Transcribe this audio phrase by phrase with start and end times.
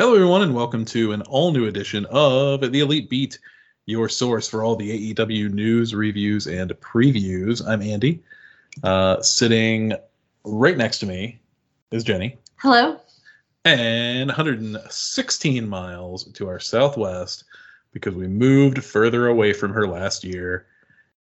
[0.00, 3.40] Hello, everyone, and welcome to an all new edition of The Elite Beat,
[3.86, 7.66] your source for all the AEW news, reviews, and previews.
[7.66, 8.22] I'm Andy.
[8.84, 9.94] Uh, sitting
[10.44, 11.40] right next to me
[11.90, 12.38] is Jenny.
[12.58, 13.00] Hello.
[13.64, 17.42] And 116 miles to our southwest,
[17.92, 20.66] because we moved further away from her last year,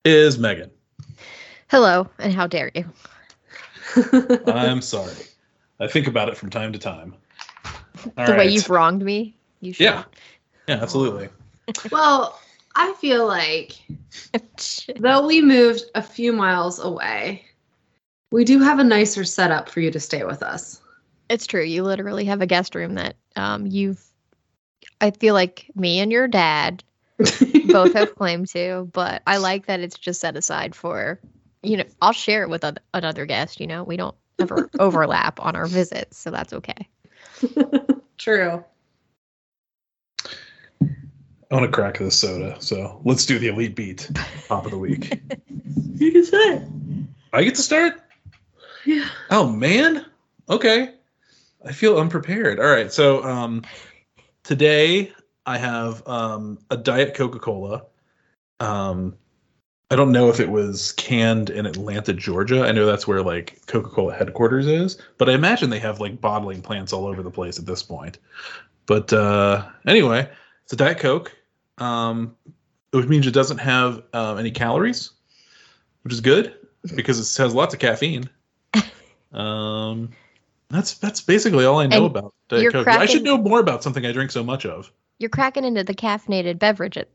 [0.04, 0.70] is Megan.
[1.68, 2.84] Hello, and how dare you?
[4.46, 5.14] I'm sorry.
[5.80, 7.14] I think about it from time to time.
[8.16, 9.36] All the way you've wronged me.
[9.60, 9.84] You should.
[9.84, 10.04] Yeah.
[10.68, 11.28] Yeah, absolutely.
[11.90, 12.38] well,
[12.74, 13.72] I feel like
[14.98, 17.44] though we moved a few miles away,
[18.30, 20.80] we do have a nicer setup for you to stay with us.
[21.28, 21.62] it's true.
[21.62, 24.02] You literally have a guest room that um you've.
[25.00, 26.82] I feel like me and your dad
[27.64, 31.20] both have claim to, but I like that it's just set aside for.
[31.62, 33.60] You know, I'll share it with oth- another guest.
[33.60, 36.88] You know, we don't ever overlap on our visits, so that's okay.
[38.18, 38.64] True.
[41.50, 44.10] I want to crack this soda, so let's do the elite beat.
[44.48, 45.20] Top of the week.
[45.98, 46.62] You can say.
[47.32, 48.02] I get to start?
[48.84, 49.08] Yeah.
[49.30, 50.04] Oh man.
[50.46, 50.90] Okay.
[51.64, 52.60] I feel unprepared.
[52.60, 52.92] All right.
[52.92, 53.62] So um
[54.44, 55.10] today
[55.46, 57.84] I have um a diet Coca-Cola.
[58.60, 59.16] Um
[59.90, 62.64] I don't know if it was canned in Atlanta, Georgia.
[62.64, 66.60] I know that's where like Coca-Cola headquarters is, but I imagine they have like bottling
[66.60, 68.18] plants all over the place at this point.
[68.86, 70.28] But uh anyway,
[70.64, 71.36] it's a diet Coke.
[71.78, 72.36] Um
[72.90, 75.10] which means it doesn't have um, any calories,
[76.02, 76.54] which is good
[76.94, 78.28] because it has lots of caffeine.
[79.32, 80.12] Um,
[80.70, 82.86] that's that's basically all I know And about Diet Coke.
[82.88, 84.90] I should know more about something I drink so much of.
[85.18, 87.08] You're cracking into the caffeinated beverage at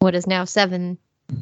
[0.00, 0.98] what is now seven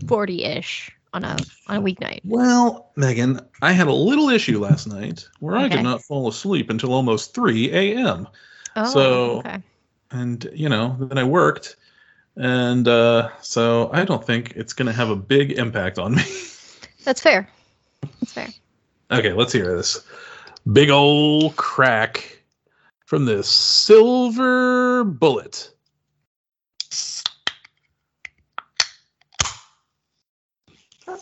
[0.07, 1.37] forty ish on a
[1.69, 2.21] on a weeknight.
[2.25, 5.77] Well, Megan, I had a little issue last night where I Okay.
[5.77, 8.29] did not fall asleep until almost 3 a.m.
[8.77, 9.63] Oh, So- okay.
[10.11, 11.77] And, you know, then I worked.
[12.37, 16.23] And uh, so I don't think it's going to have a big impact on me.
[17.05, 17.49] That's fair.
[18.21, 18.49] That's fair.
[19.11, 20.03] Okay, let's hear this.
[20.73, 22.43] Big old crack
[23.07, 25.73] from this silver bullet.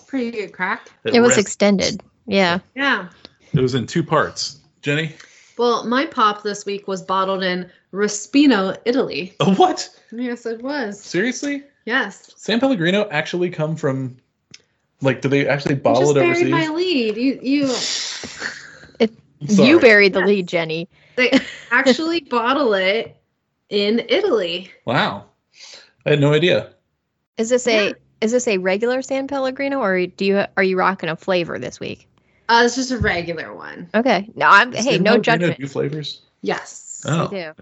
[0.06, 0.88] Pretty good crack.
[1.04, 2.02] It was rest- extended.
[2.26, 2.58] Yeah.
[2.74, 3.08] Yeah.
[3.52, 4.58] it was in two parts.
[4.82, 5.12] Jenny?
[5.58, 9.34] Well, my pop this week was bottled in Raspino, Italy.
[9.40, 9.88] Oh, what?
[10.12, 11.00] Yes, it was.
[11.00, 11.62] Seriously?
[11.86, 12.32] Yes.
[12.36, 14.16] San Pellegrino actually come from
[15.02, 17.16] like do they actually You bottle just it buried my lead.
[17.16, 17.66] You you
[19.48, 19.68] Sorry.
[19.68, 20.28] You buried the Yes.
[20.28, 20.88] lead, Jenny.
[21.16, 21.38] they
[21.70, 23.16] actually bottle it
[23.68, 24.70] in Italy.
[24.86, 25.26] Wow.
[26.06, 26.70] I had no idea.
[27.36, 27.92] Is this a Yeah.
[28.20, 31.80] Is this a regular San Pellegrino or do you are you rocking a flavor this
[31.80, 32.08] week?
[32.48, 33.88] Uh, it's just a regular one.
[33.94, 34.30] Okay.
[34.34, 35.58] No, I'm Does hey, no Pellegrino judgment.
[35.58, 36.22] Do flavors?
[36.42, 37.04] Yes.
[37.06, 37.52] Oh, I do.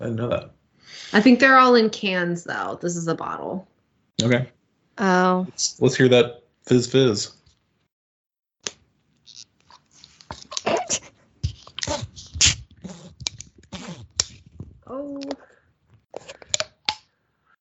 [0.00, 0.50] I didn't know that.
[1.12, 2.78] I think they're all in cans though.
[2.80, 3.66] This is a bottle.
[4.22, 4.48] Okay.
[4.98, 5.46] Oh.
[5.48, 7.32] Let's, let's hear that fizz fizz.
[14.86, 15.20] Oh.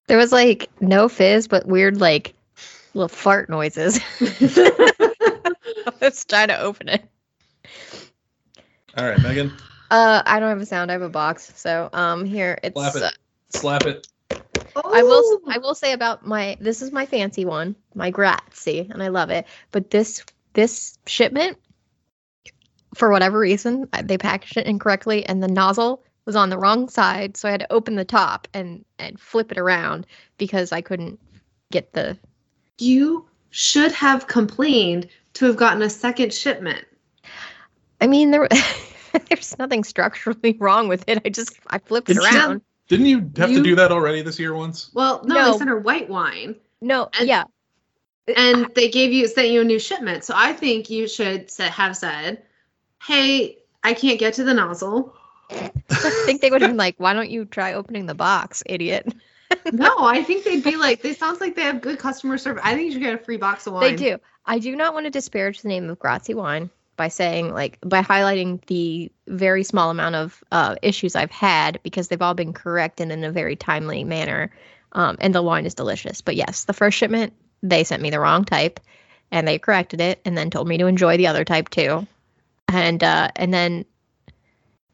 [0.07, 2.34] There was like no fizz, but weird like
[2.94, 4.00] little fart noises.
[4.22, 5.53] I
[6.01, 7.06] was trying to open it.
[8.97, 9.53] All right, Megan,
[9.91, 10.90] Uh, I don't have a sound.
[10.91, 11.51] I have a box.
[11.56, 12.73] So um, here it's.
[12.75, 13.03] slap it.
[13.03, 13.09] uh,
[13.50, 14.07] Slap it.
[14.75, 15.22] I will.
[15.23, 15.41] Oh.
[15.47, 16.57] I will say about my.
[16.59, 19.46] This is my fancy one, my Grazie, and I love it.
[19.72, 20.23] But this
[20.53, 21.57] this shipment,
[22.96, 27.35] for whatever reason, they packaged it incorrectly, and the nozzle was on the wrong side,
[27.38, 30.05] so I had to open the top and and flip it around
[30.38, 31.19] because I couldn't
[31.71, 32.15] get the.
[32.77, 36.85] You should have complained to have gotten a second shipment.
[38.01, 38.47] I mean, there.
[39.29, 41.19] There's nothing structurally wrong with it.
[41.25, 42.61] I just I flipped it It's just- around.
[42.89, 44.91] Didn't you have to do that already this year once?
[44.93, 45.51] Well, no, No.
[45.51, 47.43] they sent her white wine, No, and- yeah,
[48.33, 50.23] and they gave you sent you a new shipment.
[50.23, 52.43] So I think you should sa- have said,
[53.03, 55.13] "Hey, I can't get to the nozzle."
[55.50, 55.72] I
[56.25, 59.14] think they would have been like, "Why don't you try opening the box, idiot?"
[59.72, 62.73] no, I think they'd be like, this sounds like they have good customer service." I
[62.73, 63.96] think you should get a free box of wine.
[63.96, 64.17] They do.
[64.46, 68.02] I do not want to disparage the name of Grazie wine by saying like by
[68.02, 73.11] highlighting the very small amount of uh, issues I've had because they've all been corrected
[73.11, 74.52] in a very timely manner,
[74.93, 76.22] um, and the wine is delicious.
[76.22, 77.34] But yes, the first shipment
[77.64, 78.79] they sent me the wrong type,
[79.32, 82.05] and they corrected it, and then told me to enjoy the other type too,
[82.67, 83.85] and uh, and then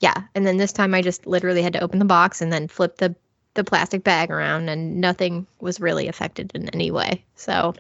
[0.03, 2.67] yeah, and then this time I just literally had to open the box and then
[2.67, 3.15] flip the
[3.53, 7.23] the plastic bag around, and nothing was really affected in any way.
[7.35, 7.73] So,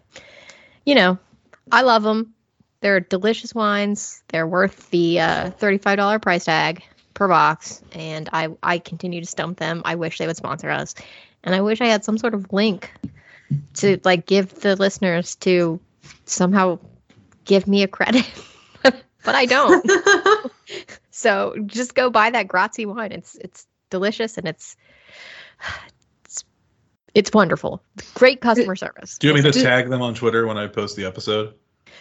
[0.85, 1.17] you know,
[1.69, 2.33] I love them.
[2.79, 4.23] They're delicious wines.
[4.29, 6.81] They're worth the uh, $35 price tag.
[7.13, 9.81] per box, and I I continue to stump them.
[9.83, 10.95] I wish they would sponsor us,
[11.43, 12.89] and I wish I had some sort of link
[13.73, 15.77] to like give the listeners to
[16.23, 16.79] somehow
[17.43, 18.25] give me a credit,
[18.81, 19.91] but I don't.
[21.15, 23.11] so just go buy that Grazie wine.
[23.11, 24.75] It's it's delicious and it's
[26.25, 26.43] it's
[27.13, 27.83] it's wonderful.
[28.15, 29.19] Great customer service.
[29.19, 31.53] Do you want me to tag them on Twitter when I post the episode?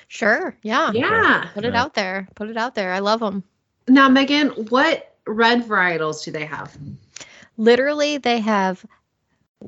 [0.08, 0.56] Sure.
[0.62, 0.92] Yeah.
[0.92, 1.48] Yeah.
[1.52, 1.82] Put it Yeah.
[1.82, 2.26] out there.
[2.34, 2.90] Put it out there.
[2.92, 3.44] I love them.
[3.86, 6.74] Now, Megan, what red varietals do they have?
[7.58, 8.84] Literally, they have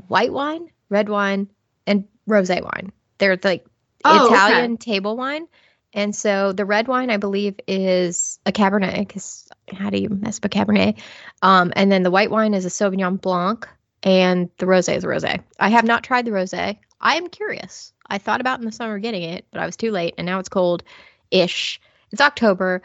[0.09, 1.51] white wine, red wine,
[1.87, 2.93] and rosé wine.
[3.19, 3.67] They're like
[4.07, 4.35] Oh, okay.
[4.35, 5.49] Italian table wine.
[5.95, 8.99] And so the red wine, I believe, is a Cabernet.
[8.99, 10.99] Because how do you mess up a Cabernet?
[11.43, 13.67] Um, and then the white wine is a Sauvignon Blanc,
[14.03, 15.41] and the rosé is a rosé.
[15.61, 16.77] I have not tried the rosé.
[17.01, 17.93] I am curious.
[18.09, 20.41] I thought about in the summer getting it, but I was too late, and now
[20.41, 21.81] it's cold-ish.
[22.11, 22.83] It's October.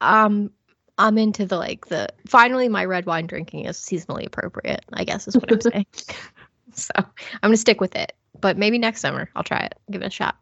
[0.00, 0.50] Um,
[0.98, 2.08] I'm into the like the.
[2.26, 4.84] Finally, my red wine drinking is seasonally appropriate.
[4.92, 5.86] I guess is what I'm saying.
[6.74, 7.06] so I'm
[7.42, 8.12] gonna stick with it.
[8.40, 9.74] But maybe next summer I'll try it.
[9.90, 10.36] Give it a shot.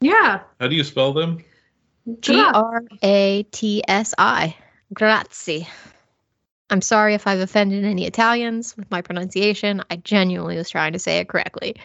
[0.00, 0.40] Yeah.
[0.60, 1.44] How do you spell them?
[2.20, 4.56] G R A T S I.
[4.94, 5.68] Grazie.
[6.70, 9.82] I'm sorry if I've offended any Italians with my pronunciation.
[9.90, 11.76] I genuinely was trying to say it correctly.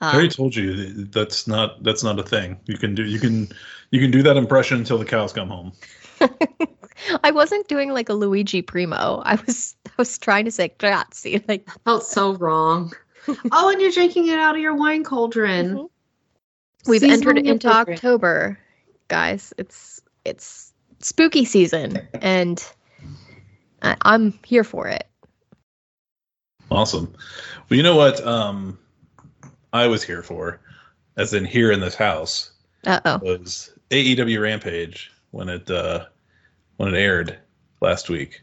[0.00, 2.58] I Um, already told you that's not that's not a thing.
[2.66, 3.48] You can do you can
[3.90, 5.72] you can do that impression until the cows come home.
[7.24, 9.22] I wasn't doing like a Luigi Primo.
[9.24, 11.42] I was I was trying to say grazie.
[11.48, 12.92] Like Felt so wrong.
[13.52, 15.76] oh, and you're drinking it out of your wine cauldron.
[15.76, 15.90] Mhm.
[16.86, 17.98] We've entered into appropriate.
[17.98, 18.58] October,
[19.08, 19.52] guys.
[19.58, 22.64] It's it's spooky season, and
[23.82, 25.06] I, I'm here for it.
[26.70, 27.12] Awesome.
[27.68, 28.24] Well, you know what?
[28.26, 28.78] Um,
[29.72, 30.60] I was here for,
[31.16, 32.52] as in here in this house,
[32.86, 33.18] Uh oh.
[33.18, 36.06] was AEW Rampage when it uh,
[36.76, 37.38] when it aired
[37.80, 38.40] last week.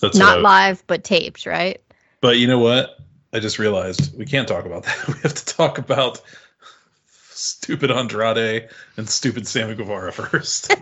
[0.00, 1.80] That's what I- Not live, but taped, right?
[2.20, 2.98] But you know what?
[3.32, 4.96] I just realized we can't talk about that.
[5.08, 6.20] We have to talk about
[7.42, 10.72] stupid Andrade and stupid Sammy Guevara first.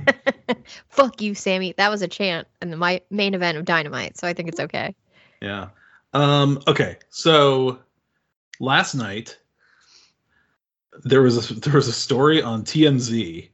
[0.89, 1.75] Fuck you, Sammy.
[1.77, 4.61] That was a chant in the my main event of Dynamite, so I think it's
[4.61, 4.95] okay.
[5.41, 5.69] yeah.
[6.13, 6.97] Um, okay.
[7.09, 7.79] So
[8.59, 9.39] last night
[11.05, 13.49] there was a there was a story on TMZ.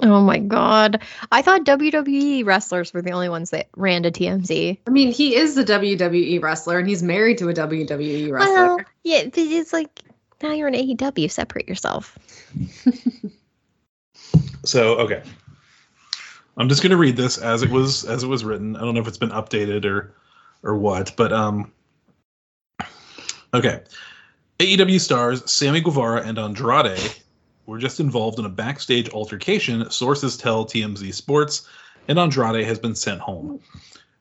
[0.00, 1.02] Oh my god.
[1.30, 4.78] I thought WWE wrestlers were the only ones that ran to TMZ.
[4.86, 8.54] I mean, he is the WWE wrestler and he's married to a WWE wrestler.
[8.54, 10.00] Well, yeah, but it's like
[10.42, 12.18] now you're in AEW, separate yourself.
[14.64, 15.22] So okay.
[16.56, 18.76] I'm just gonna read this as it was as it was written.
[18.76, 20.14] I don't know if it's been updated or
[20.62, 21.72] or what, but um
[23.54, 23.82] okay.
[24.60, 27.14] AEW stars Sammy Guevara and Andrade
[27.66, 31.68] were just involved in a backstage altercation, sources tell TMZ Sports,
[32.06, 33.60] and Andrade has been sent home.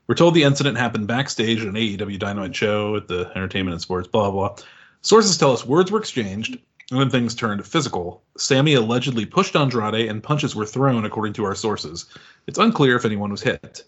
[0.07, 3.81] We're told the incident happened backstage at an AEW Dynamite show at the Entertainment and
[3.81, 4.55] Sports, blah, blah.
[5.03, 6.59] Sources tell us words were exchanged,
[6.91, 8.21] and then things turned physical.
[8.37, 12.05] Sammy allegedly pushed Andrade, and punches were thrown, according to our sources.
[12.45, 13.83] It's unclear if anyone was hit.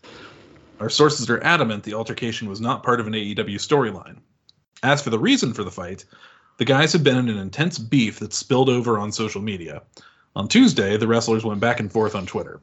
[0.79, 4.17] Our sources are adamant the altercation was not part of an AEW storyline.
[4.81, 6.03] As for the reason for the fight,
[6.57, 9.83] the guys had been in an intense beef that spilled over on social media.
[10.35, 12.59] On Tuesday, the wrestlers went back and forth on Twitter.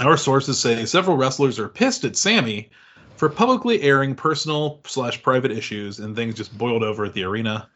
[0.00, 2.70] Our sources say several wrestlers are pissed at Sammy
[3.16, 7.68] for publicly airing personal slash private issues, and things just boiled over at the arena.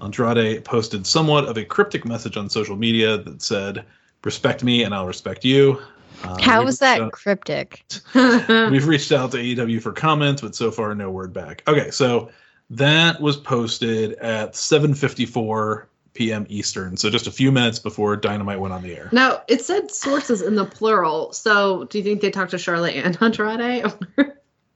[0.00, 3.84] Andrade posted somewhat of a cryptic message on social media that said,
[4.24, 5.80] "Respect me, and I'll respect you."
[6.24, 7.84] Uh, How was that out- cryptic?
[8.14, 11.62] We've reached out to AEW for comments, but so far no word back.
[11.66, 12.30] Okay, so
[12.70, 16.46] that was posted at 7:54 p.m.
[16.48, 19.08] Eastern, so just a few minutes before Dynamite went on the air.
[19.12, 21.32] now, it said sources in the plural.
[21.32, 23.84] So, do you think they talked to Charlotte and Andrade?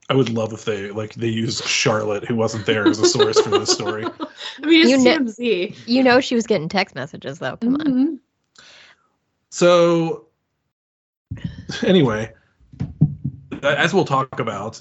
[0.08, 3.40] I would love if they like they used Charlotte, who wasn't there, as a source
[3.40, 4.04] for this story.
[4.62, 5.76] I mean, it's You kn- TMZ.
[5.86, 7.56] You know she was getting text messages though.
[7.56, 7.86] Come on.
[7.86, 8.18] Mhm.
[9.50, 10.26] So,
[11.82, 12.32] anyway,
[13.62, 14.80] as we'll talk about,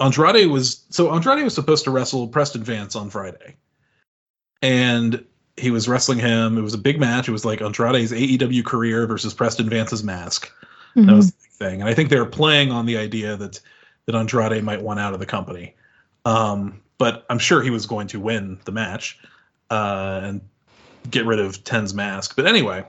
[0.00, 3.56] Andrade was so Andrade was supposed to wrestle Preston Vance on Friday,
[4.60, 5.24] and
[5.56, 6.58] he was wrestling him.
[6.58, 7.28] It was a big match.
[7.28, 10.50] It was like Andrade's AEW career versus Preston Vance's mask.
[10.94, 11.16] That Mhm.
[11.16, 13.60] was the big thing, and I think they're playing on the idea that
[14.06, 15.74] that Andrade might want out of the company.
[16.24, 19.18] Um, but I'm sure he was going to win the match
[19.70, 20.40] uh, and
[21.10, 22.36] get rid of Ten's mask.
[22.36, 22.84] But anyway,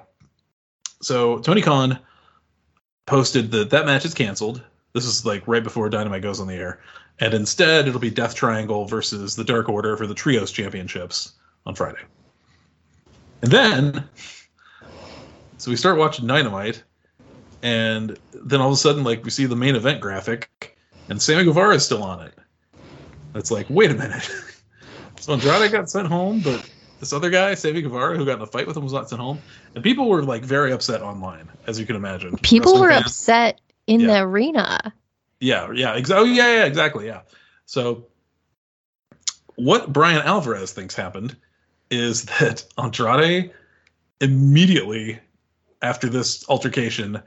[1.02, 2.00] so Tony Khan
[3.06, 4.62] posted that that match is canceled.
[4.94, 6.80] This is like right before Dynamite goes on the air,
[7.20, 11.34] and instead it'll be Death Triangle versus the Dark Order for the Trios Championships
[11.66, 12.02] on Friday.
[13.42, 14.04] And then,
[15.58, 16.84] so we start watching Dynamite,
[17.64, 20.78] and then all of a sudden, like we see the main event graphic,
[21.10, 22.34] and Sammy Guevara is still on it.
[23.34, 24.30] It's like, wait a minute.
[25.20, 28.46] so Andrade got sent home, but this other guy, Sammy Guevara, who got in a
[28.46, 29.42] fight with him, was not sent home.
[29.76, 32.38] And people were like very upset online, as you can imagine.
[32.38, 33.06] People were fans.
[33.06, 34.08] upset in yeah.
[34.08, 34.94] the arena.
[35.40, 36.30] Yeah, yeah, exactly.
[36.30, 37.08] Oh, yeah, yeah, exactly.
[37.08, 37.22] Yeah.
[37.66, 38.08] So,
[39.56, 41.36] what Bryan Alvarez thinks happened
[41.90, 43.52] is that Andrade
[44.20, 45.20] immediately
[45.82, 47.22] after this altercation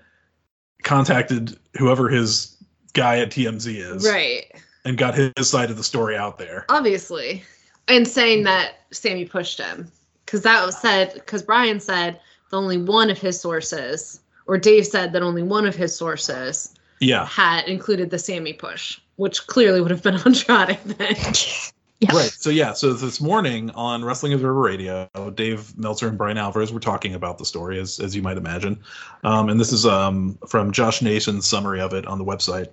[0.82, 2.56] contacted whoever his
[2.92, 4.06] guy at TMZ is.
[4.06, 4.44] Right.
[4.84, 6.64] And got his side of the story out there.
[6.68, 7.44] Obviously.
[7.88, 9.90] And saying that Sammy pushed him.
[10.24, 12.18] Because that was said, because Bryan said
[12.50, 16.74] that only one of his sources, or Dave said that only one of his sources
[17.00, 17.26] yeah.
[17.26, 21.16] had included the Sammy push, which clearly would have been Andrade then.
[22.12, 22.30] Right.
[22.30, 22.74] So yeah.
[22.74, 27.38] So this morning on Wrestling Observer Radio, Dave Meltzer and Bryan Alvarez were talking about
[27.38, 28.78] the story, as as you might imagine,
[29.24, 32.68] um, and this is um, from Josh Nason's summary of it on the website.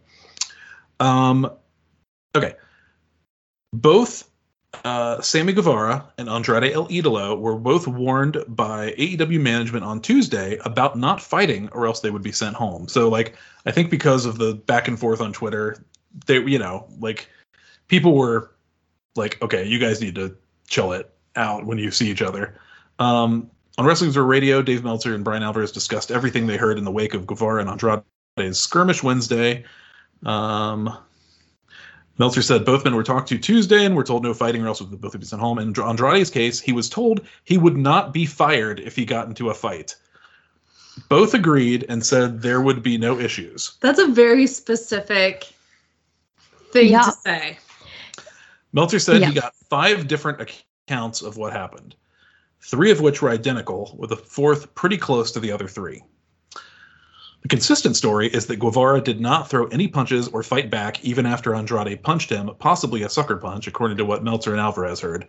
[1.00, 1.50] Um,
[2.36, 2.56] okay.
[3.72, 4.30] Both
[4.84, 10.58] uh, Sammy Guevara and Andrade El Idolo were both warned by AEW management on Tuesday
[10.66, 12.88] about not fighting, or else they would be sent home.
[12.88, 15.84] So like, I think because of the back and forth on Twitter,
[16.26, 17.30] they you know like
[17.88, 18.53] people were
[19.16, 20.36] like, okay, you guys need to
[20.68, 22.60] chill it out when you see each other.
[23.00, 26.84] Um, on Wrestling Observer Radio, Dave Meltzer and Bryan Alvarez discussed everything they heard in
[26.84, 29.66] the wake of Guevara and Andrade's skirmish Wednesday.
[30.26, 30.96] Um,
[32.20, 34.82] Meltzer said both men were talked to Tuesday and were told no fighting or else
[34.82, 35.58] would both be sent home.
[35.58, 39.50] In Andrade's case, he was told he would not be fired if he got into
[39.50, 39.96] a fight.
[41.10, 43.78] Both agreed and said there would be no issues.
[43.82, 45.52] That's a very specific
[46.72, 47.04] thing yeah.
[47.04, 47.58] to say.
[48.74, 49.30] Meltzer said yeah.
[49.30, 51.96] he got five different accounts of what happened,
[52.62, 56.04] three of which were identical, with a fourth pretty close to the other three.
[57.44, 61.26] The consistent story is that Guevara did not throw any punches or fight back even
[61.26, 65.28] after Andrade punched him, possibly a sucker punch, according to what Meltzer and Alvarez heard.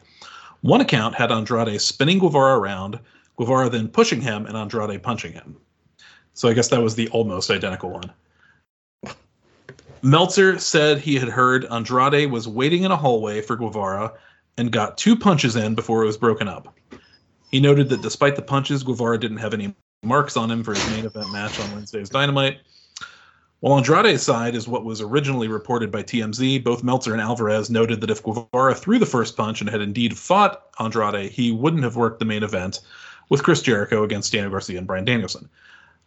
[0.60, 2.98] One account had Andrade spinning Guevara around,
[3.36, 5.56] Guevara then pushing him, and Andrade punching him.
[6.32, 8.12] So I guess that was the almost identical one.
[10.04, 14.12] Meltzer said he had heard Andrade was waiting in a hallway for Guevara
[14.58, 16.76] and got two punches in before it was broken up.
[17.50, 20.86] He noted that despite the punches, Guevara didn't have any marks on him for his
[20.90, 22.58] main event match on Wednesday's Dynamite.
[23.60, 28.02] While Andrade's side is what was originally reported by TMZ, both Meltzer and Alvarez noted
[28.02, 31.96] that if Guevara threw the first punch and had indeed fought Andrade, he wouldn't have
[31.96, 32.80] worked the main event
[33.30, 35.48] with Chris Jericho against Daniel Garcia and Bryan Danielson.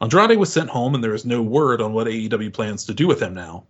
[0.01, 3.07] Andrade was sent home, and there is no word on what AEW plans to do
[3.07, 3.65] with him now.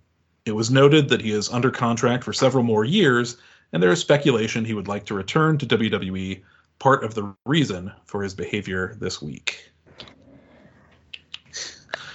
[0.47, 3.37] It was noted that he is under contract for several more years,
[3.73, 6.41] and there is speculation he would like to return to WWE,
[6.79, 9.71] part of the reason for his behavior this week.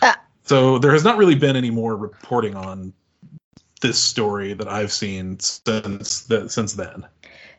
[0.01, 2.93] Uh, so there has not really been any more reporting on
[3.81, 7.05] this story that I've seen since that since then.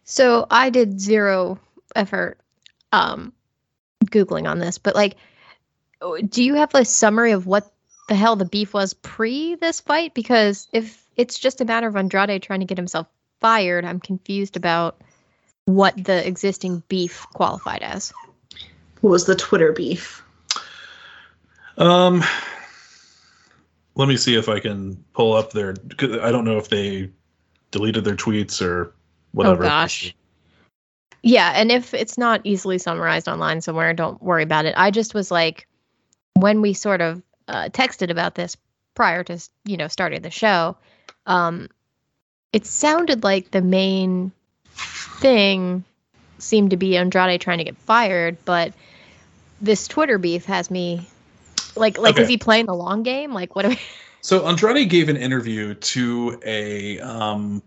[0.05, 1.59] So I did zero
[1.95, 2.39] effort
[2.91, 3.33] um
[4.05, 5.15] googling on this, but like
[6.29, 7.72] do you have a summary of what
[8.07, 11.95] the hell the beef was pre this fight because if it's just a matter of
[11.95, 13.07] Andrade trying to get himself
[13.39, 15.01] fired, I'm confused about
[15.65, 18.11] what the existing beef qualified as.
[19.01, 20.23] What was the Twitter beef?
[21.77, 22.23] Um,
[23.95, 25.75] let me see if I can pull up their.
[26.21, 27.09] I don't know if they
[27.71, 28.93] deleted their tweets or
[29.31, 29.63] whatever.
[29.63, 30.15] Oh gosh.
[31.21, 34.73] Yeah, and if it's not easily summarized online somewhere, don't worry about it.
[34.75, 35.67] I just was like,
[36.33, 38.57] when we sort of uh, texted about this
[38.95, 40.75] prior to you know starting the show,
[41.25, 41.69] um,
[42.51, 44.31] it sounded like the main
[45.19, 45.83] thing
[46.39, 48.73] seemed to be Andrade trying to get fired, but
[49.61, 51.07] this Twitter beef has me
[51.75, 52.23] like like okay.
[52.23, 53.33] is he playing the long game?
[53.33, 53.65] Like what?
[53.65, 53.79] Are we...
[54.21, 57.61] So Andrade gave an interview to a um,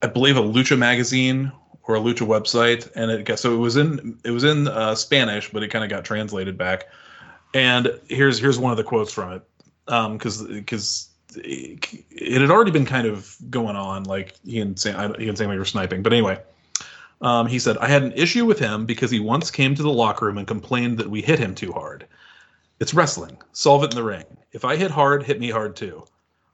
[0.00, 3.76] I believe a Lucha magazine or a Lucha website, and it got so it was
[3.76, 6.84] in it was in uh, Spanish, but it kind of got translated back.
[7.54, 9.42] And here's here's one of the quotes from it,
[9.86, 15.14] because um, because it had already been kind of going on, like he and Sam,
[15.18, 16.02] he and Sammy were sniping.
[16.02, 16.40] But anyway,
[17.20, 19.90] um, he said I had an issue with him because he once came to the
[19.90, 22.06] locker room and complained that we hit him too hard.
[22.78, 23.36] It's wrestling.
[23.52, 24.24] Solve it in the ring.
[24.52, 26.04] If I hit hard, hit me hard too.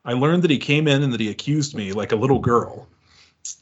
[0.05, 2.89] I learned that he came in and that he accused me like a little girl.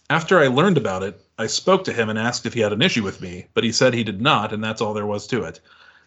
[0.08, 2.82] After I learned about it, I spoke to him and asked if he had an
[2.82, 5.44] issue with me, but he said he did not, and that's all there was to
[5.44, 5.60] it.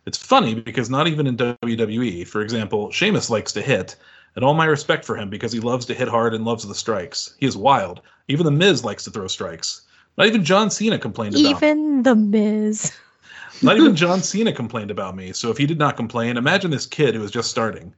[0.07, 3.97] It's funny because not even in WWE, for example, Sheamus likes to hit,
[4.35, 6.73] and all my respect for him because he loves to hit hard and loves the
[6.73, 7.35] strikes.
[7.39, 7.99] He is wild.
[8.29, 9.81] Even The Miz likes to throw strikes.
[10.17, 12.93] Not even John Cena complained about Even The Miz.
[13.61, 15.33] not even John Cena complained about me.
[15.33, 17.93] So if he did not complain, imagine this kid who is just starting.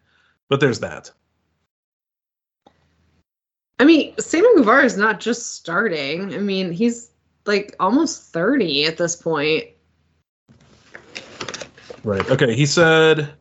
[0.48, 1.12] But there's that.
[3.78, 6.34] I mean, Sammy Guevara is not just starting.
[6.34, 7.12] I mean, he's
[7.46, 9.69] like almost 30 at this point.
[12.04, 12.30] Right.
[12.30, 12.54] Okay.
[12.56, 13.34] He said.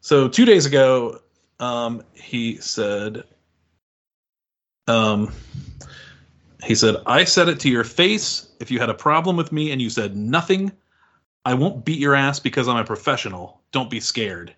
[0.00, 1.20] So two days ago,
[1.60, 3.24] um, he said.
[4.88, 5.32] Um,
[6.64, 8.48] he said, "I said it to your face.
[8.60, 10.72] If you had a problem with me and you said nothing,
[11.44, 13.60] I won't beat your ass because I'm a professional.
[13.72, 14.54] Don't be scared.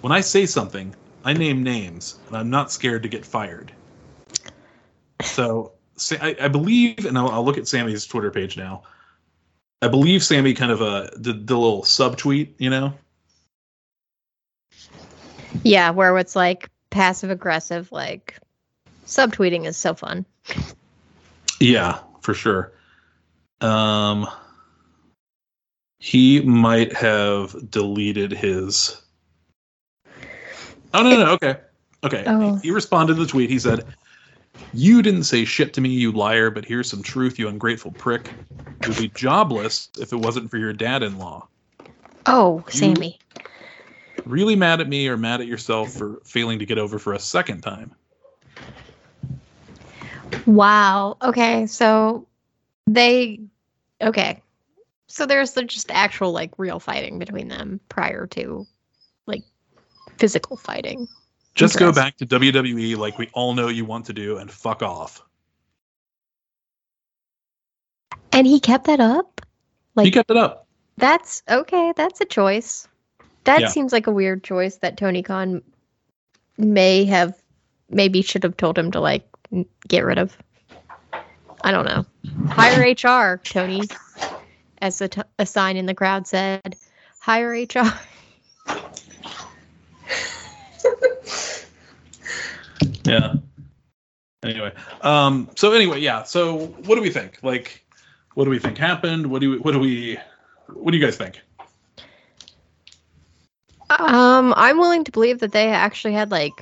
[0.00, 0.94] When I say something,
[1.24, 3.72] I name names, and I'm not scared to get fired."
[5.22, 5.72] So
[6.20, 8.82] I, I believe, and I'll, I'll look at Sammy's Twitter page now.
[9.80, 12.94] I believe Sammy kind of uh did the little subtweet, you know.
[15.62, 18.38] Yeah, where it's like passive aggressive, like
[19.06, 20.24] subtweeting is so fun.
[21.60, 22.72] Yeah, for sure.
[23.60, 24.28] Um,
[25.98, 29.00] he might have deleted his.
[30.94, 31.56] Oh no, no, no okay,
[32.04, 32.24] okay.
[32.26, 32.56] Oh.
[32.56, 33.50] He responded to the tweet.
[33.50, 33.84] He said,
[34.72, 36.50] "You didn't say shit to me, you liar.
[36.50, 38.30] But here's some truth, you ungrateful prick.
[38.86, 41.46] You'd be jobless if it wasn't for your dad-in-law.
[42.26, 43.18] Oh, You- Sammy.
[44.24, 47.18] Really mad at me or mad at yourself for failing to get over for a
[47.18, 47.94] second time."
[50.44, 51.16] Wow.
[51.22, 52.26] Okay, so
[52.86, 53.40] they
[54.00, 54.42] okay.
[55.06, 58.66] So there's the just actual like real fighting between them prior to
[59.26, 59.42] like
[60.18, 61.08] physical fighting.
[61.58, 64.82] Just go back to WWE like we all know you want to do and fuck
[64.82, 65.22] off.
[68.32, 69.40] And he kept that up?
[69.94, 70.66] Like he kept it up.
[70.96, 72.86] that's okay, that's a choice.
[73.44, 73.68] That Yeah.
[73.68, 75.62] seems like a weird choice that Tony Khan
[76.56, 77.34] may have
[77.90, 79.26] maybe should have told him to like
[79.88, 80.36] get rid of.
[81.64, 82.06] I don't know.
[82.48, 83.82] Hire HR, Tony.
[84.80, 86.76] As a, t- a sign in the crowd said,
[87.18, 87.92] hire HR.
[93.04, 93.34] Yeah.
[94.42, 96.22] Anyway, um, so anyway, yeah.
[96.22, 97.38] So what do we think?
[97.42, 97.84] Like,
[98.34, 99.26] what do we think happened?
[99.26, 100.18] What do we, what do we,
[100.74, 101.40] what do you guys think?
[103.90, 106.52] Um, I'm willing to believe that they actually had like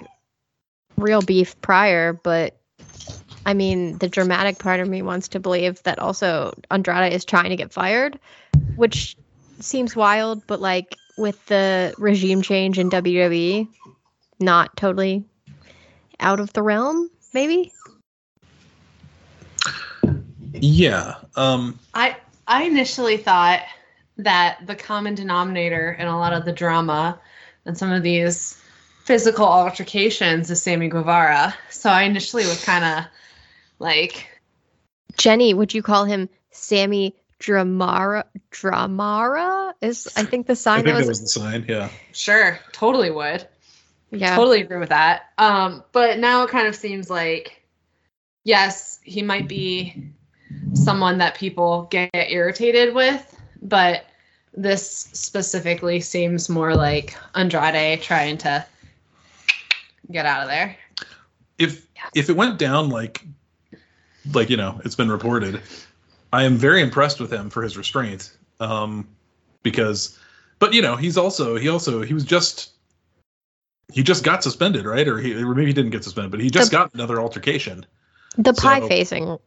[0.97, 2.57] real beef prior, but
[3.45, 7.51] I mean, the dramatic part of me wants to believe that also Andrade is trying
[7.51, 8.19] to get fired,
[8.77, 9.17] which
[9.61, 13.69] seems wild, but like with the regime change in WWE,
[14.39, 15.25] not totally
[16.21, 17.73] out of the realm, maybe.
[20.53, 21.17] Yeah.
[21.35, 23.63] Um, I I initially thought
[24.19, 27.21] that the common denominator in a lot of the drama
[27.67, 28.61] and some of these
[29.05, 31.55] physical altercations is Sammy Guevara.
[31.71, 33.05] So I initially was kind of
[33.79, 34.27] like,
[35.17, 38.25] Jenny, would you call him Sammy Dramara?
[38.51, 41.65] Dramara is I think the sign I sign think that that was, was the sign.
[41.69, 41.91] Yeah.
[42.13, 43.47] sure, totally would.
[44.11, 44.37] Yeah.
[44.37, 45.33] Totally agree with that.
[45.39, 47.63] Um, but now it kind of seems like,
[48.45, 50.11] yes, he might be
[50.75, 54.07] someone that people get irritated with, but
[54.55, 58.65] this specifically seems more like Andrade trying to
[60.11, 60.77] get out of there.
[61.59, 63.25] If if it went down like,
[64.33, 65.61] like you know, it's been reported,
[66.33, 68.37] I am very impressed with him for his restraint.
[68.61, 69.09] Um,
[69.63, 70.19] because,
[70.59, 72.73] but you know, he's also he also he was just.
[73.93, 75.07] He just got suspended, right?
[75.07, 77.87] Or he, or maybe he didn't get suspended, but he just The- got another altercation.
[78.37, 79.39] The So- pie facing.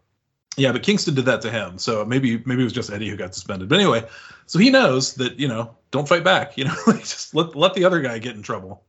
[0.57, 3.15] Yeah, but Kingston did that to him, so maybe maybe it was just Eddie who
[3.15, 3.69] got suspended.
[3.69, 4.03] But anyway,
[4.45, 6.57] so he knows that you know don't fight back.
[6.57, 8.83] You know, just let let the other guy get in trouble.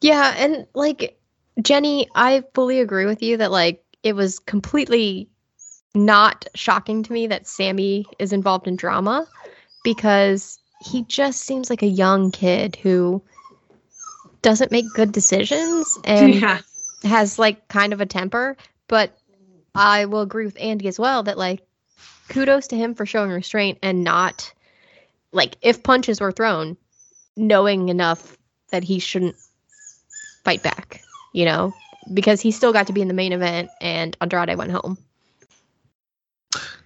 [0.00, 1.18] Yeah, and like
[1.62, 5.28] Jenny, I fully agree with you that like it was completely
[5.94, 9.26] not shocking to me that Sammy is involved in drama
[9.84, 13.22] because he just seems like a young kid who
[14.44, 16.60] doesn't make good decisions and yeah.
[17.02, 19.18] has like kind of a temper, but
[19.74, 21.66] I will agree with Andy as well that like
[22.28, 24.52] kudos to him for showing restraint and not
[25.32, 26.76] like if punches were thrown,
[27.36, 28.36] knowing enough
[28.70, 29.34] that he shouldn't
[30.44, 31.02] fight back,
[31.32, 31.72] you know,
[32.12, 34.98] because he still got to be in the main event and Andrade went home.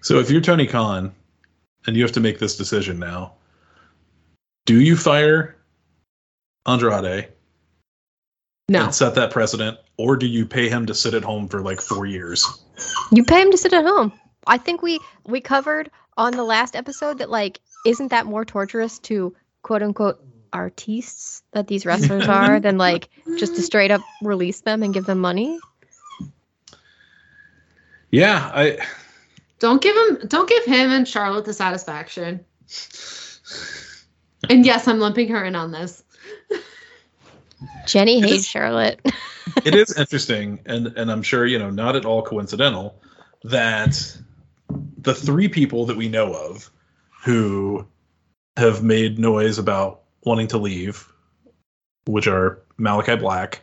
[0.01, 1.13] So if you're Tony Khan
[1.87, 3.33] and you have to make this decision now,
[4.65, 5.57] do you fire
[6.67, 7.33] Andrade
[8.69, 8.85] No.
[8.85, 11.81] and set that precedent, or do you pay him to sit at home for like
[11.81, 12.47] four years?
[13.11, 14.13] You pay him to sit at home.
[14.47, 18.99] I think we we covered on the last episode that like isn't that more torturous
[19.01, 24.61] to quote unquote artistes that these wrestlers are than like just to straight up release
[24.61, 25.59] them and give them money?
[28.11, 28.79] Yeah, I
[29.59, 32.45] Don't give him don't give him and Charlotte the satisfaction.
[34.51, 36.03] And yes, I'm lumping her in on this.
[37.89, 39.01] Jenny It hates is- Charlotte.
[39.65, 43.01] it is interesting, and and I'm sure you know, not at all coincidental,
[43.45, 44.17] that
[44.99, 46.71] the three people that we know of
[47.25, 47.87] who
[48.57, 51.11] have made noise about wanting to leave,
[52.07, 53.63] which are Malachi Black,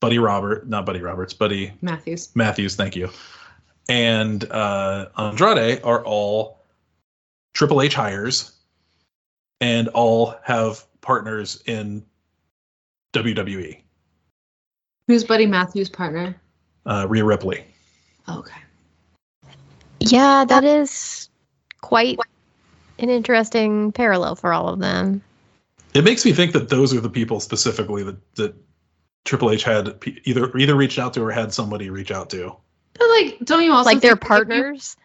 [0.00, 2.30] Buddy Robert, not Buddy Roberts, Buddy Matthews.
[2.34, 3.08] Matthews, thank you,
[3.88, 6.60] and uh, Andrade are all
[7.54, 8.52] Triple H hires,
[9.60, 12.04] and all have partners in.
[13.16, 13.80] WWE.
[15.06, 16.40] Who's Buddy Matthews' partner?
[16.84, 17.64] Uh, Rhea Ripley.
[18.28, 18.60] Okay.
[20.00, 21.28] yeah, that is
[21.80, 22.18] quite
[22.98, 25.22] an interesting parallel for all of them.
[25.94, 28.54] It makes me think that those are the people specifically that, that
[29.24, 32.54] Triple H had either either reached out to or had somebody reach out to.
[32.94, 34.96] But like, don't you also like their think that partners.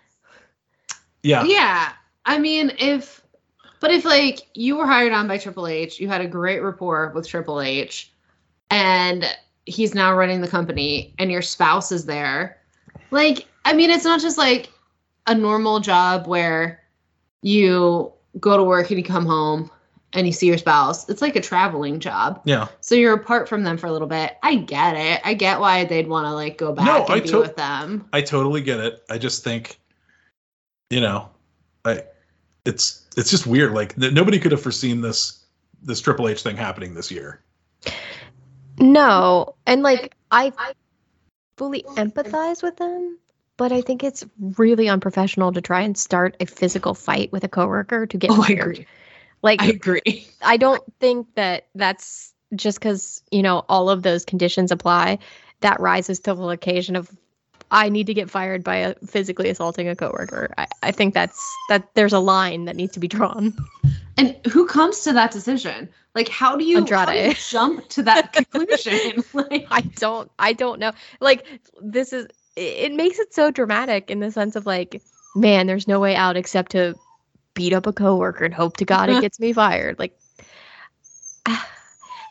[1.23, 1.91] Yeah, Yeah.
[2.25, 3.20] I mean, if,
[3.81, 7.11] but if like you were hired on by Triple H, you had a great rapport
[7.13, 8.11] with Triple H,
[8.69, 9.25] and
[9.65, 12.57] he's now running the company, and your spouse is there,
[13.11, 14.69] like, I mean, it's not just like
[15.27, 16.81] a normal job where
[17.41, 19.69] you go to work and you come home
[20.13, 21.07] and you see your spouse.
[21.09, 22.41] It's like a traveling job.
[22.45, 22.67] yeah.
[22.81, 24.37] So you're apart from them for a little bit.
[24.43, 25.21] I get it.
[25.23, 27.55] I get why they'd want to like go back No, and I be to- with
[27.55, 28.07] them.
[28.13, 29.03] I totally get it.
[29.09, 29.79] I just think,
[30.89, 31.29] you know,
[31.85, 32.03] I
[32.65, 33.73] it's it's just weird.
[33.73, 35.43] Like th- nobody could have foreseen this
[35.83, 37.41] this Triple H thing happening this year.
[38.79, 40.51] No, and like I
[41.57, 43.17] fully empathize with them,
[43.57, 47.49] but I think it's really unprofessional to try and start a physical fight with a
[47.49, 48.59] coworker to get Oh, I fired.
[48.59, 48.87] agree.
[49.41, 50.27] Like I agree.
[50.41, 55.19] I don't think that that's just because you know all of those conditions apply.
[55.61, 57.09] That rises to the occasion of
[57.71, 60.53] I need to get fired by a physically assaulting a coworker.
[60.57, 63.53] I, I think that's that there's a line that needs to be drawn.
[64.17, 65.89] And who comes to that decision?
[66.13, 69.23] Like, how do you, how do you jump to that conclusion?
[69.33, 70.91] like, I don't I don't know.
[71.21, 71.45] Like
[71.81, 72.25] this is
[72.57, 75.01] it it makes it so dramatic in the sense of like,
[75.33, 76.95] man, there's no way out except to
[77.53, 79.21] beat up a coworker and hope to God it uh-huh.
[79.21, 79.97] gets me fired.
[79.97, 80.17] Like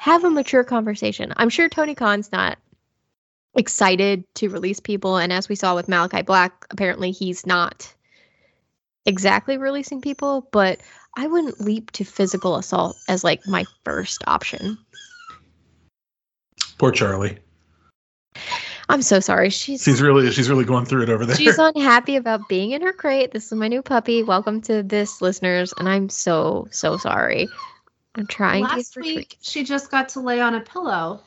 [0.01, 1.33] have a mature conversation.
[1.39, 2.59] I'm sure Tony Khan's not
[3.55, 7.93] excited to release people and as we saw with Malachi Black, apparently he's not
[9.07, 10.81] exactly releasing people, but
[11.17, 14.79] I wouldn't leap to physical assault as like my first option.
[16.79, 17.39] Poor Charlie.
[18.89, 19.51] I'm so sorry.
[19.51, 21.37] She's She's really she's really going through it over there.
[21.37, 23.31] She's unhappy about being in her crate.
[23.33, 24.23] This is my new puppy.
[24.23, 25.73] Welcome to this, listeners.
[25.79, 27.49] And I'm so, so sorry.
[28.17, 31.21] I'm trying to last get week, treat- she just got to lay on a pillow.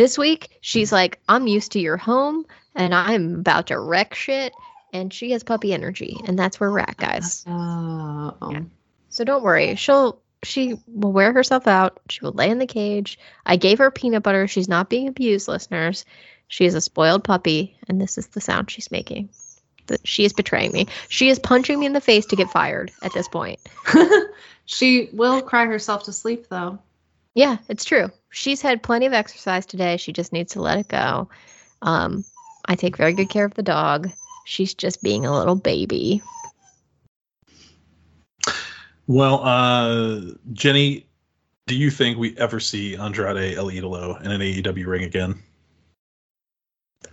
[0.00, 4.54] This week, she's like, I'm used to your home and I'm about to wreck shit.
[4.94, 6.16] And she has puppy energy.
[6.24, 7.44] And that's where we're at, guys.
[7.46, 7.50] Uh,
[8.40, 8.50] oh.
[8.50, 8.62] Yeah.
[9.10, 9.74] So don't worry.
[9.74, 12.00] She'll, she will wear herself out.
[12.08, 13.18] She will lay in the cage.
[13.44, 14.48] I gave her peanut butter.
[14.48, 16.06] She's not being abused, listeners.
[16.48, 17.76] She is a spoiled puppy.
[17.86, 19.28] And this is the sound she's making.
[19.88, 20.86] That she is betraying me.
[21.10, 23.60] She is punching me in the face to get fired at this point.
[24.64, 26.78] she will cry herself to sleep, though.
[27.34, 28.10] Yeah, it's true.
[28.30, 29.96] She's had plenty of exercise today.
[29.96, 31.28] She just needs to let it go.
[31.82, 32.24] Um,
[32.66, 34.10] I take very good care of the dog.
[34.44, 36.22] She's just being a little baby.
[39.06, 40.20] Well, uh,
[40.52, 41.06] Jenny,
[41.66, 45.42] do you think we ever see Andrade El Idolo in an AEW ring again?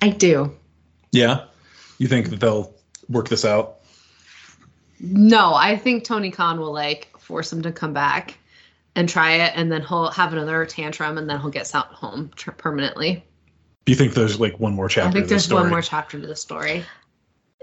[0.02, 0.56] I do.
[1.12, 1.46] Yeah,
[1.98, 2.74] you think that they'll
[3.10, 3.80] work this out?
[5.00, 8.38] No, I think Tony Khan will like force him to come back
[8.98, 12.32] and try it, and then he'll have another tantrum, and then he'll get sent home
[12.36, 13.24] tr- permanently.
[13.86, 15.10] Do you think there's like one more chapter?
[15.10, 15.70] I think to this there's one story?
[15.70, 16.84] more chapter to the story.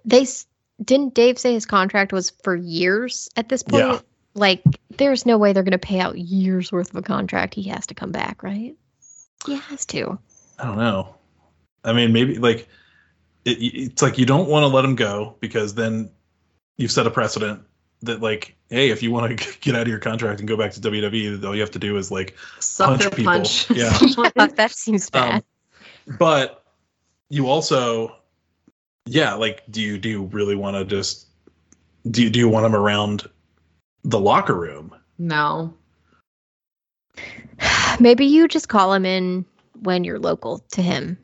[0.05, 0.47] They s-
[0.83, 3.85] didn't Dave say his contract was for years at this point?
[3.85, 4.01] Yeah.
[4.35, 4.63] Like,
[4.97, 7.55] there's no way they're going to pay out years worth of a contract.
[7.55, 8.77] He has to come back, right?
[9.45, 10.19] He has to.
[10.59, 11.17] I don't know.
[11.83, 12.69] I mean, maybe like
[13.45, 16.11] it, it's like you don't want to let him go because then
[16.77, 17.61] you've set a precedent
[18.05, 20.73] that like, hey, if you want to get out of your contract and go back
[20.73, 22.37] to WWE, all you have to do is like.
[22.61, 23.33] Sucker Punch people.
[23.33, 23.71] punch.
[23.71, 23.99] Yeah.
[24.37, 25.45] Yeah, that seems bad.
[26.09, 26.65] Um, but
[27.31, 28.17] you also,
[29.07, 31.27] yeah, like, do you do you really want to just
[32.11, 33.29] do you, do you want him around
[34.05, 34.95] the locker room?
[35.19, 35.75] no.
[38.01, 39.45] Maybe you just call him in
[39.83, 41.17] when you're local to him.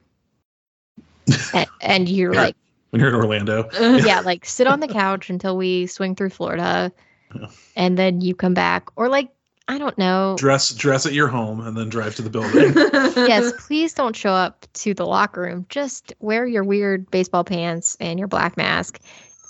[1.54, 2.56] and, and you're like,
[2.90, 3.68] when you're in Orlando?
[3.74, 6.92] Uh, yeah, like sit on the couch until we swing through Florida,
[7.34, 7.46] Yeah.
[7.76, 9.30] and then you come back, or like
[9.68, 10.34] I don't know.
[10.38, 12.72] Dress dress at your home and then drive to the building.
[13.28, 15.66] yes, please don't show up to the locker room.
[15.68, 19.00] Just wear your weird baseball pants and your black mask,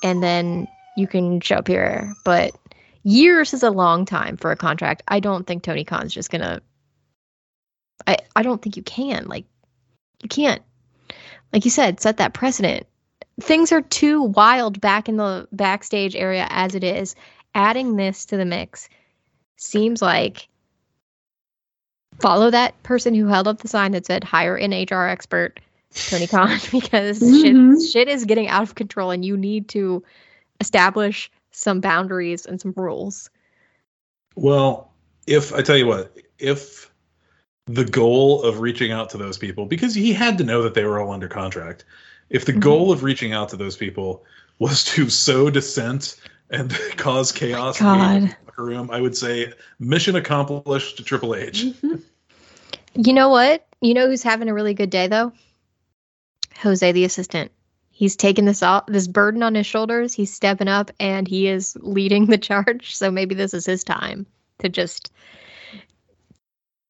[0.03, 2.13] and then you can show up here.
[2.25, 2.55] But
[3.03, 5.03] years is a long time for a contract.
[5.09, 6.61] I don't think Tony Khan's just gonna
[8.07, 9.27] I, I don't think you can.
[9.27, 9.45] Like,
[10.23, 10.63] you can't,
[11.53, 12.87] like you said, set that precedent.
[13.41, 17.15] Things are too wild back in the backstage area as it is.
[17.55, 18.89] Adding this to the mix
[19.57, 20.49] seems like
[22.21, 25.59] follow that person who held up the sign that said hire an HR expert,
[26.07, 27.43] Tony Khan, because Mhm.
[27.83, 30.03] shit, shit is getting out of control and you need to
[30.61, 33.31] establish some boundaries and some rules.
[34.37, 34.93] Well,
[35.27, 36.93] if I tell you what, if
[37.67, 40.85] the goal of reaching out to those people, because he had to know that they
[40.85, 41.85] were all under contract,
[42.31, 42.61] if the Mhm.
[42.61, 44.25] goal of reaching out to those people
[44.59, 46.17] was to sow dissent
[46.51, 48.23] and cause chaos in God.
[48.23, 51.67] the locker room, I would say mission accomplished to Triple H.
[52.95, 53.67] You know what?
[53.81, 55.33] You know who's having a really good day though?
[56.59, 57.51] Jose, the assistant.
[57.91, 60.15] He's taking this off this burden on his shoulders.
[60.15, 62.97] He's stepping up and he is leading the charge.
[62.97, 64.27] So maybe this is his time
[64.59, 65.13] to just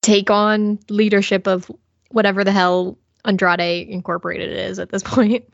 [0.02, 1.70] take on leadership of
[2.10, 5.44] whatever the hell Andrade Incorporated is at this point.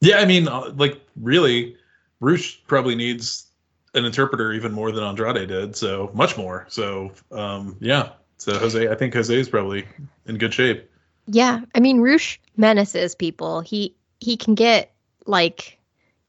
[0.00, 1.76] Yeah, I mean, uh, like really,
[2.20, 3.46] Roosh probably needs
[3.94, 6.66] an interpreter even more than Andrade did, so much more.
[6.68, 8.10] So, um, yeah.
[8.38, 9.86] So Jose, I think Jose is probably
[10.26, 10.90] in good shape.
[11.26, 13.60] Yeah, I mean Roosh menaces people.
[13.60, 14.92] He he can get
[15.26, 15.78] like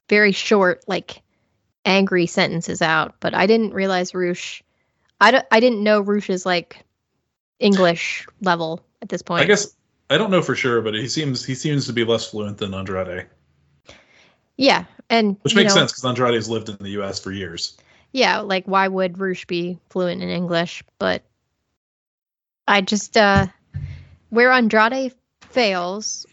[0.08, 1.22] very short, like
[1.84, 3.14] angry sentences out.
[3.20, 4.62] But I didn't realize Roosh.
[5.20, 5.46] I don't.
[5.50, 6.84] I didn't know Roosh's like
[7.58, 9.42] English level at this point.
[9.42, 9.74] I guess
[10.12, 12.74] I don't know for sure, but he seems he seems to be less fluent than
[12.74, 13.28] Andrade,
[14.58, 17.18] Yeah, and which makes know, sense because Andrade has lived in the U.S.
[17.18, 17.78] for years.
[18.12, 20.84] Yeah, like why would Roosh be fluent in English?
[20.98, 21.22] But
[22.68, 23.46] I just uh
[24.28, 26.26] where Andrade fails,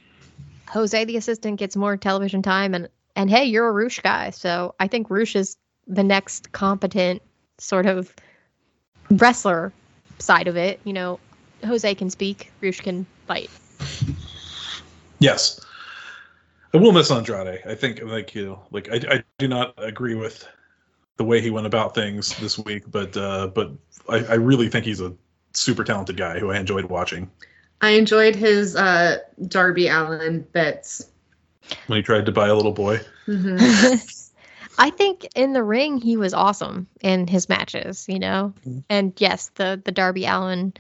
[0.68, 4.76] Jose the assistant gets more television time and and hey, you're a Roosh guy, so
[4.82, 5.56] I think Roosh is
[5.88, 7.22] the next competent
[7.60, 8.14] sort of
[9.10, 9.72] wrestler
[10.18, 10.82] side of it.
[10.84, 11.20] You know,
[11.66, 13.50] Jose can speak, Roosh can fight.
[15.20, 15.60] Yes,
[16.74, 17.62] I will miss Andrade.
[17.66, 20.48] I think like you know, like I, I do not agree with
[21.18, 23.72] the way he went about things this week, but uh, but
[24.08, 25.14] I, I really think he's a
[25.54, 27.30] super talented guy who I enjoyed watching
[27.82, 31.10] I enjoyed his uh, Darby Allin bits.
[31.88, 33.00] when he tried to buy a little boy.
[33.28, 34.16] Mhm.
[34.80, 38.54] I think in the ring he was awesome in his matches, you know.
[38.68, 38.84] Mhm.
[38.90, 40.74] And yes, the the Darby Allin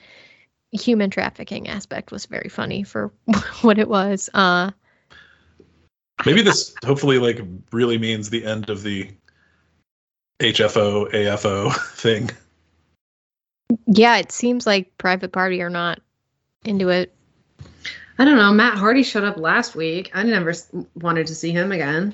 [0.71, 3.11] human trafficking aspect was very funny for
[3.61, 4.29] what it was.
[4.33, 4.71] Uh
[6.25, 7.39] Maybe this hopefully like
[7.71, 9.09] really means the end of the
[10.39, 12.29] HFO AFO thing.
[13.87, 15.99] yeah, it seems like Private Party are not
[16.65, 17.15] into it.
[18.17, 18.51] I don't know.
[18.51, 20.11] Matt Hardy showed up last week.
[20.13, 20.53] I never
[20.95, 22.13] wanted to see him again.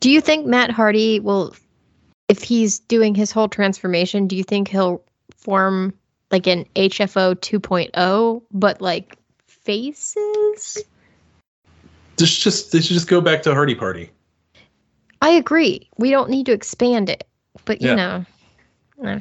[0.00, 1.54] Do you think Matt Hardy will
[2.28, 5.02] if he's doing his whole transformation, do you think he'll
[5.34, 5.94] form
[6.34, 9.16] like an HFO 2.0 but like
[9.46, 10.84] faces?
[12.18, 14.10] Just just they should just go back to Hardy Party.
[15.22, 15.88] I agree.
[15.96, 17.22] We don't need to expand it,
[17.64, 17.94] but you Yeah.
[17.94, 18.24] know,
[19.04, 19.20] uh,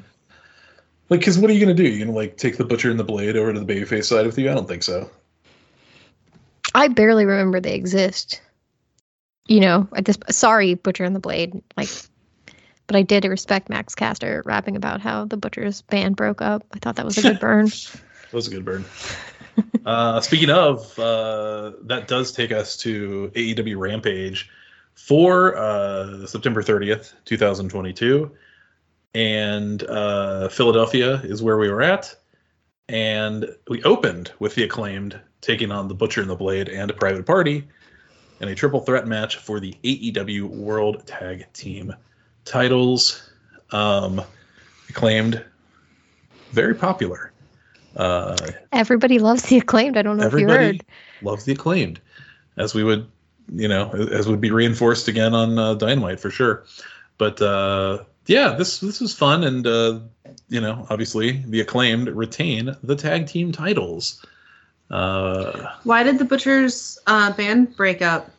[1.09, 1.83] Like, because what are you gonna do?
[1.83, 4.39] You gonna like take the butcher and the blade over to the babyface side with
[4.39, 4.49] you?
[4.49, 5.07] I don't think so.
[6.73, 8.41] I barely remember they exist.
[9.47, 11.89] You know, at this sorry, Butcher and the Blade, like,
[12.93, 16.63] but I did respect Max Caster rapping about how the Butcher's band broke up.
[16.73, 17.71] I thought that was a good burn.
[18.29, 18.85] That was a good burn.
[19.85, 24.49] uh, speaking of, uh, that does take us to AEW Rampage
[24.95, 28.31] for uh, September 30th, 2022.
[29.13, 32.15] And uh, Philadelphia is where we were at.
[32.89, 36.93] And we opened with the acclaimed taking on the Butcher and the Blade and a
[36.95, 37.67] private party
[38.39, 41.93] in a triple threat match for the AEW World Tag Team
[42.45, 43.29] titles.
[43.71, 44.21] Um,
[44.89, 45.43] acclaimed,
[46.51, 47.31] very popular.
[47.95, 48.37] Uh,
[48.71, 49.97] Everybody loves the acclaimed.
[49.97, 50.85] I don't know if you everybody heard.
[51.21, 51.99] loves the acclaimed,
[52.57, 53.07] as we would,
[53.53, 56.65] you know, as would be reinforced again on uh, Dynamite for sure.
[57.17, 59.99] But uh, yeah, this this was fun, and uh,
[60.49, 64.23] you know, obviously the acclaimed retain the tag team titles.
[64.89, 68.29] Uh, Why did the Butcher's uh, band break up?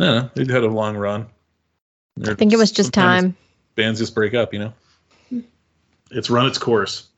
[0.00, 1.26] I don't they've had a long run.
[2.20, 3.36] I think it was just time.
[3.74, 4.72] bands just break up, you know.
[6.10, 7.08] It's run its course.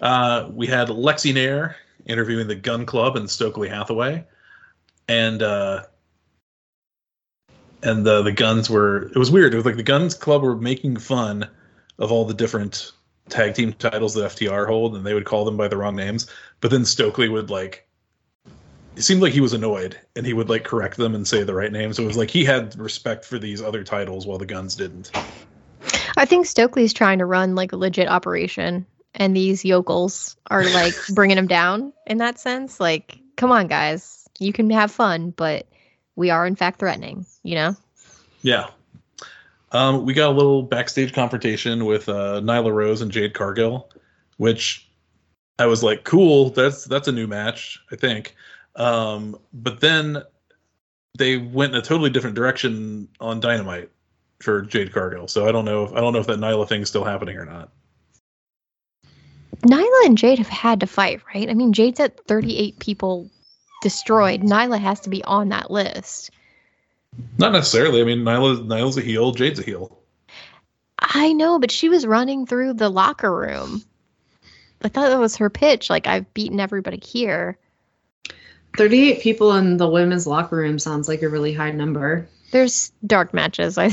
[0.00, 4.24] Uh, we had Lexy Nair interviewing the Gunn Club and Stokely Hathaway,
[5.08, 5.84] and uh,
[7.82, 9.04] and the the Gunns were.
[9.08, 9.54] It was weird.
[9.54, 11.48] It was like the Gunns Club were making fun
[11.98, 12.92] of all the different
[13.28, 16.26] tag team titles that FTR hold, and they would call them by the wrong names.
[16.60, 17.86] But then Stokely would like.
[18.96, 21.54] It seemed like he was annoyed, and he would like correct them and say the
[21.54, 21.92] right name.
[21.92, 25.10] So it was like he had respect for these other titles while the Gunns didn't.
[26.16, 30.94] I think Stokely's trying to run like a legit operation, and these yokels are like
[31.14, 32.80] bringing him down in that sense.
[32.80, 35.66] Like, come on, guys, you can have fun, but
[36.16, 37.24] we are in fact threatening.
[37.42, 37.76] You know?
[38.42, 38.68] Yeah.
[39.72, 43.90] Um, we got a little backstage confrontation with uh, Nyla Rose and Jade Cargill,
[44.36, 44.86] which
[45.58, 46.50] I was like, cool.
[46.50, 48.34] That's that's a new match, I think.
[48.76, 50.22] Um, but then
[51.18, 53.90] they went in a totally different direction on Dynamite
[54.40, 55.28] for Jade Cargill.
[55.28, 55.84] So I don't know.
[55.84, 57.70] If, I don't know if that Nyla thing's still happening or not.
[59.62, 61.48] Nyla and Jade have had to fight, right?
[61.48, 63.30] I mean, Jade's at 38 people
[63.82, 64.42] destroyed.
[64.42, 66.30] Nyla has to be on that list.
[67.38, 68.00] Not necessarily.
[68.00, 69.32] I mean, Nyla Nyla's a heel.
[69.32, 69.98] Jade's a heel.
[70.98, 73.82] I know, but she was running through the locker room.
[74.82, 75.90] I thought that was her pitch.
[75.90, 77.58] Like I've beaten everybody here.
[78.76, 82.28] 38 people in the women's locker room sounds like a really high number.
[82.50, 83.90] There's dark matches, I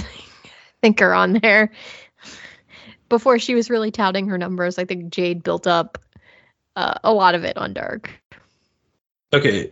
[0.82, 1.72] think, are on there.
[3.10, 5.98] Before she was really touting her numbers, I think Jade built up
[6.76, 8.12] uh, a lot of it on dark.
[9.34, 9.72] Okay,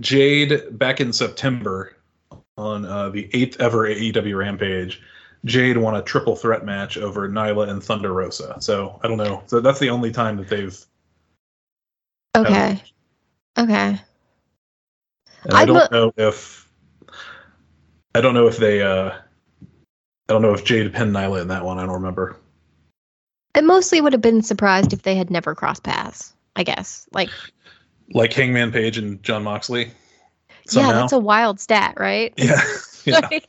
[0.00, 1.96] Jade back in September
[2.56, 5.00] on uh, the eighth ever AEW Rampage,
[5.44, 8.56] Jade won a triple threat match over Nyla and Thunder Rosa.
[8.60, 9.42] So I don't know.
[9.46, 10.78] So that's the only time that they've.
[12.36, 12.82] Okay.
[13.58, 14.00] Okay.
[15.44, 16.68] And I, I don't know if.
[18.14, 18.82] I don't know if they.
[18.82, 21.78] uh I don't know if Jade pinned Nyla in that one.
[21.78, 22.36] I don't remember.
[23.54, 26.32] I mostly would have been surprised if they had never crossed paths.
[26.56, 27.30] I guess like.
[28.12, 29.90] Like Hangman Page and Jon Moxley.
[30.66, 30.88] Somehow.
[30.88, 32.34] Yeah, that's a wild stat, right?
[32.36, 32.60] Yeah.
[33.04, 33.40] yeah.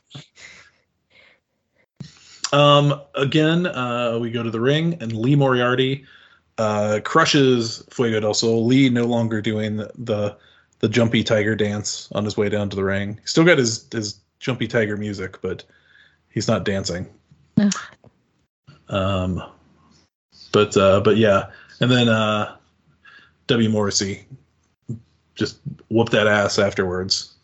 [2.52, 3.00] um.
[3.14, 6.04] Again, uh, we go to the ring, and Lee Moriarty
[6.58, 8.64] uh, crushes Fuego del Sol.
[8.66, 10.36] Lee no longer doing the, the
[10.82, 13.18] the jumpy tiger dance on his way down to the ring.
[13.22, 15.64] He's Still got his his jumpy tiger music, but
[16.28, 17.08] he's not dancing.
[18.88, 19.42] Um,
[20.52, 22.56] but uh, but yeah, and then uh,
[23.46, 24.26] W Morrissey
[25.34, 27.34] just whoop that ass afterwards.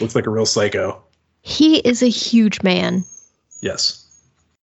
[0.00, 1.00] Looks like a real psycho.
[1.42, 3.04] He is a huge man.
[3.60, 4.22] Yes,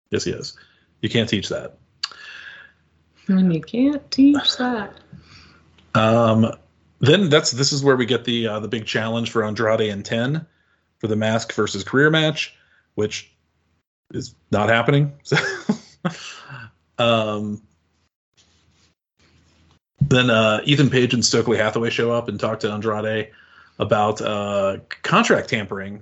[0.09, 0.57] yes, he is.
[1.01, 1.77] You can't teach that.
[3.27, 4.93] And you can't teach that.
[5.93, 6.51] Um,
[6.99, 10.03] then that's this is where we get the uh, the big challenge for Andrade and
[10.03, 10.45] Ten
[10.99, 12.55] for the mask versus career match,
[12.95, 13.31] which
[14.13, 15.13] is not happening.
[16.97, 17.61] um,
[20.01, 23.31] then uh, Ethan Page and Stokely Hathaway show up and talk to Andrade
[23.79, 26.01] about uh, contract tampering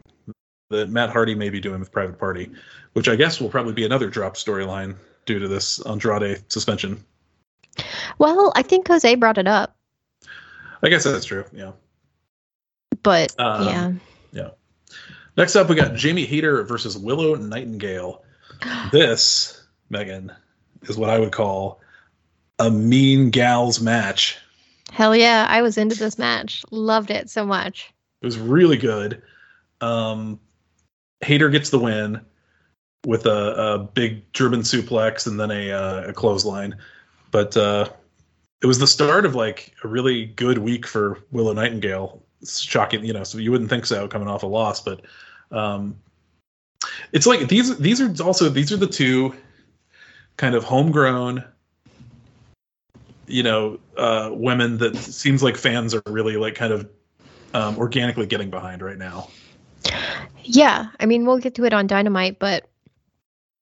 [0.69, 2.49] that Matt Hardy may be doing with Private Party,
[2.93, 7.03] which I guess will probably be another drop storyline due to this Andrade suspension.
[8.17, 9.75] Well, I think Jose brought it up.
[10.85, 11.45] I guess that's true.
[11.51, 11.71] Yeah.
[13.01, 13.91] But um, yeah.
[14.31, 14.49] Yeah.
[15.35, 18.23] Next up, we got Jamie Hayter versus Willow Nightingale.
[18.91, 20.31] this, Megan,
[20.83, 21.81] is what I would call
[22.59, 24.37] a mean gals match.
[24.91, 26.63] Hell yeah, I was into this match.
[26.71, 27.91] Loved it so much.
[28.21, 29.23] It was really good.
[29.81, 30.39] Um,
[31.21, 32.21] Hayter gets the win
[33.05, 36.75] with a, a big German suplex and then a, uh, a clothesline.
[37.31, 37.89] But uh,
[38.65, 42.23] it was the start of like a really good week for Willow Nightingale.
[42.41, 45.01] It's shocking, you know, so you wouldn't think so coming off a loss, but
[45.51, 45.95] um,
[47.11, 49.35] it's like these these are also these are the two
[50.37, 51.43] kind of homegrown
[53.27, 56.89] you know uh, women that seems like fans are really like kind of
[57.53, 59.29] um, organically getting behind right now.
[60.43, 62.67] Yeah, I mean we'll get to it on Dynamite, but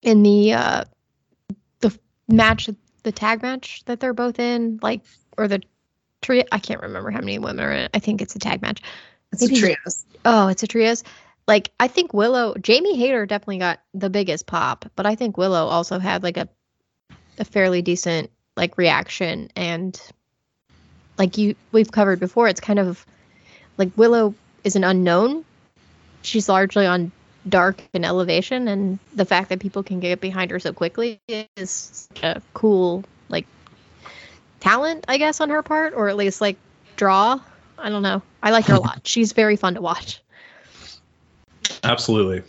[0.02, 0.84] in the uh,
[1.82, 2.70] the match,
[3.04, 5.02] the tag match that they're both in, like
[5.38, 5.62] or the
[6.22, 7.92] trio, I can't remember how many women are in it.
[7.94, 8.82] I think it's a tag match.
[9.32, 10.06] It's Maybe, a trios.
[10.26, 11.04] Oh, it's a trios.
[11.48, 15.66] Like I think Willow, Jamie Hayter definitely got the biggest pop, but I think Willow
[15.68, 16.48] also had like a
[17.40, 20.00] a fairly decent like reaction and
[21.18, 23.06] like you we've covered before it's kind of
[23.78, 25.44] like willow is an unknown
[26.22, 27.12] she's largely on
[27.50, 31.20] dark and elevation and the fact that people can get behind her so quickly
[31.58, 33.46] is a cool like
[34.62, 36.56] talent i guess on her part or at least like
[36.96, 37.40] draw.
[37.78, 38.22] I don't know.
[38.42, 39.02] I like her a lot.
[39.06, 40.22] She's very fun to watch.
[41.84, 42.44] Absolutely.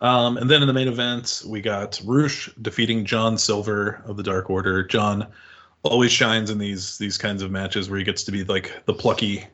[0.00, 4.22] Um, and then in the main event, we got Rush defeating John Silver of the
[4.22, 4.82] Dark Order.
[4.82, 5.26] John
[5.82, 8.94] always shines in these these kinds of matches where he gets to be like the
[8.94, 9.46] plucky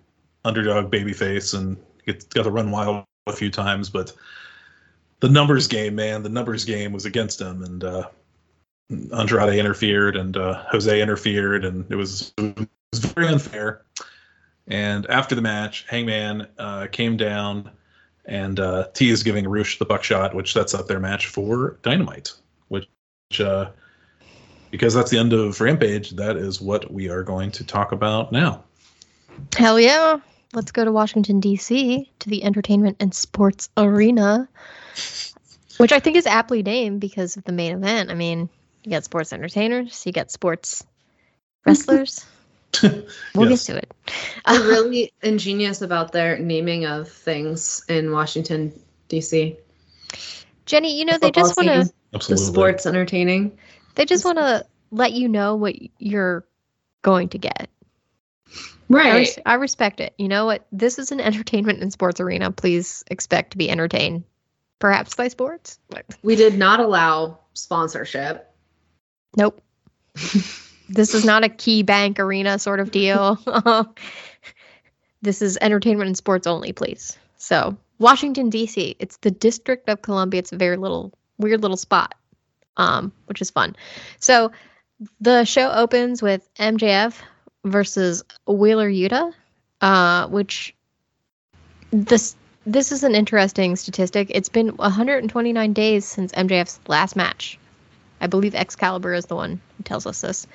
[0.45, 4.13] underdog babyface and gets got to run wild a few times, but
[5.21, 8.09] the numbers game, man, the numbers game was against him, and uh,
[8.91, 13.83] Andrade interfered and uh, Jose interfered, and it was, it was very unfair.
[14.69, 17.71] And after the match, Hangman uh, came down
[18.25, 22.33] and uh, T is giving Rush the buckshot, which sets up their match for Dynamite,
[22.69, 22.89] which
[23.39, 23.71] uh,
[24.71, 28.33] because that's the end of Rampage, that is what we are going to talk about
[28.33, 28.65] now.
[29.57, 30.19] Hell yeah.
[30.57, 34.49] Let's go to Washington, D.C., to the Entertainment and Sports Arena,
[35.77, 38.11] which I think is aptly named because of the main event.
[38.11, 38.49] I mean,
[38.83, 40.83] you got sports entertainers, you got sports
[41.67, 42.25] wrestlers.
[42.83, 43.67] we'll Yes.
[43.67, 43.93] get to it.
[44.47, 48.73] They're really ingenious about their naming of things in Washington,
[49.09, 49.59] D.C.
[50.65, 51.93] Jenny, you know, they just want to
[52.29, 53.59] The sports entertaining.
[53.95, 56.47] they just want to let you know what you're
[57.03, 57.69] going to get.
[58.91, 59.15] I, Right.
[59.15, 60.15] res- I respect it.
[60.19, 60.67] You know what?
[60.73, 62.51] This is an entertainment and sports arena.
[62.53, 64.25] Please expect to be entertained,
[64.79, 65.79] perhaps by sports.
[66.23, 68.51] We did not allow sponsorship.
[69.37, 69.61] Nope.
[70.89, 73.39] this is not a key bank arena sort of deal.
[75.23, 77.19] this is entertainment and sports only, please.
[77.37, 78.97] So, Washington D.C.
[78.99, 80.39] It's the District of Columbia.
[80.41, 82.15] It's a very little weird little spot,
[82.77, 83.77] um, which is fun.
[84.21, 84.53] So,
[85.21, 87.15] the show opens with MJF
[87.67, 89.33] versus Wheeler Yuta,
[89.81, 90.75] uh, which
[91.91, 94.31] this this is an interesting statistic.
[94.31, 97.59] It's been 129 days since MJF's last match.
[98.21, 100.47] I believe Excalibur is the one who tells us this.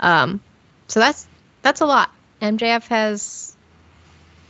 [0.00, 0.40] Um,
[0.88, 1.26] so that's
[1.62, 2.10] that's a lot.
[2.40, 3.56] MJF has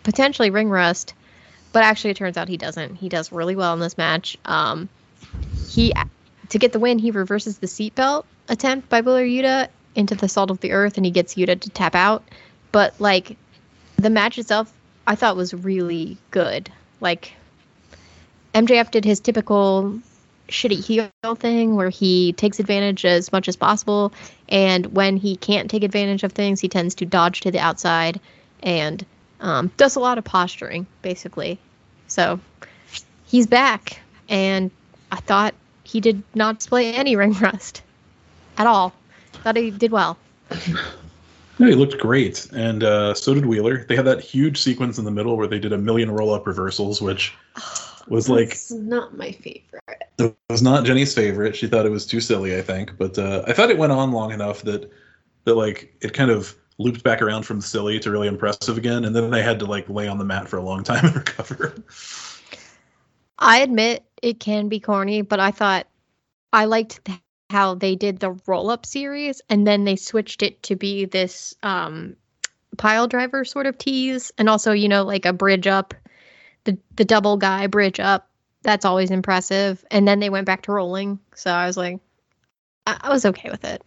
[0.03, 1.15] potentially ring rust,
[1.73, 2.97] but actually it turns out he doesn't.
[2.97, 4.37] He does really well in this match.
[4.45, 4.89] Um,
[5.69, 5.93] he
[6.51, 10.51] to get the win, he reverses the seatbelt attempt by Wheeler Yuta into the salt
[10.51, 12.22] of the earth, and he gets Yuta to tap out.
[12.70, 13.36] But like
[13.97, 14.72] the match itself,
[15.07, 16.70] I thought was really good.
[17.01, 17.34] Like
[18.55, 20.01] MJF did his typical
[20.49, 24.12] shitty heel thing where he takes advantage as much as possible
[24.49, 28.20] and when he can't take advantage of things he tends to dodge to the outside
[28.62, 29.07] and
[29.40, 31.59] um, does a lot of posturing basically
[32.07, 32.38] so
[33.24, 34.70] he's back and
[35.11, 37.82] i thought he did not display any ring rust
[38.59, 38.93] at all
[39.43, 40.16] thought he did well
[41.59, 43.84] No, he looked great, and uh, so did Wheeler.
[43.84, 47.03] They had that huge sequence in the middle where they did a million roll-up reversals,
[47.03, 47.34] which
[48.09, 50.03] was like It's not my favorite.
[50.18, 51.55] it was not Jenny's favorite.
[51.55, 54.12] She thought it was too silly, I think, but uh, I thought it went on
[54.12, 54.90] long enough that
[55.45, 59.14] that like it kind of looped back around from silly to really impressive again, and
[59.14, 61.74] then they had to like lay on the mat for a long time and recover.
[63.38, 65.86] I admit it can be corny, but I thought
[66.53, 67.18] I liked th-
[67.53, 71.55] how they did the roll up series and then they switched it to be this
[71.63, 72.17] um,
[72.79, 75.93] pile driver sort of tease and also, you know, like a bridge up,
[76.65, 78.29] the, the double guy bridge up.
[78.63, 79.85] That's always impressive.
[79.91, 81.19] And then they went back to rolling.
[81.35, 82.01] So I was like,
[82.87, 83.83] I, I was okay with it.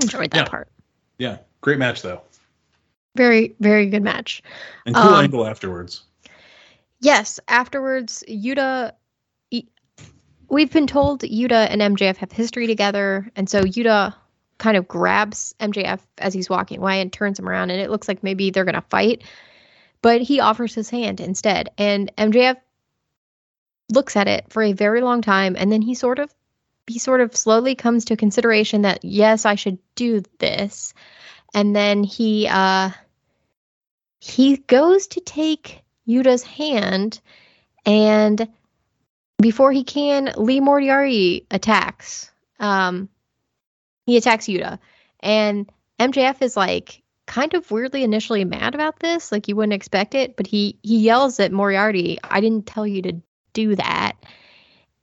[0.00, 0.44] Enjoyed that Yeah.
[0.44, 0.68] part.
[1.18, 2.22] Yeah, great match though,
[3.14, 4.42] Very, very good match.
[4.86, 6.04] and cool Um, angle afterwards.
[7.02, 8.92] Yes, afterwards, Yuta.
[10.50, 14.14] We've been told Yuta and MJF have history together, and so Yuta
[14.58, 18.08] kind of grabs MJF as he's walking away and turns him around, and it looks
[18.08, 19.22] like maybe they're gonna fight.
[20.02, 22.56] But he offers his hand instead, and MJF
[23.92, 26.34] looks at it for a very long time, and then he sort of
[26.88, 30.94] he sort of slowly comes to consideration that yes, I should do this,
[31.54, 32.90] and then he uh
[34.18, 37.20] he goes to take Yuta's hand,
[37.86, 38.48] and
[39.40, 42.30] before he can, Lee Moriarty attacks.
[42.58, 43.08] Um,
[44.06, 44.78] he attacks Yuta,
[45.20, 50.14] and MJF is like kind of weirdly initially mad about this, like you wouldn't expect
[50.14, 53.12] it, but he he yells at Moriarty, "I didn't tell you to
[53.52, 54.14] do that."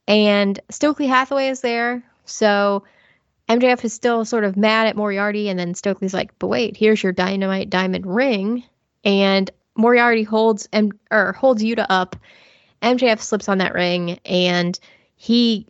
[0.07, 2.83] And Stokely Hathaway is there, so
[3.49, 7.01] MJF is still sort of mad at Moriarty, and then Stokely's like, "But wait, here's
[7.01, 8.63] your dynamite diamond ring,"
[9.03, 12.15] and Moriarty holds and or holds Yuta up.
[12.81, 14.79] MJF slips on that ring, and
[15.15, 15.67] he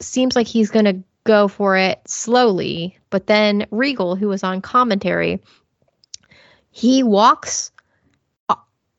[0.00, 2.98] seems like he's gonna go for it slowly.
[3.10, 5.40] But then Regal, who was on commentary,
[6.70, 7.70] he walks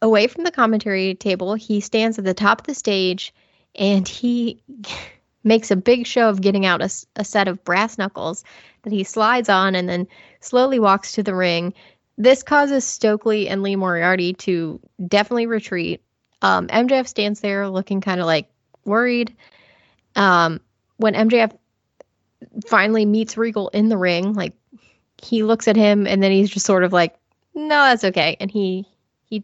[0.02, 1.56] away from the commentary table.
[1.56, 3.34] He stands at the top of the stage,
[3.76, 4.62] and he
[5.44, 8.44] makes a big show of getting out a set of brass knuckles
[8.84, 10.08] that he slides on, and then
[10.40, 11.74] slowly walks to the ring
[12.18, 16.02] this causes Stokely and Lee Moriarty to definitely retreat.
[16.42, 18.50] Um, MJF stands there looking kind of like
[18.86, 19.36] worried.
[20.16, 20.62] Um,
[20.98, 21.56] when MJF
[22.68, 24.54] finally meets Regal in the ring, like
[25.22, 27.16] he looks at him and then he's just sort of like,
[27.54, 28.86] "No, that's okay," and he
[29.26, 29.44] he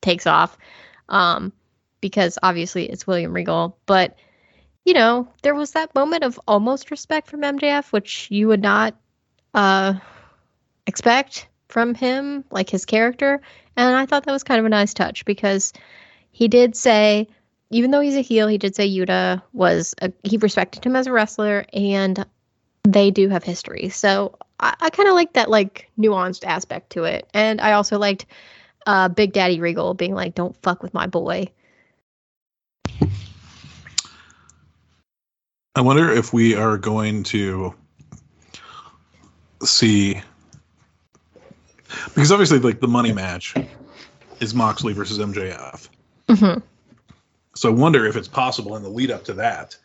[0.00, 0.56] takes off
[1.08, 1.52] um,
[2.00, 3.78] because obviously it's William Regal.
[3.86, 4.16] But
[4.84, 8.94] you know, there was that moment of almost respect from MJF, which you would not
[9.54, 9.94] uh,
[10.86, 13.40] expect from him, like his character.
[13.76, 15.72] And I thought that was kind of a nice touch because
[16.32, 17.28] he did say,
[17.70, 21.06] even though he's a heel, he did say Yuta was a, he respected him as
[21.06, 22.24] a wrestler and
[22.84, 23.88] they do have history.
[23.88, 27.28] So I, I kind of like that like nuanced aspect to it.
[27.34, 28.26] And I also liked
[28.86, 31.48] uh, Big Daddy Regal being like, "Don't fuck with my boy."
[35.76, 37.74] I wonder if we are going to
[39.62, 40.20] see
[42.14, 43.54] because obviously like the money match
[44.40, 45.88] is Moxley versus MJF.
[46.36, 46.58] Hmm
[47.54, 49.76] So I wonder if it's possible in the lead up to that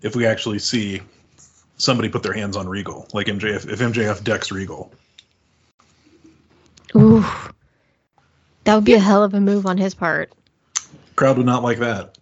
[0.00, 1.00] if we actually see
[1.76, 4.92] somebody put their hands on Regal, like MJF if MJF decks Regal.
[6.96, 7.24] Ooh,
[8.64, 10.32] that would be a hell of a move on his part.
[11.16, 12.18] Crowd would not like that.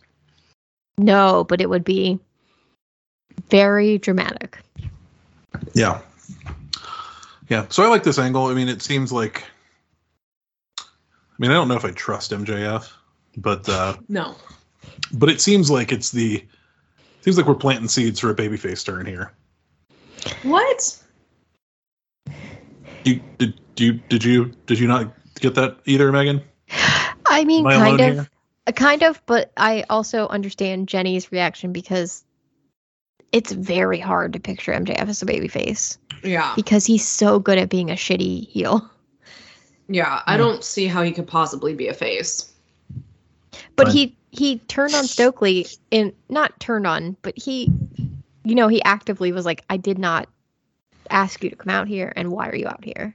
[0.98, 2.18] No, but it would be
[3.48, 4.58] very dramatic.
[5.74, 6.00] Yeah.
[7.48, 7.66] Yeah.
[7.68, 8.46] So I like this angle.
[8.46, 9.44] I mean, it seems like
[11.40, 12.90] I mean, I don't know if I trust MJF,
[13.36, 14.34] but uh No.
[15.12, 16.44] but it seems like it's the
[17.22, 19.32] seems like we're planting seeds for a babyface turn here.
[20.42, 20.96] What?
[23.04, 26.42] You did you did you did you not get that either, Megan?
[27.26, 28.28] I mean, I kind of, here?
[28.66, 32.24] uh, kind of, but I also understand Jenny's reaction because
[33.32, 36.52] it's very hard to picture MJF as a babyface Yeah.
[36.56, 38.88] because he's so good at being a shitty heel.
[39.88, 40.22] Yeah.
[40.26, 40.38] I Yeah.
[40.38, 42.49] don't see how he could possibly be a face.
[43.76, 43.96] But Fine.
[43.96, 47.72] he he turned on Stokely and not turned on, but he,
[48.44, 50.28] you know, he actively was like, "I did not
[51.10, 53.14] ask you to come out here, and why are you out here?"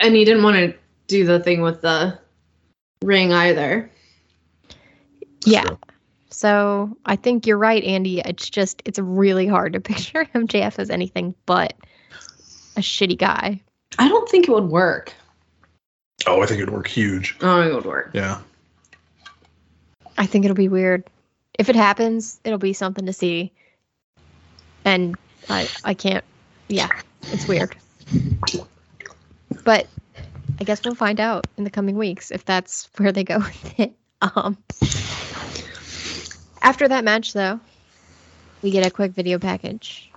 [0.00, 0.74] And he didn't want to
[1.06, 2.18] do the thing with the
[3.02, 3.90] ring either.
[5.44, 5.62] Yeah.
[5.62, 5.78] True.
[6.30, 8.20] So I think you're right, Andy.
[8.20, 11.74] It's just it's really hard to picture MJF as anything but
[12.76, 13.60] a shitty guy.
[13.98, 15.14] I don't think it would work.
[16.26, 17.36] Oh, I think it'd work huge.
[17.40, 18.10] Oh, it would work.
[18.14, 18.40] Yeah.
[20.16, 21.04] I think it'll be weird.
[21.58, 23.52] If it happens, it'll be something to see.
[24.84, 25.16] And
[25.48, 26.24] I I can't
[26.68, 26.88] yeah,
[27.22, 27.76] it's weird.
[29.64, 29.86] But
[30.60, 33.80] I guess we'll find out in the coming weeks if that's where they go with
[33.80, 33.94] it.
[34.20, 34.56] Um
[36.62, 37.60] After that match though,
[38.62, 40.10] we get a quick video package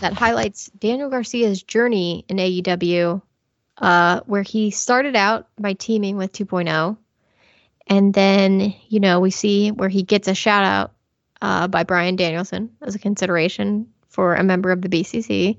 [0.00, 3.22] that highlights Daniel Garcia's journey in AEW
[3.78, 6.96] uh where he started out by teaming with 2.0
[7.90, 10.92] and then, you know, we see where he gets a shout out
[11.42, 15.58] uh, by Bryan Danielson as a consideration for a member of the BCC.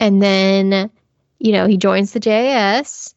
[0.00, 0.90] And then,
[1.38, 3.12] you know, he joins the JS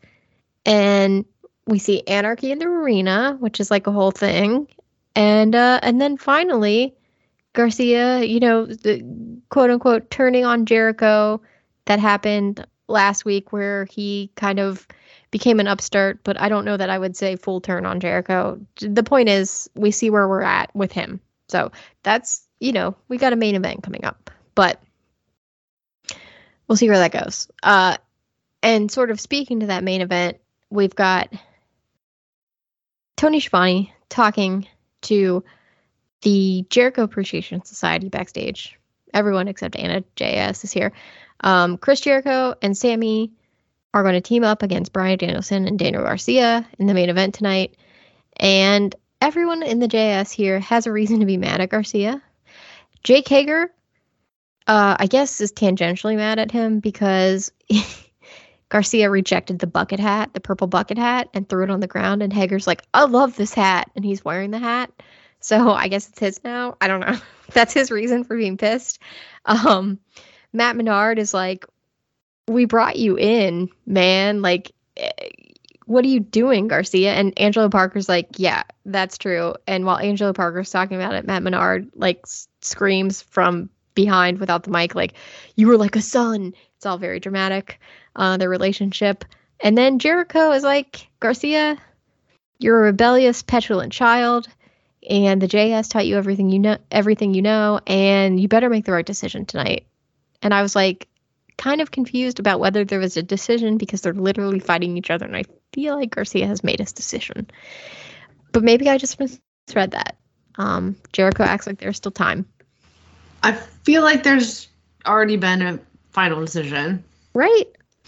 [0.65, 1.23] and
[1.67, 4.67] we see Anarchy in the Arena, which is like a whole thing.
[5.15, 6.93] And uh, and then finally,
[7.53, 9.01] Garcia, you know, the
[9.49, 11.41] quote unquote turning on Jericho
[11.85, 14.85] that happened last week where he kind of
[15.35, 18.57] became an upstart, but I don't know that I would say full turn on Jericho.
[18.79, 21.19] The point is, we see where we're at with him.
[21.49, 21.73] So
[22.03, 24.81] that's, you know, we got a main event coming up, but
[26.69, 27.49] we'll see where that goes.
[27.61, 27.97] Uh,
[28.63, 30.37] and sort of speaking to that main event,
[30.69, 31.33] we've got
[33.17, 34.65] Tony Schiavone talking
[35.01, 35.43] to
[36.21, 38.79] the Jericho Appreciation Society backstage.
[39.13, 40.93] Everyone except Anna JS is here.
[41.41, 43.33] Um, Chris Jericho and Sammy
[43.95, 47.33] are going to team up against Bryan Danielson and Daniel Garcia in the main event
[47.33, 47.77] tonight.
[48.35, 52.21] And everyone in the JS here has a reason to be mad at Garcia.
[53.03, 53.71] Jake Hager,
[54.67, 57.53] uh, I guess, is tangentially mad at him because
[58.69, 62.21] Garcia rejected the bucket hat, the purple bucket hat, and threw it on the ground.
[62.21, 63.89] And Hager's like, I love this hat.
[63.95, 64.91] And he's wearing the hat.
[65.39, 66.75] So I guess it's his now.
[66.81, 67.17] I don't know.
[67.53, 68.99] That's his reason for being pissed.
[69.45, 69.99] Um,
[70.51, 71.65] Matt Menard is like,
[72.47, 74.41] we brought you in, man.
[74.41, 75.09] Like, eh,
[75.85, 77.13] what are you doing, Garcia?
[77.13, 79.53] And Angelo Parker's like, yeah, that's true.
[79.67, 84.63] And while Angelo Parker's talking about it, Matt Menard like s- screams from behind without
[84.63, 85.13] the mic, like,
[85.55, 86.53] you were like a son.
[86.77, 87.79] It's all very dramatic,
[88.15, 89.25] uh, their relationship.
[89.59, 91.77] And then Jericho is like, Garcia,
[92.59, 94.47] you're a rebellious, petulant child.
[95.07, 98.85] And the JS taught you everything you know, everything you know, and you better make
[98.85, 99.85] the right decision tonight.
[100.41, 101.07] And I was like,
[101.57, 105.25] kind of confused about whether there was a decision because they're literally fighting each other,
[105.25, 105.43] and I
[105.73, 107.49] feel like Garcia has made his decision.
[108.51, 110.17] But maybe I just misread that.
[110.57, 112.45] Um, Jericho acts like there's still time,
[113.45, 114.67] I feel like there's
[115.05, 115.79] already been a
[116.09, 117.03] final decision.
[117.35, 117.65] right?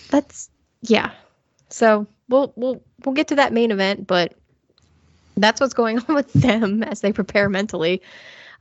[0.09, 0.49] That's
[0.81, 1.11] yeah.
[1.69, 4.33] So we'll we'll we'll get to that main event, but
[5.35, 8.01] that's what's going on with them as they prepare mentally.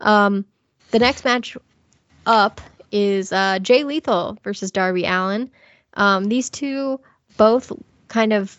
[0.03, 0.45] Um,
[0.91, 1.57] the next match
[2.26, 2.61] up
[2.93, 5.51] is uh, Jay Lethal versus Darby Allin.
[5.95, 7.01] Um, these two
[7.37, 7.72] both
[8.09, 8.59] kind of,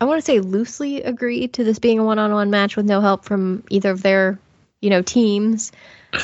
[0.00, 3.24] I want to say, loosely agreed to this being a one-on-one match with no help
[3.24, 4.38] from either of their,
[4.80, 5.72] you know, teams.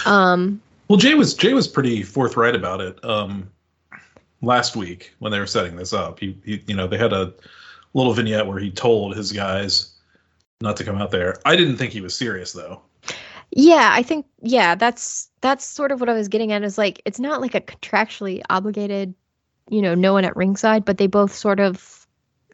[0.07, 3.49] Um, Well, Jay was Jay was pretty forthright about it um,
[4.43, 6.19] last week when they were setting this up.
[6.19, 7.33] He, he, you know, they had a
[7.95, 9.95] little vignette where he told his guys
[10.61, 11.39] not to come out there.
[11.45, 12.83] I didn't think he was serious though.
[13.55, 17.03] Yeah, I think yeah, that's that's sort of what I was getting at is like
[17.05, 19.15] it's not like a contractually obligated,
[19.69, 22.07] you know, no one at ringside, but they both sort of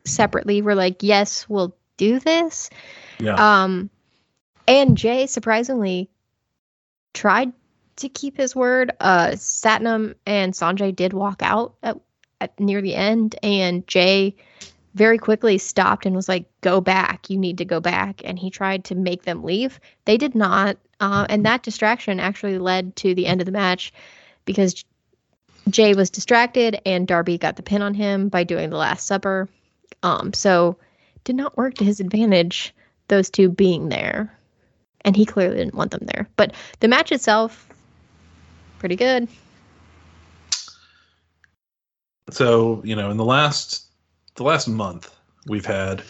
[0.05, 2.69] separately were like, "Yes, we'll do this."
[3.21, 3.35] Yeah.
[3.35, 3.91] Um
[4.67, 6.11] and Jay surprisingly
[7.15, 7.53] tried
[7.97, 8.91] to keep his word.
[8.99, 11.97] Uh Satnam and Sonjay did walk out at,
[12.41, 14.35] at near the end and Jay
[14.99, 17.31] very quickly stopped and was like, "Go back.
[17.31, 19.81] You need to go back." And he tried to make them leave.
[20.05, 23.93] They did not, uh, and that distraction actually led to the end of the match
[24.45, 24.85] because
[25.71, 29.49] Jay was distracted and Darby got the pin on him by doing the Last Supper.
[30.03, 30.77] Um, so
[31.25, 32.75] did not work to his advantage.
[33.09, 34.37] Those two being there,
[35.03, 36.29] and he clearly didn't want them there.
[36.37, 37.67] But the match itself,
[38.79, 39.29] pretty good.
[42.31, 43.88] So you know, in the last
[44.39, 45.15] the last month,
[45.47, 46.03] we've had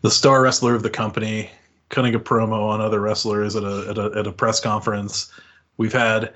[0.00, 1.50] the star wrestler of the company
[1.90, 5.30] cutting a promo on other wrestlers at a, at a, at a press conference.
[5.76, 6.34] We've had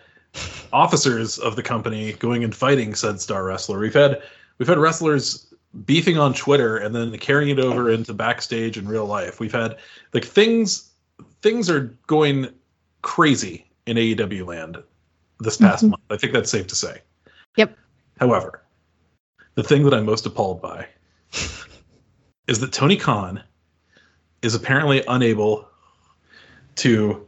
[0.72, 3.78] officers of the company going and fighting said star wrestler.
[3.78, 4.22] We've had
[4.58, 5.52] we've had wrestlers
[5.86, 9.40] beefing on Twitter and then carrying it over into backstage in real life.
[9.40, 9.78] We've had
[10.12, 10.90] like things
[11.40, 12.48] things are going
[13.02, 14.76] crazy in AEW land
[15.40, 15.90] this past Mhm.
[15.90, 16.02] month.
[16.10, 17.00] I think that's safe to say.
[17.56, 17.76] Yep.
[18.20, 18.62] However,
[19.58, 20.86] the thing that I'm most appalled by
[22.46, 23.42] is that Tony Khan
[24.40, 25.68] is apparently unable
[26.76, 27.26] to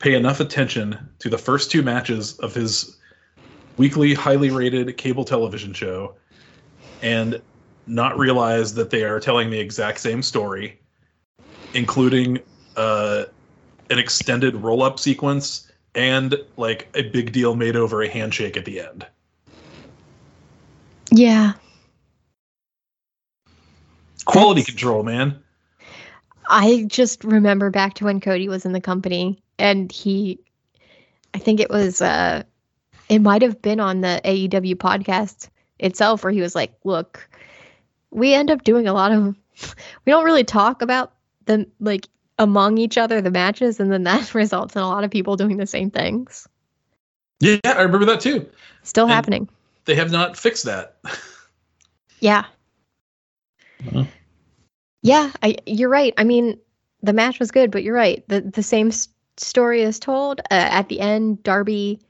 [0.00, 2.98] pay enough attention to the first two matches of his
[3.78, 6.14] weekly highly rated cable television show
[7.00, 7.40] and
[7.86, 10.78] not realize that they are telling the exact same story
[11.72, 12.38] including
[12.76, 13.24] uh,
[13.88, 18.78] an extended roll-up sequence and like a big deal made over a handshake at the
[18.78, 19.06] end
[21.12, 21.52] Yeah,
[24.24, 25.42] quality That's- control man
[26.48, 30.40] I just remember back to when Cody was in the company and he
[31.32, 32.42] I think it was uh
[33.08, 35.48] it might have been on the AEW podcast
[35.78, 37.28] itself where he was like, "Look,
[38.12, 39.36] we end up doing a lot of
[40.04, 41.12] we don't really talk about
[41.46, 42.06] the like
[42.38, 45.56] among each other the matches and then that results in a lot of people doing
[45.56, 46.48] the same things.
[47.40, 48.46] yeah i remember that too
[48.82, 49.48] Still And- happening.
[49.84, 50.96] They have not fixed that
[52.20, 52.44] Yeah.
[53.82, 54.06] Mhm.
[55.02, 56.12] Yeah, I you're right.
[56.18, 56.58] I mean,
[57.02, 58.22] the match was good, but you're right.
[58.28, 59.08] The the same s-
[59.38, 61.42] story is told uh, at the end.
[61.42, 62.00] Darby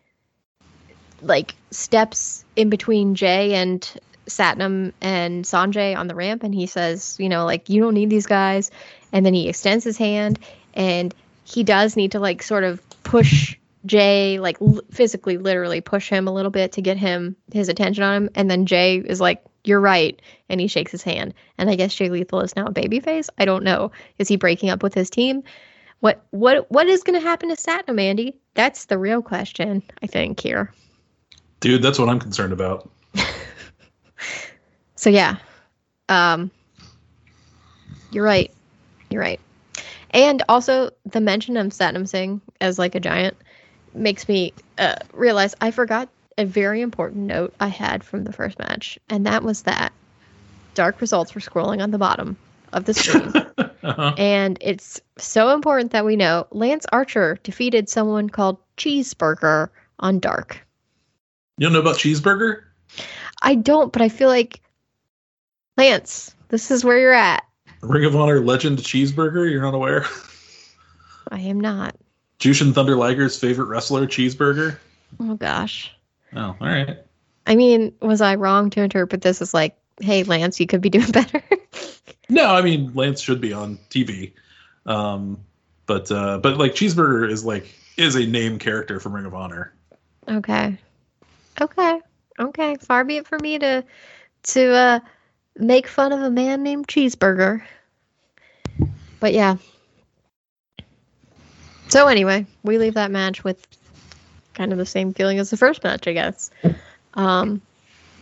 [1.22, 3.88] like steps in between Jay and
[4.26, 8.10] Satnam and Sonjay on the ramp, and he says, you know, like you don't need
[8.10, 8.70] these guys.
[9.12, 10.38] And then he extends his hand,
[10.74, 11.14] and
[11.44, 13.56] he does need to like sort of push
[13.86, 18.02] Jay, like l- physically, literally push him a little bit to get him his attention
[18.04, 18.30] on him.
[18.34, 21.34] And then Jay is like, "You're right," and he shakes his hand.
[21.58, 23.28] And I guess Jay Lethal is now a babyface.
[23.38, 23.92] I don't know.
[24.18, 25.42] Is he breaking up with his team?
[26.00, 28.36] What what what is going to happen to Satnam, Andy?
[28.54, 29.82] That's the real question.
[30.02, 30.72] I think here.
[31.60, 32.88] dude that's what i'm concerned about
[34.96, 35.36] So yeah,
[36.10, 36.50] um,
[38.10, 38.52] you're right.
[39.08, 39.40] You're right.
[40.10, 43.34] And also the mention of Satnam Singh as like a giant
[43.94, 48.58] makes me uh, realize I forgot a very important note I had from the first
[48.58, 49.92] match, and that was that
[50.74, 52.36] dark results were scrolling on the bottom
[52.72, 53.32] of the screen.
[53.82, 54.14] uh-huh.
[54.16, 59.68] and it's so important that we know Lance Archer defeated someone called Cheeseburger
[59.98, 60.66] on Dark.
[61.58, 62.62] you don't know about cheeseburger
[63.42, 64.60] I don't, but I feel like
[65.76, 67.44] Lance, this is where you're at.
[67.82, 70.06] ring of honor legend cheeseburger you're not aware
[71.30, 71.96] I am not.
[72.40, 74.78] Jushin thunder liger's favorite wrestler cheeseburger
[75.20, 75.92] Oh gosh.
[76.34, 76.98] oh all right
[77.46, 80.90] I mean, was I wrong to interpret this as like, hey, Lance, you could be
[80.90, 81.42] doing better?
[82.28, 84.32] No, I mean Lance should be on TV,
[84.86, 85.38] um,
[85.86, 89.72] but uh, but like Cheeseburger is like is a name character from Ring of Honor.
[90.28, 90.78] okay.
[91.60, 92.00] Okay.
[92.38, 92.76] Okay.
[92.76, 93.84] Far be it for me to
[94.44, 95.00] to uh
[95.56, 97.62] make fun of a man named Cheeseburger.
[99.18, 99.56] But yeah.
[101.90, 103.66] So anyway, we leave that match with
[104.54, 106.50] kind of the same feeling as the first match, I guess.
[107.14, 107.60] Um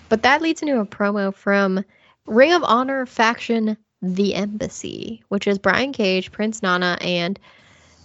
[0.08, 1.84] but that leads into a promo from
[2.26, 7.38] Ring of Honor faction The Embassy, which is Brian Cage, Prince Nana, and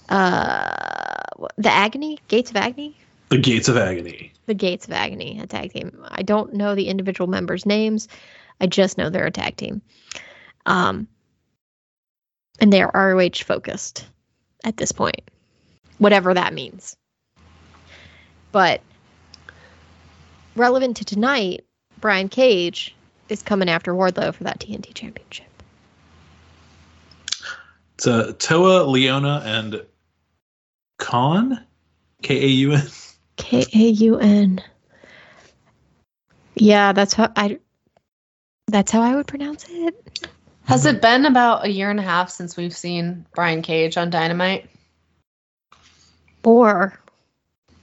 [0.10, 1.24] uh
[1.58, 2.98] the Agony, Gates of Agony,
[3.30, 4.32] The Gates of Agony.
[4.46, 6.06] the Gates of Agony, a tag team.
[6.10, 8.08] I don't know the individual members' names.
[8.62, 9.82] I just know they're a tag team.
[10.66, 11.08] Um,
[12.60, 14.06] and they are ROH focused
[14.64, 15.22] at this point,
[15.98, 16.96] whatever that means.
[18.52, 18.82] But
[20.56, 21.66] relevant to tonight,
[22.00, 22.96] Brian Cage
[23.30, 25.48] is coming after Wardlow for that TNT championship.
[27.96, 29.86] It's uh, Toa, Liona, and
[31.00, 31.64] Kaun,
[32.22, 32.88] K A U N.
[33.38, 34.62] K A U N.
[36.56, 37.60] Yeah, that's how I.
[38.68, 40.28] That's how I would pronounce it.
[40.66, 44.10] Has it been about a year and a half since we've seen Brian Cage on
[44.10, 44.70] Dynamite?
[46.44, 47.00] Or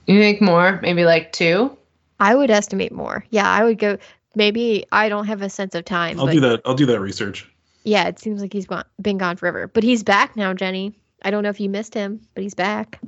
[0.07, 0.79] You think more?
[0.83, 1.77] Maybe like two?
[2.19, 3.25] I would estimate more.
[3.31, 3.99] Yeah, I would go.
[4.35, 6.21] Maybe I don't have a sense of time.
[6.21, 6.61] I'll but do that.
[6.65, 7.51] I'll do that research.
[7.85, 9.67] Yeah, it seems like he's gone, been gone forever.
[9.67, 10.95] But he's back now, Jenny.
[11.23, 13.01] I don't know if you missed him, but he's back.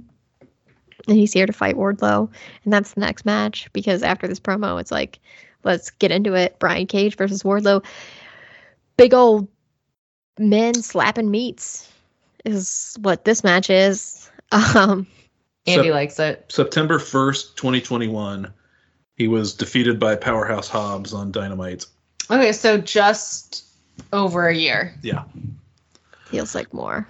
[1.09, 2.31] And he's here to fight Wardlow.
[2.65, 5.19] And that's the next match because after this promo, it's like,
[5.65, 6.59] let's get into it.
[6.59, 7.85] Brian Cage versus Wardlow.
[8.97, 9.49] Big old
[10.39, 11.93] men slapping meats
[12.45, 14.19] is what this match is.
[14.75, 15.07] Um,
[15.67, 16.45] Andy So- likes it.
[16.49, 18.53] September 1st, 2021,
[19.17, 21.87] he was defeated by Powerhouse Hobbs on Dynamite.
[22.31, 23.65] Okay, so just
[24.13, 24.95] over a year.
[25.03, 25.25] Yeah.
[26.27, 27.07] feels like more.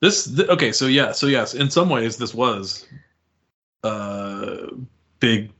[0.00, 2.86] This th- okay, so yeah, so yes, in some ways this was
[3.82, 4.66] uh
[5.20, 5.50] big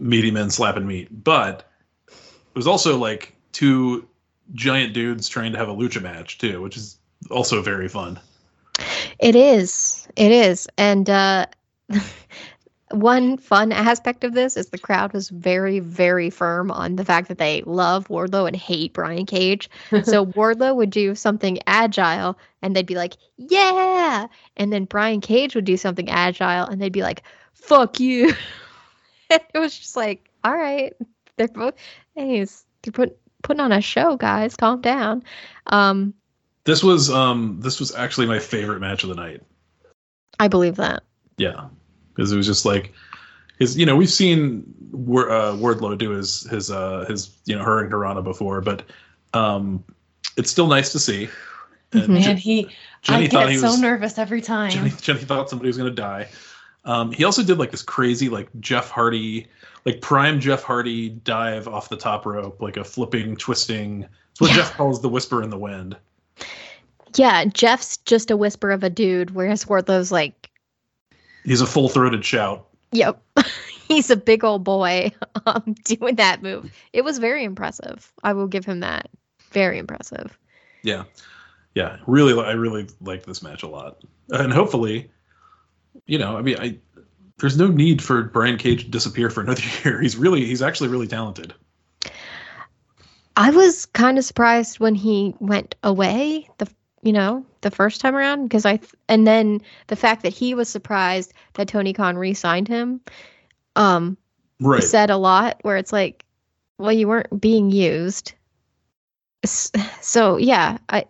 [0.00, 1.70] meaty men slapping meat, but
[2.08, 4.08] it was also like two
[4.52, 6.98] giant dudes trying to have a lucha match too, which is
[7.30, 8.18] also very fun.
[9.18, 10.08] It is.
[10.16, 10.68] It is.
[10.76, 11.46] And uh,
[12.90, 17.28] one fun aspect of this is the crowd was very, very firm on the fact
[17.28, 19.68] that they love Wardlow and hate Brian Cage.
[20.04, 24.26] So Wardlow would do something agile and they'd be like, yeah.
[24.56, 28.34] And then Brian Cage would do something agile and they'd be like, fuck you.
[29.30, 30.92] and it was just like, all right.
[31.36, 31.74] They're both,
[32.14, 32.44] hey,
[32.82, 34.56] they're put, putting on a show, guys.
[34.56, 35.24] Calm down.
[35.66, 36.14] Um,
[36.64, 39.42] This was um this was actually my favorite match of the night.
[40.40, 41.02] I believe that.
[41.36, 41.68] Yeah,
[42.14, 42.92] because it was just like
[43.58, 43.76] his.
[43.76, 48.24] You know, we've seen Wor- uh, Wardlow do his his uh his you know hurricanrana
[48.24, 48.82] before, but
[49.34, 49.84] um
[50.36, 51.28] it's still nice to see.
[51.92, 52.08] And.
[52.08, 52.68] Man, Je- he
[53.02, 54.72] Jenny I thought get he so was nervous every time.
[54.72, 56.28] Jenny, Jenny thought somebody was gonna die.
[56.84, 59.46] Um, he also did like this crazy like Jeff Hardy,
[59.84, 64.08] like prime Jeff Hardy dive off the top rope, like a flipping, twisting.
[64.32, 64.56] It's what Yeah.
[64.56, 65.96] Jeff calls the whisper in the wind.
[67.16, 70.50] Yeah, Jeff's just a whisper of a dude, whereas Wardlow's like,
[71.44, 72.66] He's a full throated shout.
[72.92, 73.20] yep,
[73.88, 75.12] he's a big old boy
[75.46, 76.72] um, doing that move.
[76.92, 78.10] It was very impressive.
[78.22, 79.10] I will give him that.
[79.50, 80.36] Very impressive.
[80.82, 81.04] Yeah,
[81.74, 81.98] yeah.
[82.06, 85.10] Really, I really like this match a lot, and hopefully,
[86.06, 86.78] you know, I mean, I
[87.38, 90.00] there's no need for Brian Cage to disappear for another year.
[90.00, 91.52] He's really, he's actually really talented.
[93.36, 96.48] I was kind of surprised when he went away.
[96.58, 96.68] The
[97.04, 100.54] you know the first time around because I th- and then the fact that he
[100.54, 103.00] was surprised that Tony Khan re-signed him.
[103.76, 104.16] Um,
[104.60, 104.82] Right.
[104.82, 106.24] said a lot where it's like,
[106.78, 108.32] well, you weren't being used.
[110.00, 111.04] So yeah, I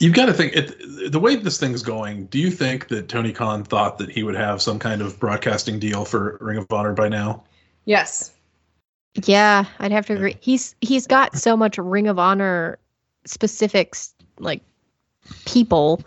[0.00, 2.26] You've got to think it, the way this thing's going.
[2.26, 5.80] Do you think that Tony Khan thought that he would have some kind of broadcasting
[5.80, 7.42] deal for Ring of Honor by now?
[7.84, 8.32] yes.
[9.24, 10.36] Yeah, I'd have to agree.
[10.40, 12.78] He's he's got so much Ring of Honor
[13.24, 14.62] specifics like
[15.44, 16.02] people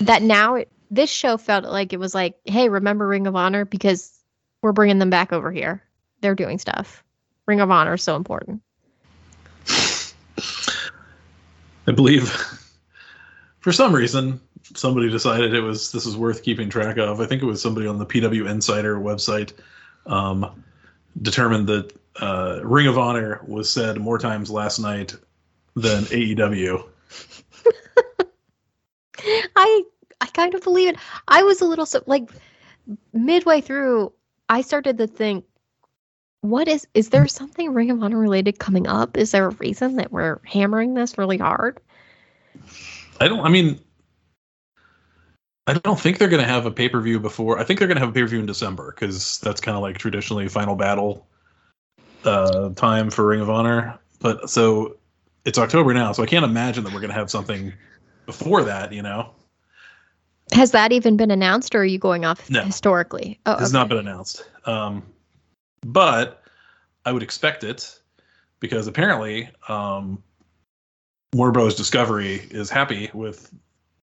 [0.00, 3.64] that now it, this show felt like it was like, hey, remember Ring of Honor
[3.64, 4.18] because
[4.62, 5.82] we're bringing them back over here.
[6.20, 7.04] They're doing stuff.
[7.46, 8.62] Ring of Honor is so important.
[11.86, 12.30] I believe
[13.60, 14.40] for some reason
[14.74, 17.20] somebody decided it was this is worth keeping track of.
[17.20, 19.52] I think it was somebody on the PW Insider website
[20.06, 20.64] um,
[21.20, 25.14] determined that uh, Ring of Honor was said more times last night
[25.76, 26.84] than AEW.
[29.58, 29.82] I
[30.20, 30.96] I kind of believe it.
[31.26, 32.30] I was a little so like
[33.12, 34.12] midway through,
[34.48, 35.44] I started to think,
[36.40, 39.16] what is is there something Ring of Honor related coming up?
[39.16, 41.80] Is there a reason that we're hammering this really hard?
[43.20, 43.40] I don't.
[43.40, 43.80] I mean,
[45.66, 47.58] I don't think they're going to have a pay per view before.
[47.58, 49.76] I think they're going to have a pay per view in December because that's kind
[49.76, 51.26] of like traditionally Final Battle
[52.24, 53.98] uh, time for Ring of Honor.
[54.20, 54.96] But so
[55.44, 57.72] it's October now, so I can't imagine that we're going to have something
[58.26, 58.92] before that.
[58.92, 59.32] You know,
[60.52, 62.62] Has that even been announced, or are you going off No.
[62.62, 63.38] historically?
[63.46, 63.78] Oh, it has okay.
[63.78, 64.48] not been announced.
[64.64, 65.02] Um,
[65.82, 66.42] but
[67.04, 67.98] I would expect it
[68.60, 70.22] because apparently um,
[71.34, 71.74] Warner Bros.
[71.74, 73.52] Discovery is happy with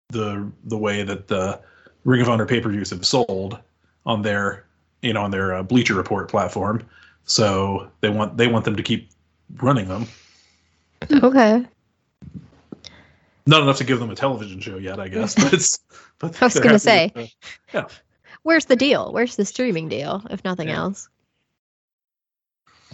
[0.09, 1.59] the the way that the
[2.03, 3.59] Ring of Honor pay per views have sold
[4.05, 4.65] on their
[5.01, 6.81] you know on their uh, Bleacher Report platform.
[7.25, 9.09] So they want they want them to keep
[9.57, 10.07] running them.
[11.23, 11.65] okay.
[13.49, 15.33] Not enough to give them a television show yet, I guess.
[15.33, 15.79] But it's.
[16.19, 17.31] But I was gonna say, with
[17.71, 17.89] the-
[18.43, 19.13] where's the deal?
[19.13, 20.79] Where's the streaming deal, if nothing Yeah.
[20.79, 21.07] else?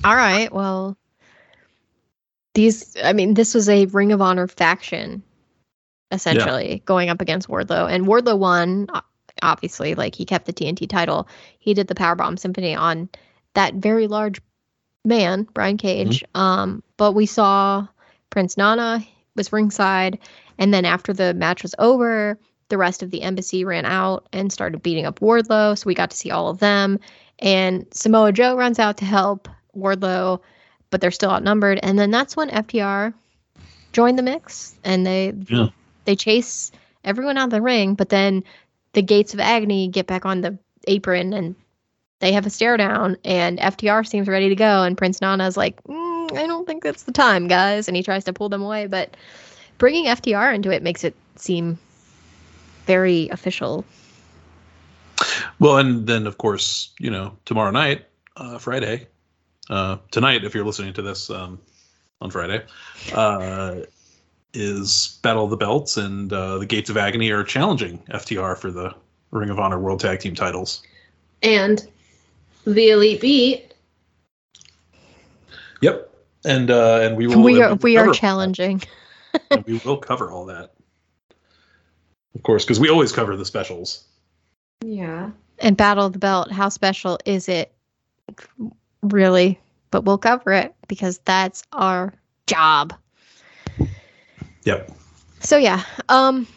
[0.03, 0.53] All right.
[0.53, 0.95] Well,
[2.53, 5.23] these, I mean, this was a Ring of Honor faction,
[6.11, 7.91] essentially, going up against Wardlow.
[7.91, 8.87] And Wardlow won,
[9.41, 11.27] obviously, like he kept the TNT title.
[11.57, 13.09] He did the Powerbomb Symphony on
[13.55, 14.39] that very large
[15.03, 16.23] man, Brian Cage.
[16.35, 17.87] Um, but we saw
[18.29, 19.03] Prince Nana
[19.35, 20.19] was ringside.
[20.57, 22.37] And then after the match was over,
[22.69, 25.77] the rest of the embassy ran out and started beating up Wardlow.
[25.77, 26.99] So we got to see all of them.
[27.39, 30.41] And Samoa Joe runs out to help Wardlow,
[30.89, 31.79] but they're still outnumbered.
[31.83, 33.13] And then that's when FTR
[33.93, 35.67] joined the mix and they Yeah.
[36.05, 36.71] they chase
[37.03, 37.95] everyone out of the ring.
[37.95, 38.43] But then
[38.93, 40.57] the Gates of Agony get back on the
[40.87, 41.55] apron and
[42.19, 43.17] they have a stare down.
[43.25, 44.83] And FTR seems ready to go.
[44.83, 47.87] And Prince Nana's like, mm, I don't think that's the time, guys.
[47.87, 48.87] And he tries to pull them away.
[48.87, 49.15] But
[49.77, 51.77] bringing FTR into it makes it seem
[52.85, 53.85] very official.
[55.59, 58.05] Well, and then of course, you know, tomorrow night,
[58.37, 59.07] uh, Friday,
[59.69, 61.59] uh, tonight, if you're listening to this um,
[62.21, 62.63] on Friday,
[63.13, 63.81] uh,
[64.53, 68.71] is Battle of the Belts, and uh, the Gates of Agony are challenging FTR for
[68.71, 68.93] the
[69.31, 70.81] Ring of Honor World Tag Team titles.
[71.43, 71.87] And
[72.65, 73.73] the Elite Beat.
[75.81, 76.14] Yep,
[76.45, 78.81] and uh, and we will we are will we are challenging.
[79.65, 80.73] we will cover all that,
[82.35, 84.05] of course, because we always cover the specials.
[84.83, 85.31] Yeah.
[85.59, 87.73] And Battle of the Belt, how special is it?
[89.01, 89.59] Really?
[89.91, 92.13] But we'll cover it because that's our
[92.47, 92.93] job.
[94.63, 94.91] Yep.
[95.39, 95.83] So yeah.
[96.09, 96.47] Um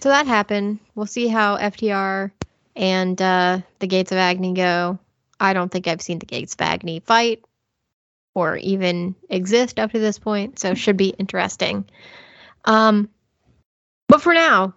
[0.00, 0.80] so that happened.
[0.94, 2.30] We'll see how FTR
[2.74, 4.98] and uh the Gates of Agony go.
[5.38, 7.44] I don't think I've seen the Gates of Agony fight
[8.34, 11.84] or even exist up to this point, so should be interesting.
[12.64, 13.08] Um
[14.08, 14.74] but for now,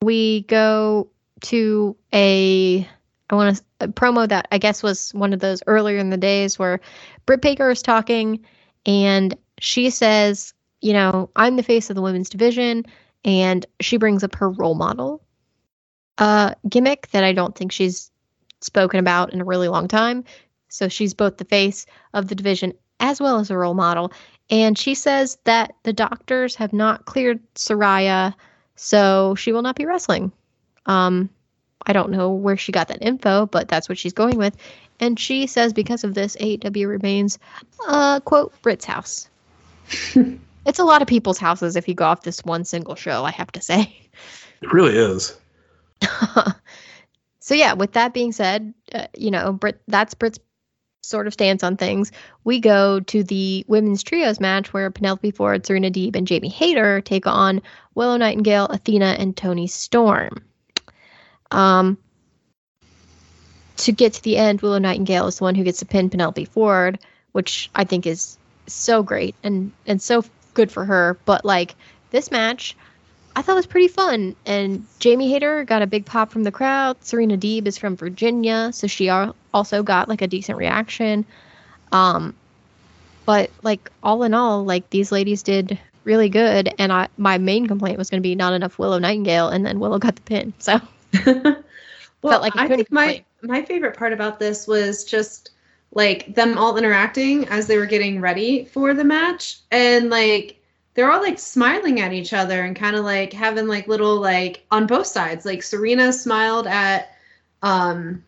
[0.00, 1.08] we go
[1.42, 2.88] to a
[3.30, 6.16] I want to a promo that I guess was one of those earlier in the
[6.16, 6.80] days where
[7.26, 8.44] Britt Baker is talking
[8.86, 12.84] and she says, you know, I'm the face of the women's division
[13.24, 15.22] and she brings up her role model
[16.18, 18.10] uh gimmick that I don't think she's
[18.60, 20.24] spoken about in a really long time.
[20.74, 24.12] So she's both the face of the division as well as a role model.
[24.50, 28.34] And she says that the doctors have not cleared Saraya,
[28.74, 30.32] so she will not be wrestling.
[30.86, 31.30] Um,
[31.86, 34.56] I don't know where she got that info, but that's what she's going with.
[34.98, 37.38] And she says because of this, AEW remains,
[37.86, 39.28] uh, quote, Britt's house.
[40.66, 43.30] it's a lot of people's houses if you go off this one single show, I
[43.30, 43.96] have to say.
[44.60, 45.38] It really is.
[47.38, 50.40] so yeah, with that being said, uh, you know, Britt that's Britt's
[51.04, 52.12] sort of stance on things.
[52.44, 57.00] We go to the women's trios match where Penelope Ford, Serena Deeb, and Jamie Hayter
[57.00, 57.62] take on
[57.94, 60.44] Willow Nightingale, Athena, and Toni Storm.
[61.50, 61.98] Um,
[63.76, 66.44] to get to the end, Willow Nightingale is the one who gets to pin Penelope
[66.46, 66.98] Ford,
[67.32, 70.24] which I think is so great and and so
[70.54, 71.18] good for her.
[71.24, 71.74] But like
[72.10, 72.76] this match,
[73.36, 74.36] I thought it was pretty fun.
[74.46, 77.02] And Jamie Hayter got a big pop from the crowd.
[77.04, 81.24] Serena Deeb is from Virginia, so she also got like a decent reaction.
[81.92, 82.34] Um,
[83.26, 86.72] but like all in all, like these ladies did really good.
[86.78, 89.80] And I my main complaint was going to be not enough Willow Nightingale, and then
[89.80, 90.52] Willow got the pin.
[90.58, 90.80] So
[92.22, 95.50] well, like I I think my my favorite part about this was just
[95.92, 100.60] like them all interacting as they were getting ready for the match, and like
[100.94, 104.64] they're all like smiling at each other and kind of like having like little like
[104.70, 105.44] on both sides.
[105.44, 107.16] Like Serena smiled at
[107.62, 108.24] um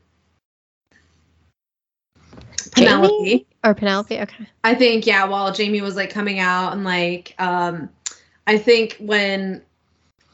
[2.73, 3.15] Penelope.
[3.25, 4.47] Jamie or Penelope, okay.
[4.65, 7.89] I think yeah, while Jamie was like coming out and like um
[8.47, 9.63] I think when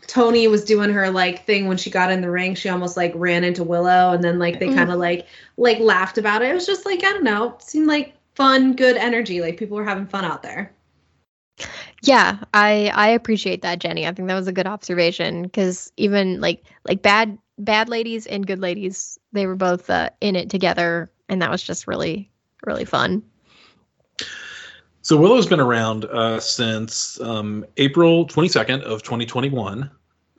[0.06, 3.12] Toni was doing her like thing when she got in the ring, she almost like
[3.14, 4.74] ran into Willow and then like they Mm.
[4.74, 5.26] kind of like
[5.56, 6.50] like laughed about it.
[6.50, 9.40] It was just like I don't know, seemed like fun, good energy.
[9.40, 10.72] Like people were having fun out there.
[12.02, 14.06] Yeah, I I appreciate that, Jenny.
[14.06, 18.46] I think that was a good observation because even like like bad bad ladies and
[18.46, 22.30] good ladies, they were both uh, in it together, and that was just really
[22.66, 23.22] really fun.
[25.02, 29.90] So Willow's been around uh, since um, April 22nd of 2021,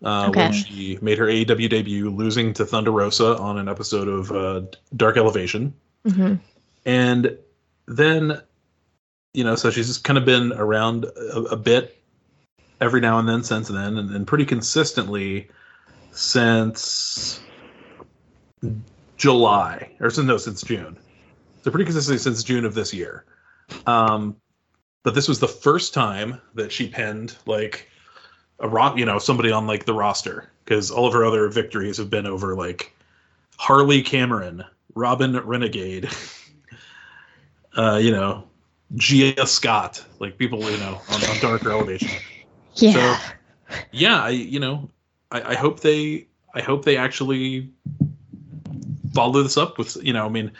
[0.03, 0.41] uh, Okay.
[0.41, 4.61] when she made her AEW debut, losing to Thunder Rosa on an episode of uh,
[4.95, 5.73] Dark Elevation,
[6.05, 6.35] hmm
[6.85, 7.37] and
[7.87, 8.41] then,
[9.33, 12.01] you know, so she's just kind of been around a, a bit
[12.81, 15.49] every now and then since then, and, and pretty consistently
[16.11, 17.41] since
[19.17, 20.97] July, or since no, since June.
[21.63, 23.25] So pretty consistently since June of this year.
[23.87, 24.35] Um,
[25.03, 27.89] but this was the first time that she pinned like
[28.59, 31.97] a ro- you know, somebody on like the roster because all of her other victories
[31.97, 32.95] have been over like
[33.57, 34.63] Harley Cameron,
[34.95, 36.09] Robin Renegade,
[37.77, 38.47] uh, you know,
[38.95, 42.09] Gia Scott, like people, you know, on, on Darker Elevation.
[42.75, 43.19] Yeah.
[43.91, 44.89] Yeah, I, you know,
[45.29, 46.25] I, I hope they,
[46.55, 47.69] I hope they actually
[49.13, 50.51] follow this up with, you know, I mean,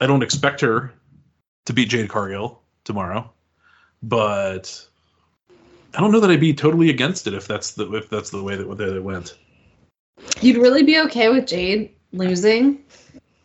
[0.00, 0.92] I don't expect her
[1.66, 3.30] to beat Jade Cargill tomorrow,
[4.02, 4.84] but
[5.94, 8.42] I don't know that I'd be totally against it if that's the if that's the
[8.42, 9.36] way that, that it went.
[10.40, 12.84] You'd really be okay with Jade losing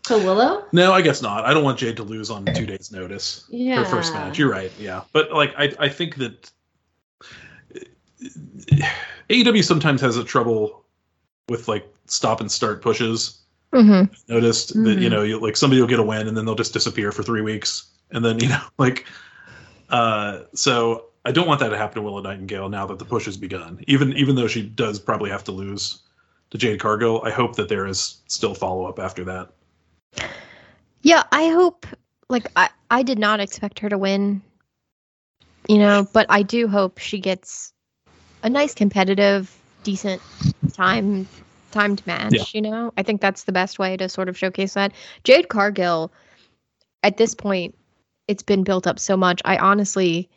[0.08, 0.66] to Willow?
[0.72, 1.46] No, I guess not.
[1.46, 3.46] I don't want Jade to lose on two days' notice.
[3.50, 3.78] Yeah.
[3.84, 4.38] Her first match.
[4.38, 4.72] You're right.
[4.80, 6.52] Yeah, but like I, I think that
[9.30, 10.84] AEW sometimes has a trouble
[11.50, 13.40] with like stop and start pushes.
[13.74, 14.14] Mm-hmm.
[14.34, 15.12] Noticed that you Mhm.
[15.12, 17.42] know, you, like somebody will get a win and then they'll just disappear for three
[17.42, 19.06] weeks, and then you know, like,
[19.90, 23.26] uh, so I don't want that to happen to Willow Nightingale now that the push
[23.26, 23.84] has begun.
[23.88, 26.00] Even even though she does probably have to lose
[26.52, 29.50] to Jade Cargill, I hope that there is still follow up after that.
[31.06, 31.86] Yeah, I hope.
[32.30, 34.42] Like, I I did not expect her to win.
[35.70, 37.74] You know, but I do hope she gets
[38.42, 40.20] a nice competitive, decent
[40.74, 41.28] time
[41.70, 42.34] timed match.
[42.34, 42.44] Yeah.
[42.54, 44.94] You know, I think that's the best way to sort of showcase that.
[45.24, 46.12] Jade Cargill,
[47.04, 47.76] at this point,
[48.28, 49.44] it's been built up so much.
[49.46, 50.28] I honestly,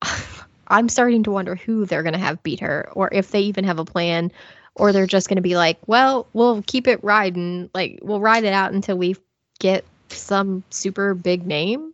[0.68, 3.64] I'm starting to wonder who they're going to have beat her, or if they even
[3.64, 4.32] have a plan,
[4.74, 8.44] or they're just going to be like, well, we'll keep it riding, like we'll ride
[8.44, 9.14] it out until we
[9.58, 11.92] get some super big name.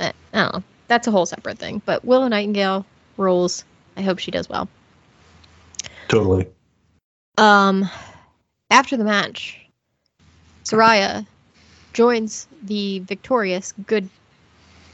[0.00, 0.62] Uh, I don't know.
[0.88, 1.82] That's a whole separate thing.
[1.84, 2.84] But Willow Nightingale
[3.16, 3.64] rules.
[3.96, 4.68] I hope she does well.
[6.08, 6.48] Totally.
[7.38, 7.88] Um,
[8.70, 9.60] after the match,
[10.64, 11.26] Saraya
[11.92, 14.08] joins the victorious good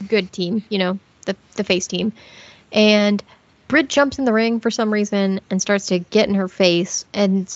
[0.07, 2.13] good team, you know, the the face team.
[2.71, 3.23] And
[3.67, 7.05] Britt jumps in the ring for some reason and starts to get in her face
[7.13, 7.53] and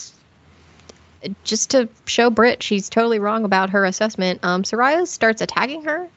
[1.44, 6.08] just to show Britt she's totally wrong about her assessment, um, Saraya starts attacking her,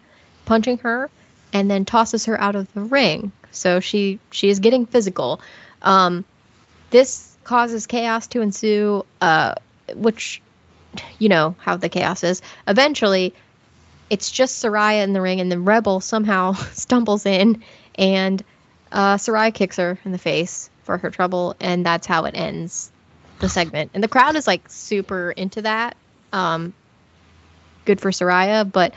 [0.45, 1.11] punching her,
[1.53, 3.33] and then tosses her out of the ring.
[3.51, 5.41] So she she is getting physical.
[5.83, 6.25] Um,
[6.91, 9.55] this causes chaos to ensue, uh,
[9.95, 10.43] which
[11.19, 12.43] you know how the chaos is.
[12.67, 13.35] Eventually,
[14.11, 17.63] it's just Saraya in the ring, and the Rebel somehow stumbles in,
[17.95, 18.43] and
[18.93, 22.91] uh, Saraya kicks her in the face for her trouble, and that's how it ends
[23.41, 23.91] the segment.
[23.95, 25.97] And the crowd is like super into that.
[26.33, 26.73] Um,
[27.85, 28.95] good for Saraya, but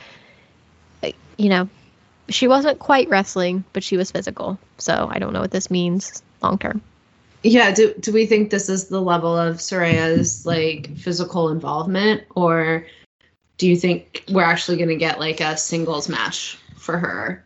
[1.38, 1.68] you know,
[2.28, 4.58] she wasn't quite wrestling, but she was physical.
[4.78, 6.82] So I don't know what this means long term.
[7.42, 12.86] Yeah, do do we think this is the level of Saraya's like physical involvement or
[13.58, 17.44] do you think we're actually going to get like a singles match for her?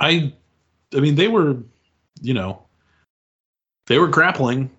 [0.00, 0.32] I,
[0.94, 1.58] I mean, they were,
[2.20, 2.62] you know,
[3.86, 4.70] they were grappling.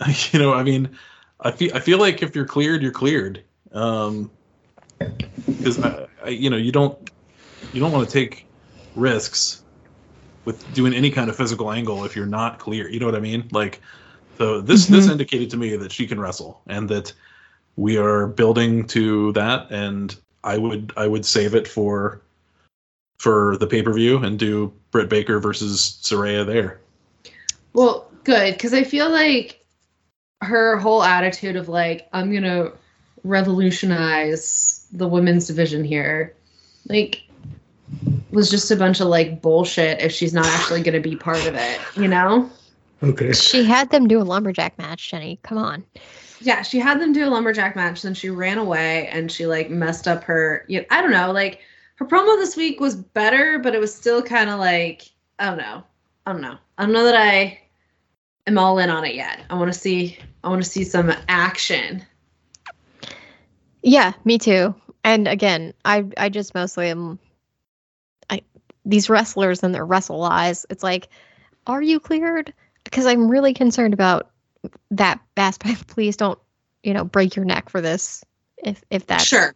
[0.32, 0.96] you know, I mean,
[1.40, 3.42] I feel I feel like if you're cleared, you're cleared.
[3.72, 4.30] Um,
[5.46, 7.10] because I, I, you know, you don't
[7.72, 8.46] you don't want to take
[8.94, 9.62] risks
[10.44, 12.88] with doing any kind of physical angle if you're not clear.
[12.88, 13.48] You know what I mean?
[13.50, 13.80] Like,
[14.38, 17.12] so this this indicated to me that she can wrestle and that
[17.76, 19.70] we are building to that.
[19.70, 22.22] And I would I would save it for
[23.18, 26.80] for the pay per view and do Britt Baker versus Saraya there.
[27.72, 29.65] Well, good because I feel like
[30.42, 32.72] her whole attitude of like I'm going to
[33.24, 36.34] revolutionize the women's division here
[36.88, 37.22] like
[38.30, 41.44] was just a bunch of like bullshit if she's not actually going to be part
[41.46, 42.50] of it, you know?
[43.02, 43.32] Okay.
[43.32, 45.38] She had them do a lumberjack match, Jenny.
[45.42, 45.84] Come on.
[46.40, 49.70] Yeah, she had them do a lumberjack match, then she ran away and she like
[49.70, 50.64] messed up her.
[50.68, 51.60] You know, I don't know, like
[51.96, 55.58] her promo this week was better, but it was still kind of like I don't
[55.58, 55.82] know,
[56.26, 57.60] I don't know, I don't know that I
[58.46, 59.40] am all in on it yet.
[59.50, 62.04] I want to see, I want to see some action.
[63.82, 64.74] Yeah, me too.
[65.04, 67.20] And again, I I just mostly am
[68.28, 68.42] I
[68.84, 70.66] these wrestlers and their wrestle eyes.
[70.68, 71.08] It's like,
[71.66, 72.52] are you cleared?
[72.82, 74.30] Because I'm really concerned about
[74.90, 75.86] that aspect.
[75.88, 76.38] Please don't,
[76.82, 78.24] you know, break your neck for this.
[78.58, 79.54] If if that's sure.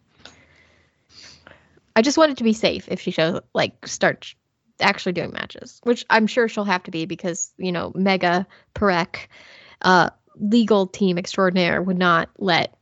[1.97, 4.37] I just want it to be safe if she shows like starts
[4.81, 9.27] actually doing matches, which I'm sure she'll have to be because you know Megha Parekh,
[9.83, 12.77] uh, legal team extraordinaire would not let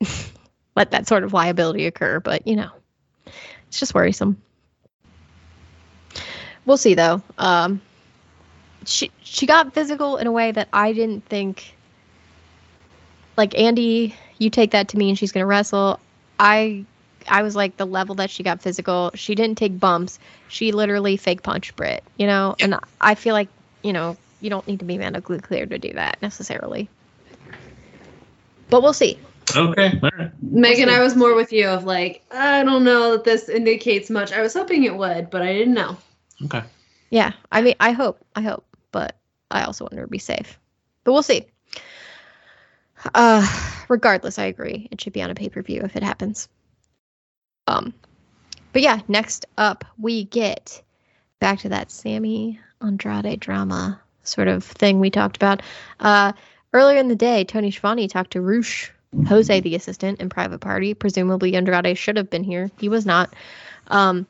[0.76, 2.20] let that sort of liability occur.
[2.20, 2.70] But you know,
[3.68, 4.40] it's just worrisome.
[6.66, 7.22] We'll see though.
[7.38, 7.80] Um,
[8.86, 11.74] she she got physical in a way that I didn't think.
[13.36, 15.98] Like Andy, you take that to mean she's gonna wrestle.
[16.38, 16.84] I
[17.28, 19.10] I was like the level that she got physical.
[19.14, 20.18] She didn't take bumps.
[20.48, 22.54] She literally fake punched Britt, you know?
[22.60, 23.48] And I feel like,
[23.82, 26.88] you know, you don't need to be medically clear to do that necessarily.
[28.68, 29.18] But we'll see.
[29.56, 30.30] Okay, all right.
[30.42, 34.32] Megan, I was more with you of like, I don't know that this indicates much.
[34.32, 35.96] I was hoping it would, but I didn't know.
[36.44, 36.62] Okay.
[37.10, 39.16] Yeah, I mean, I hope, I hope, but
[39.50, 40.58] I also want her to be safe.
[41.04, 41.46] But we'll see.
[43.14, 43.46] Uh,
[43.88, 44.88] regardless, I agree.
[44.90, 46.48] It should be on a pay per view if it happens.
[47.66, 47.94] Um,
[48.72, 50.82] but yeah, next up we get
[51.40, 55.62] back to that Sammy Andrade drama sort of thing we talked about.
[56.00, 56.32] Uh,
[56.72, 58.90] earlier in the day, Tony Schiavone talked to Rush,
[59.28, 60.94] Jose, the assistant, in private party.
[60.94, 62.70] Presumably, Andrade should have been here.
[62.78, 63.32] He was not.
[63.88, 64.26] Um,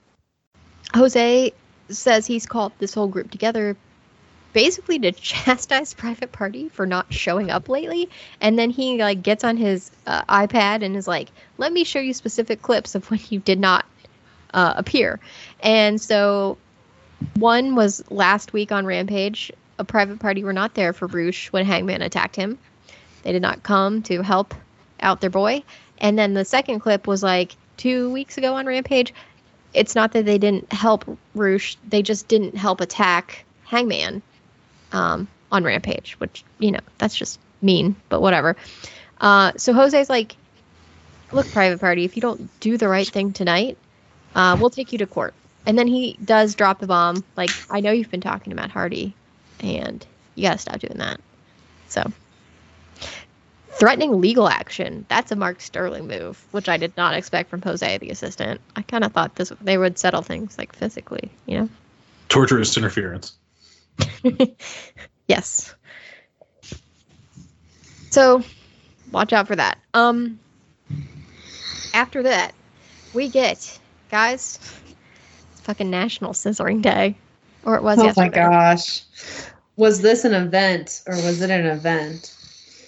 [0.94, 1.52] Jose
[1.88, 3.76] says he's called this whole group together
[4.54, 8.08] basically to chastise private party for not showing up lately.
[8.40, 11.28] And then he like gets on his uh, ipad and is like
[11.58, 13.84] let me show you specific clips of when you did not
[14.54, 15.20] uh, appear.
[15.60, 16.56] And so
[17.34, 21.64] one was last week on rampage a private party were not there for Rush when
[21.66, 22.58] hangman attacked him.
[23.22, 24.54] They did not come to help
[25.00, 25.64] out their boy.
[25.98, 29.12] And then the second clip was like two weeks ago on rampage.
[29.72, 34.22] It's not that they didn't help Rush, they just didn't help attack Hangman
[34.94, 38.56] um, on Rampage, which, you know, that's just mean, but whatever.
[39.20, 40.36] Uh, so Jose's like,
[41.32, 43.76] look, Private Party, if you don't do the right thing tonight,
[44.34, 45.34] uh, we'll take you to court.
[45.66, 47.24] And then he does drop the bomb.
[47.36, 49.14] Like, I know you've been talking to Matt Hardy,
[49.60, 51.20] and you got to stop doing that.
[51.88, 52.10] So,
[53.70, 55.06] threatening legal action.
[55.08, 58.60] That's a Mark Sterling move, which I did not expect from Jose, the assistant.
[58.76, 61.68] I kind of thought this they would settle things like physically, you know?
[62.28, 63.32] Torturous interference.
[65.28, 65.74] yes.
[68.10, 68.42] So,
[69.12, 69.78] watch out for that.
[69.92, 70.38] Um
[71.92, 72.54] after that,
[73.12, 73.78] we get
[74.10, 74.58] guys,
[75.52, 77.16] it's fucking National Scissoring Day.
[77.64, 78.28] Or it was oh yesterday.
[78.28, 79.02] my gosh.
[79.76, 82.34] Was this an event or was it an event?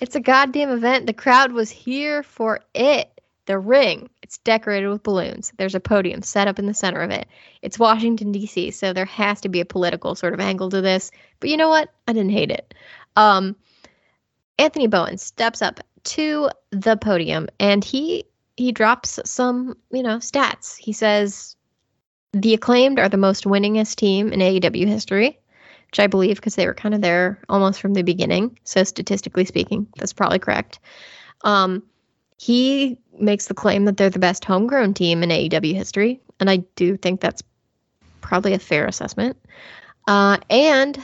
[0.00, 1.06] It's a goddamn event.
[1.06, 3.15] The crowd was here for it.
[3.46, 5.52] The ring, it's decorated with balloons.
[5.56, 7.26] There's a podium set up in the center of it.
[7.62, 11.10] It's Washington, D.C., so there has to be a political sort of angle to this.
[11.40, 11.88] But you know what?
[12.08, 12.74] I didn't hate it.
[13.14, 13.56] Um,
[14.58, 18.24] Anthony Bowens steps up to the podium and he
[18.56, 20.78] he drops some, you know, stats.
[20.78, 21.56] He says
[22.32, 25.38] the acclaimed are the most winningest team in AEW history
[25.96, 28.58] which I believe because they were kind of there almost from the beginning.
[28.64, 30.78] So statistically speaking, that's probably correct.
[31.42, 31.82] Um,
[32.38, 36.58] he makes the claim that they're the best homegrown team in AEW history, and I
[36.76, 37.42] do think that's
[38.20, 39.36] probably a fair assessment.
[40.06, 40.98] Uh, and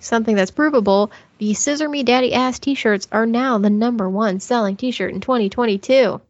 [0.00, 4.76] something that's provable: the "Scissor Me Daddy Ass" T-shirts are now the number one selling
[4.76, 6.20] T-shirt in 2022.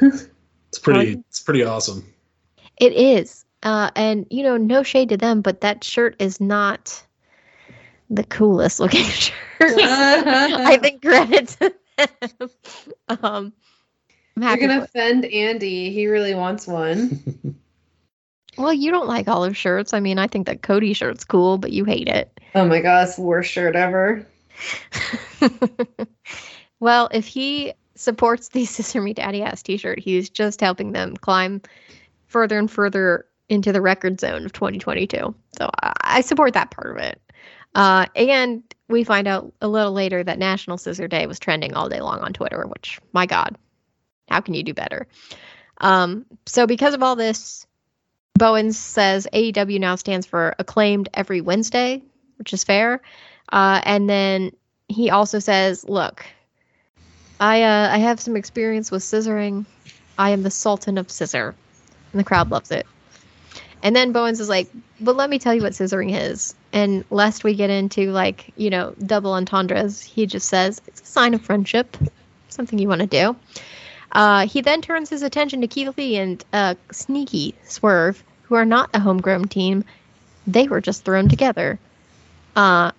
[0.74, 1.22] It's pretty.
[1.28, 2.04] It's pretty awesome.
[2.78, 3.44] It is.
[3.62, 7.00] Uh, and you know, no shade to them, but that shirt is not
[8.10, 9.32] the coolest looking shirt.
[9.60, 12.50] I think credit to them.
[13.08, 13.52] Um, I'm
[14.36, 15.90] You're gonna offend Andy.
[15.92, 17.56] He really wants one.
[18.58, 19.92] well, you don't like olive shirts.
[19.92, 22.40] I mean, I think that Cody shirt's cool, but you hate it.
[22.54, 24.26] Oh my gosh, worst shirt ever.
[26.80, 31.62] well, if he supports the Scissor Me Daddy Ass t-shirt, he's just helping them climb
[32.26, 35.34] further and further into the record zone of 2022.
[35.58, 37.20] So I, I support that part of it.
[37.74, 41.88] Uh, and we find out a little later that National Scissor Day was trending all
[41.88, 43.56] day long on Twitter, which, my God,
[44.28, 45.06] how can you do better?
[45.78, 47.66] Um, so because of all this,
[48.34, 52.02] Bowens says AEW now stands for acclaimed every Wednesday,
[52.38, 53.00] which is fair.
[53.52, 54.50] Uh, and then
[54.88, 56.26] he also says, "Look,
[57.38, 59.66] I uh, I have some experience with scissoring.
[60.18, 61.54] I am the Sultan of Scissor,"
[62.12, 62.86] and the crowd loves it.
[63.82, 64.68] And then Bowens is like,
[65.00, 68.70] "But let me tell you what scissoring is." And lest we get into like you
[68.70, 71.96] know double entendres, he just says it's a sign of friendship,
[72.48, 73.36] something you want to do.
[74.14, 78.64] Uh, he then turns his attention to Keith Lee and uh, Sneaky Swerve, who are
[78.64, 79.84] not a homegrown team.
[80.46, 81.78] They were just thrown together.
[82.54, 82.92] Uh,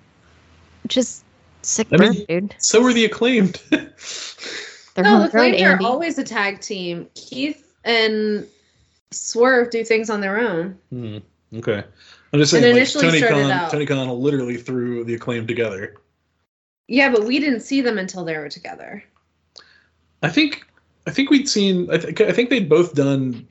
[0.87, 1.23] just
[1.61, 2.55] sick I burn, mean- dude.
[2.59, 3.61] So were the acclaimed.
[3.69, 7.07] They're no, the homegrown, Flames are always a tag team.
[7.15, 8.47] Keith and
[9.11, 10.77] Swerve do things on their own.
[10.89, 11.17] Hmm,
[11.55, 11.83] okay.
[12.33, 15.13] I'm just saying, And like, initially Tony started Khan, out- Tony Khan literally threw the
[15.15, 15.95] acclaimed together.
[16.87, 19.03] Yeah, but we didn't see them until they were together.
[20.21, 20.65] I think,
[21.07, 21.89] I think we'd seen.
[21.91, 23.47] I think, I think they'd both done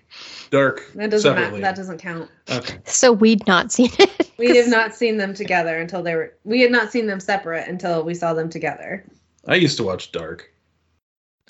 [0.50, 1.40] dark That doesn't matter.
[1.44, 1.60] separately.
[1.60, 2.30] That doesn't count.
[2.50, 2.78] okay.
[2.84, 4.30] So we'd not seen it.
[4.38, 6.34] We have not seen them together until they were.
[6.44, 9.04] We had not seen them separate until we saw them together.
[9.46, 10.50] I used to watch Dark.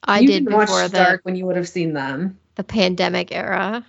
[0.05, 2.39] I you did didn't watch before the, Dark when you would have seen them.
[2.56, 3.85] the pandemic era.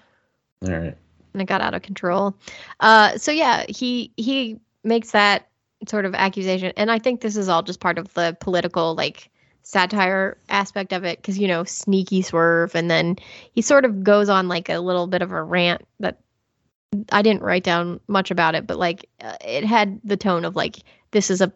[0.61, 0.95] All right.
[1.33, 2.37] and it got out of control.
[2.79, 5.49] Uh, so yeah, he he makes that
[5.89, 9.29] sort of accusation, and I think this is all just part of the political like
[9.65, 13.17] satire aspect of it because you know sneaky swerve and then
[13.53, 16.19] he sort of goes on like a little bit of a rant that
[17.11, 20.55] i didn't write down much about it but like uh, it had the tone of
[20.55, 20.77] like
[21.11, 21.51] this is a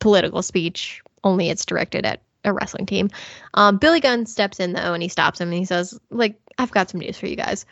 [0.00, 3.10] political speech only it's directed at a wrestling team.
[3.54, 6.72] Um, billy gunn steps in though and he stops him and he says like i've
[6.72, 7.64] got some news for you guys.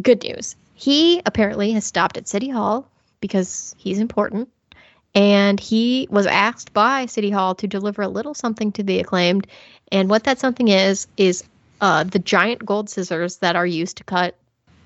[0.00, 0.56] Good news.
[0.74, 2.88] He apparently has stopped at city hall
[3.20, 4.48] because he's important
[5.14, 9.46] and he was asked by City Hall to deliver a little something to the acclaimed.
[9.92, 11.44] And what that something is, is
[11.80, 14.36] uh, the giant gold scissors that are used to cut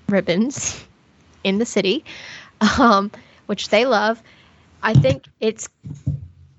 [0.07, 0.83] ribbons
[1.43, 2.05] in the city,
[2.79, 3.11] um,
[3.47, 4.21] which they love.
[4.81, 5.67] I think it's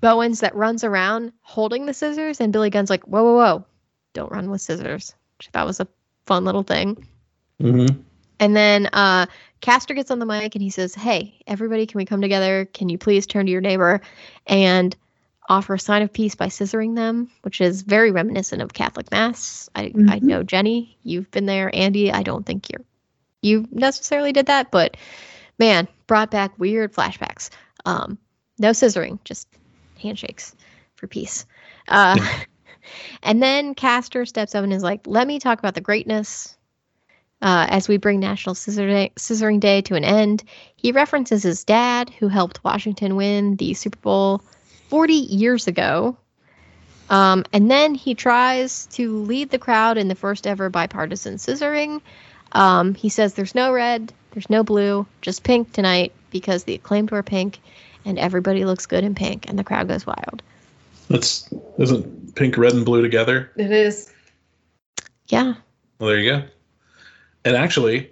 [0.01, 3.65] Bowens that runs around holding the scissors, and Billy Gunn's like, whoa, whoa, whoa,
[4.13, 5.13] don't run with scissors.
[5.37, 5.87] Which thought was a
[6.25, 7.07] fun little thing.
[7.61, 8.01] Mm-hmm.
[8.39, 9.27] And then uh,
[9.61, 12.65] Caster gets on the mic and he says, Hey, everybody, can we come together?
[12.65, 14.01] Can you please turn to your neighbor
[14.47, 14.95] and
[15.49, 19.69] offer a sign of peace by scissoring them, which is very reminiscent of Catholic Mass.
[19.75, 20.21] I, I Mhm.
[20.21, 21.69] know, Jenny, you've been there.
[21.73, 22.85] Andy, I don't think you're,
[23.41, 24.97] you necessarily did that, but
[25.59, 27.49] man, brought back weird flashbacks.
[27.85, 28.17] Um,
[28.59, 29.47] no scissoring, just
[30.01, 30.55] handshakes
[30.95, 31.45] for peace.
[31.87, 32.17] Uh,
[33.23, 36.55] and then Caster steps up and is like, Let me talk about the greatness
[37.41, 40.43] uh, as we bring National Scissor Day, Scissoring Day to an end,
[40.75, 44.43] he references his dad, who helped Washington win the Super Bowl
[44.89, 46.17] 40 years ago.
[47.09, 52.01] Um, and then he tries to lead the crowd in the first ever bipartisan scissoring.
[52.53, 57.11] Um, he says there's no red, there's no blue, just pink tonight because the acclaimed
[57.11, 57.59] were pink
[58.05, 60.41] and everybody looks good in pink and the crowd goes wild.
[61.09, 63.51] That's isn't pink, red, and blue together.
[63.57, 64.11] It is.
[65.27, 65.55] Yeah.
[65.99, 66.43] Well, there you go.
[67.45, 68.11] And actually,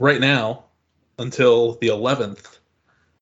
[0.00, 0.64] right now,
[1.18, 2.58] until the 11th,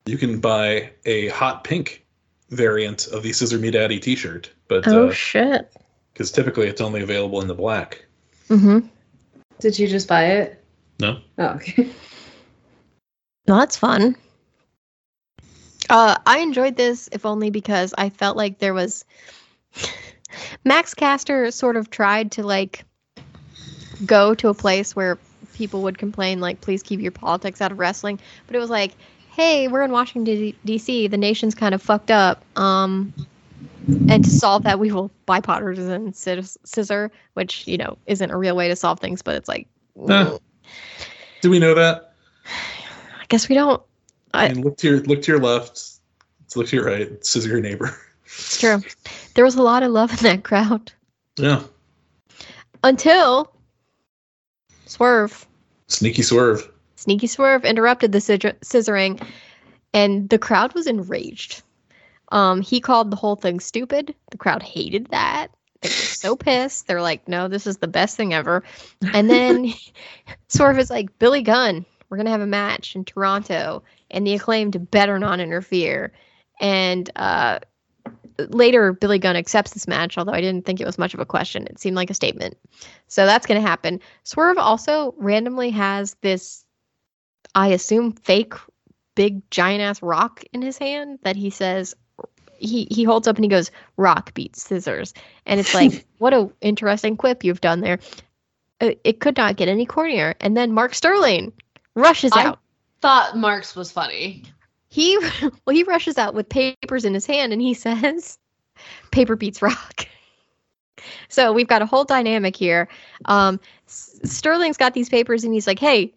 [0.06, 2.05] you can buy a hot pink
[2.51, 5.72] variant of the Scissor Me Daddy T-shirt, but Oh, shit.
[6.12, 8.05] because typically it's only available in the black.
[8.48, 8.86] Mm-hmm.
[9.60, 10.64] Did you just buy it?
[10.98, 11.88] No, Oh, okay.
[13.48, 14.14] Well, that's fun.
[15.88, 19.05] Uh, I enjoyed this, if only because I felt like there was
[20.64, 22.84] Max Caster sort of tried to like
[24.06, 25.18] go to a place where
[25.55, 28.18] people would complain, like, please keep your politics out of wrestling.
[28.47, 28.93] But it was like,
[29.32, 31.06] hey, we're in Washington D- D.C.
[31.09, 32.44] The nation's kind of fucked up.
[32.56, 33.12] Um,
[34.09, 38.55] and to solve that, we will bipartisan scis- scissor, which you know isn't a real
[38.56, 39.66] way to solve things, but it's like,
[40.06, 40.39] Huh.
[41.40, 42.12] do we know that?
[42.47, 43.82] I guess we don't.
[44.35, 45.82] I I- mean, look to your look to your left,
[46.55, 47.24] look to your right.
[47.24, 47.97] Scissor your neighbor.
[48.27, 48.81] It's true.
[49.35, 50.93] There was a lot of love in that crowd
[51.36, 51.62] Yeah,
[52.85, 53.52] until
[54.91, 55.47] Swerve,
[55.87, 56.69] sneaky swerve.
[56.97, 59.25] sneaky Swerve, interrupted the scissoring,
[59.95, 61.62] and the crowd was enraged.
[62.33, 64.17] Um, he called the whole thing stupid.
[64.33, 65.53] The crowd hated that.
[65.81, 66.89] They were so pissed.
[66.89, 68.65] They're like, "No, this is the best thing ever."
[69.15, 69.73] And then
[70.49, 74.91] Swerve is like, "Billy Gunn, we're gonna have a match in Toronto, and the acclaimed
[74.91, 76.12] better not interfere."
[76.61, 77.61] And uh,
[78.51, 81.27] later, Billy Gunn accepts this match, although I didn't think it was much of a
[81.27, 81.67] question.
[81.67, 82.57] It seemed like a statement.
[83.09, 84.01] So that's going to happen.
[84.25, 86.65] Swerve also randomly has this,
[87.55, 88.55] I assume, fake
[89.15, 91.95] big giant ass rock in his hand that he says
[92.57, 95.12] he he holds up and he goes rock beats scissors
[95.47, 97.99] and it's like what a interesting quip you've done there
[98.81, 101.53] Uh, it could not get any cornier and then mark sterling
[101.97, 102.61] rushes I- out
[103.01, 104.45] Thought Mark's was funny.
[104.91, 105.19] He
[105.65, 108.39] well he rushes out with papers in his hand and he says
[109.11, 110.07] paper beats rock.
[111.31, 112.87] So we've got a whole dynamic here.
[113.25, 116.12] Um sterling's got these papers and he's like hey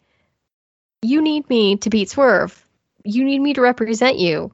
[1.02, 2.66] you need me to beat swerve.
[3.06, 4.52] You need me to represent you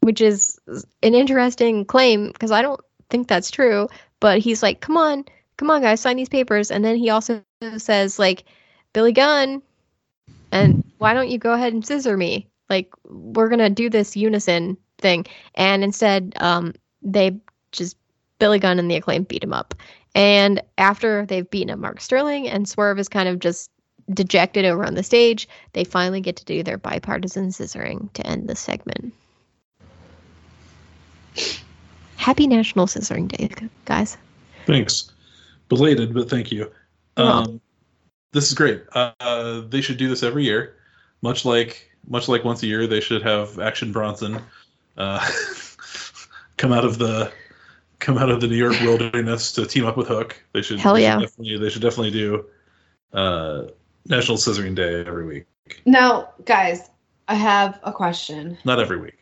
[0.00, 0.58] which is
[1.02, 2.80] an interesting claim because i don't
[3.10, 3.88] think that's true
[4.20, 5.24] but he's like come on
[5.56, 6.70] come on guys sign these papers.
[6.70, 7.42] And then he also
[7.78, 8.44] says like
[8.92, 9.62] billy gunn
[10.52, 14.76] and why don't you go ahead and scissor me like we're gonna do this unison
[14.98, 16.72] thing and instead um
[17.02, 17.36] they
[17.72, 17.96] just
[18.38, 19.74] billy gunn and the acclaim beat him up
[20.14, 23.70] and after they've beaten up mark sterling and swerve is kind of just
[24.14, 28.48] dejected over on the stage they finally get to do their bipartisan scissoring to end
[28.48, 29.12] the segment
[32.16, 33.50] happy national scissoring day
[33.84, 34.16] guys
[34.66, 35.12] Thanks.
[35.68, 36.70] Belated, but thank you.
[37.16, 37.60] Um,
[38.32, 38.82] this is great.
[38.92, 40.76] Uh, they should do this every year,
[41.22, 44.40] much like much like once a year they should have Action Bronson
[44.96, 45.28] uh,
[46.56, 47.32] come out of the
[47.98, 50.40] come out of the New York wilderness to team up with Hook.
[50.52, 50.78] They should.
[50.78, 51.18] Hell they yeah.
[51.18, 52.44] Should definitely, they should definitely do
[53.12, 53.62] uh,
[54.06, 55.46] National Scissoring Day every week.
[55.84, 56.90] Now, guys,
[57.28, 58.56] I have a question.
[58.64, 59.18] Not every week.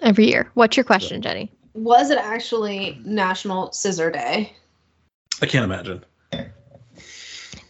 [0.00, 4.54] every year what's your question jenny was it actually National Scissor Day?
[5.42, 6.04] I can't imagine.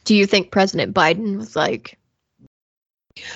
[0.05, 1.99] Do you think President Biden was like,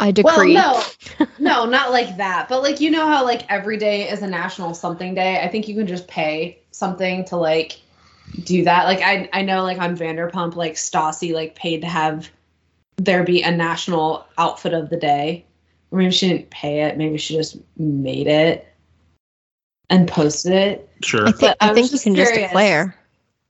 [0.01, 0.55] I decree?
[0.55, 0.85] Well,
[1.19, 2.49] no, no, not like that.
[2.49, 5.41] But like you know how like every day is a national something day.
[5.41, 7.81] I think you can just pay something to like
[8.45, 8.85] do that.
[8.85, 12.31] Like I I know like on Vanderpump, like Stassi like paid to have
[12.97, 15.45] there be a national outfit of the day.
[15.91, 16.99] Or maybe she didn't pay it.
[16.99, 18.69] Maybe she just made it
[19.89, 20.89] and posted it.
[21.03, 21.27] Sure.
[21.27, 22.95] I think But I I think you can just declare.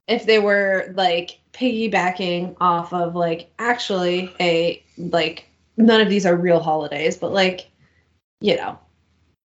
[0.06, 5.47] If they were like piggybacking off of like actually a like
[5.78, 7.70] none of these are real holidays, but like
[8.40, 8.78] you know,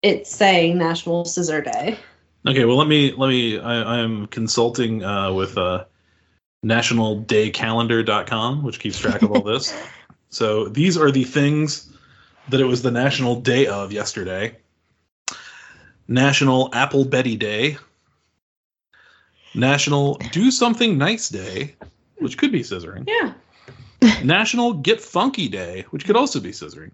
[0.02, 1.98] it's saying National Scissor Day.
[2.46, 5.84] Okay, well let me let me I, I'm consulting uh, with uh,
[6.64, 9.74] nationaldaycalendar.com, which keeps track of all this.
[10.28, 11.92] so these are the things
[12.48, 14.56] that it was the national day of yesterday.
[16.06, 17.76] National Apple Betty Day.
[19.54, 21.74] National Do Something Nice Day,
[22.18, 23.08] which could be scissoring.
[23.08, 23.32] Yeah.
[24.24, 26.92] National Get Funky Day, which could also be scissoring.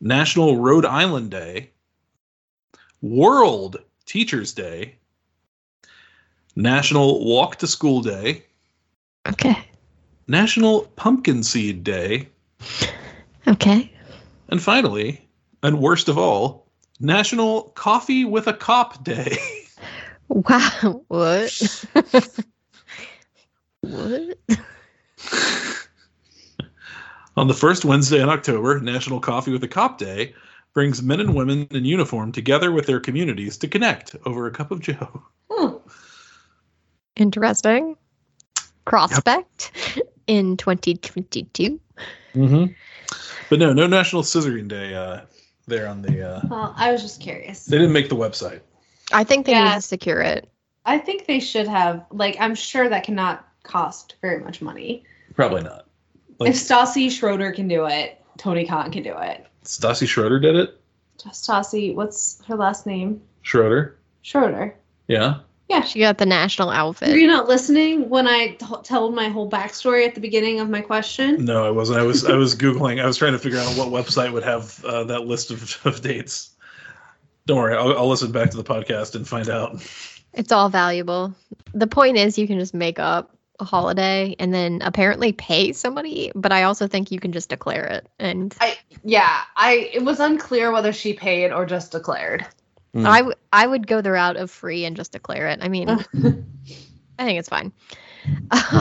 [0.00, 1.70] National Rhode Island Day.
[3.00, 4.96] World Teachers Day.
[6.56, 8.44] National Walk to School Day.
[9.28, 9.56] Okay.
[10.26, 12.28] National Pumpkin Seed Day.
[13.46, 13.90] Okay.
[14.48, 15.26] And finally,
[15.62, 16.66] and worst of all,
[17.00, 19.36] National Coffee with a Cop Day.
[20.28, 21.04] Wow.
[21.08, 21.86] What?
[23.82, 24.38] what?
[27.36, 30.34] On the first Wednesday in October, National Coffee with a Cop Day
[30.72, 34.70] brings men and women in uniform together with their communities to connect over a cup
[34.70, 35.22] of joe.
[35.50, 35.76] Hmm.
[37.16, 37.96] Interesting.
[38.84, 39.72] Prospect
[40.26, 41.80] in 2022.
[42.34, 42.72] Mm-hmm.
[43.48, 45.20] But no, no National Scissoring Day uh,
[45.66, 46.28] there on the.
[46.36, 47.66] Uh, Well, I was just curious.
[47.66, 48.60] they didn't make the website.
[49.12, 49.64] I think they Yeah.
[49.70, 50.48] need to secure it.
[50.86, 55.04] I think they should have like I'm sure that cannot cost very much money.
[55.34, 55.83] Probably not.
[56.44, 59.46] Like if Stassi Schroeder can do it, Tony Khan can do it.
[59.64, 60.80] Stassi Schroeder did it.
[61.18, 63.20] Stassi, what's her last name?
[63.42, 63.96] Schroeder.
[64.22, 64.74] Schroeder.
[65.08, 65.40] Yeah.
[65.68, 67.16] Yeah, she got the national Were outfit.
[67.16, 70.82] you not listening when I t- told my whole backstory at the beginning of my
[70.82, 71.42] question?
[71.44, 71.98] No, I wasn't.
[71.98, 72.24] I was.
[72.26, 73.02] I was googling.
[73.02, 76.02] I was trying to figure out what website would have uh, that list of, of
[76.02, 76.50] dates.
[77.46, 77.74] Don't worry.
[77.74, 79.82] I'll, I'll listen back to the podcast and find out.
[80.34, 81.34] It's all valuable.
[81.72, 86.32] The point is, you can just make up a holiday and then apparently pay somebody.
[86.34, 88.08] But I also think you can just declare it.
[88.18, 92.46] And I yeah, I it was unclear whether she paid or just declared.
[92.94, 93.06] Mm.
[93.06, 95.58] I, w- I would go the route of free and just declare it.
[95.62, 95.88] I mean,
[97.18, 97.72] I think it's fine.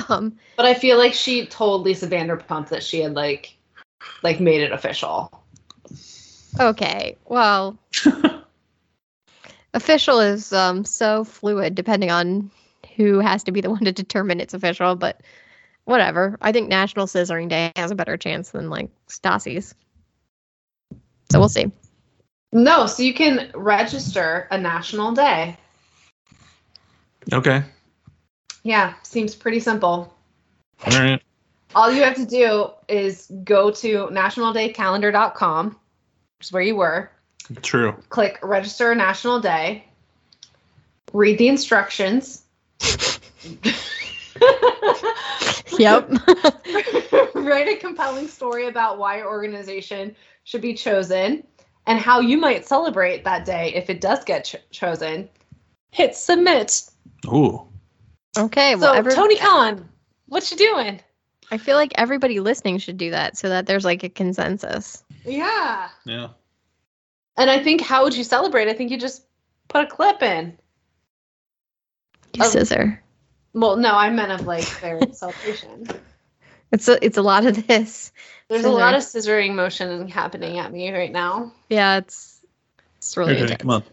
[0.09, 3.55] Um, But I feel like she told Lisa Vanderpump that she had like
[4.21, 5.31] like made it official.
[6.59, 7.17] okay.
[7.25, 7.77] Well,
[9.73, 12.51] official is um, so fluid depending on
[12.95, 14.95] who has to be the one to determine it's official.
[14.95, 15.21] But
[15.85, 16.37] whatever.
[16.41, 19.75] I think National Scissoring Day has a better chance than like Stassi's.
[21.31, 21.71] So we'll see.
[22.51, 25.57] No, so you can register a national day.
[27.31, 27.63] Okay.
[28.63, 30.13] Yeah, seems pretty simple.
[30.85, 31.21] All right.
[31.75, 37.09] All you have to do is go to nationaldaycalendar.com, which is where you were,
[37.63, 37.95] True.
[38.09, 39.85] click register a national day,
[41.11, 42.42] read the instructions.
[45.79, 46.09] Yep.
[47.35, 51.43] Write a compelling story about why your organization should be chosen
[51.87, 55.29] and how you might celebrate that day if it does get ch- chosen.
[55.91, 56.83] Hit submit.
[57.27, 57.67] Ooh.
[58.37, 58.75] okay.
[58.75, 59.89] Well, so, every- Tony Khan,
[60.27, 60.99] what you doing?
[61.51, 65.03] I feel like everybody listening should do that so that there's like a consensus.
[65.25, 65.89] Yeah.
[66.05, 66.29] Yeah.
[67.37, 68.67] And I think how would you celebrate?
[68.69, 69.25] I think you just
[69.67, 70.57] put a clip in.
[72.33, 72.49] You Oh.
[72.49, 73.01] scissor.
[73.53, 75.87] Well, no, I meant of like their celebration.
[76.71, 78.11] It's a, it's a lot of this.
[78.49, 81.51] There's a lot of scissoring motion happening at me right now.
[81.69, 82.39] Yeah, it's
[82.97, 83.61] it's really Okay, intense.
[83.61, 83.83] come on.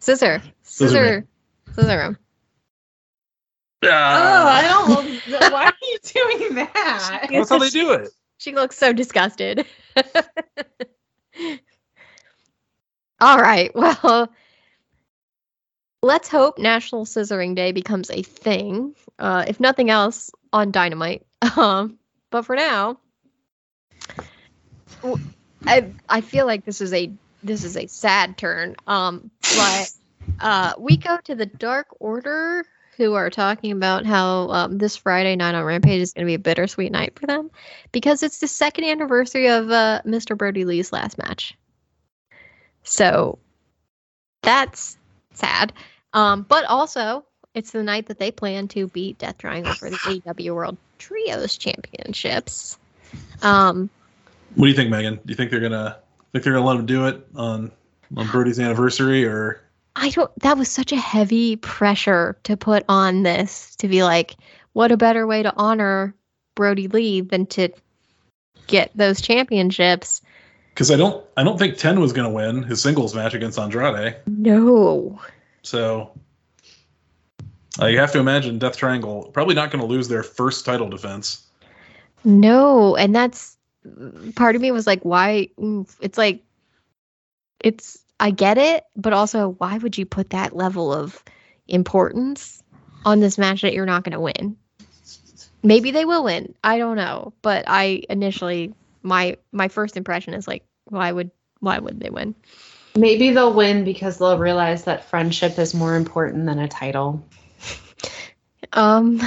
[0.00, 1.26] Scissor, Scissor scissor,
[1.74, 2.18] scissor him.
[3.82, 5.22] Oh, I Ah, don't.
[5.52, 7.28] Why are you doing that?
[7.30, 8.10] that's how they do it.
[8.38, 9.64] She looks so disgusted.
[13.20, 13.74] All right.
[13.74, 14.30] Well,
[16.02, 18.94] let's hope National Scissoring Day becomes a thing.
[19.18, 21.26] Uh, if nothing else, on Dynamite.
[21.56, 21.98] Um,
[22.30, 22.98] but for now,
[25.66, 27.10] I I feel like this is a
[27.42, 28.76] this is a sad turn.
[28.86, 29.90] Um, but
[30.38, 32.64] uh, we go to the Dark Order,
[32.98, 36.34] who are talking about how um, this Friday night on Rampage is going to be
[36.34, 37.50] a bittersweet night for them
[37.90, 40.36] because it's the second anniversary of uh, Mr.
[40.36, 41.56] Brodie Lee's last match.
[42.82, 43.38] So
[44.42, 44.98] that's
[45.32, 45.72] sad.
[46.12, 47.24] Um, but also,
[47.54, 49.96] it's the night that they plan to beat Death Triangle for the
[50.26, 52.78] AEW World Trios Championships.
[53.42, 53.90] Um,
[54.54, 55.14] What do you think, Megan?
[55.14, 55.96] Do you think they're gonna
[56.32, 57.70] think they're gonna let them do it on
[58.16, 59.60] on Brodie's anniversary, or
[59.96, 60.30] I don't.
[60.40, 64.36] That was such a heavy pressure to put on this to be like,
[64.72, 66.14] what a better way to honor
[66.54, 67.68] Brodie Lee than to
[68.66, 70.22] get those championships.
[70.74, 74.16] because I don't I don't think Ten was gonna win his singles match against Andrade.
[74.26, 75.20] No.
[75.62, 76.12] So
[77.80, 80.88] uh, you have to imagine Death Triangle probably not going to lose their first title
[80.88, 81.46] defense.
[82.24, 83.56] No, and that's
[84.34, 85.48] part of me was like, why?
[86.00, 86.42] It's like,
[87.62, 91.22] it's I get it, but also, why would you put that level of
[91.68, 92.62] importance
[93.04, 94.56] on this match that you're not going to win?
[95.62, 96.54] Maybe they will win.
[96.64, 101.30] I don't know, but I initially my my first impression is like, why would
[101.60, 102.34] why would they win?
[102.96, 107.24] Maybe they'll win because they'll realize that friendship is more important than a title.
[108.72, 109.20] Um,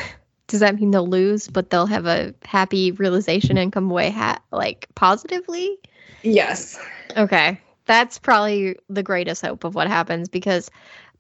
[0.48, 4.42] does that mean they'll lose, but they'll have a happy realization and come away ha-
[4.52, 5.78] like positively?
[6.22, 6.80] Yes.
[7.16, 7.60] Okay.
[7.86, 10.70] That's probably the greatest hope of what happens because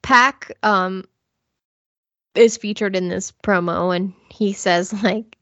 [0.01, 1.05] Pac um
[2.35, 5.37] is featured in this promo and he says like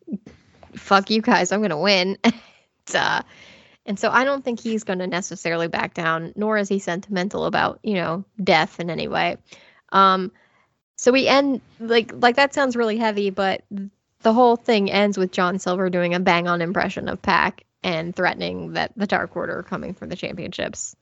[0.76, 2.18] fuck you guys, I'm going to win.
[2.24, 2.34] and,
[2.96, 3.22] uh,
[3.92, 7.46] and so I don't think he's going to necessarily back down nor is he sentimental
[7.46, 9.36] about, you know, death in any way.
[9.92, 10.32] Um
[10.96, 13.66] so we end like like that sounds really heavy, but
[14.22, 18.16] the whole thing ends with John Silver doing a bang on impression of Pac and
[18.16, 20.96] threatening that the Dark Order are coming for the championships,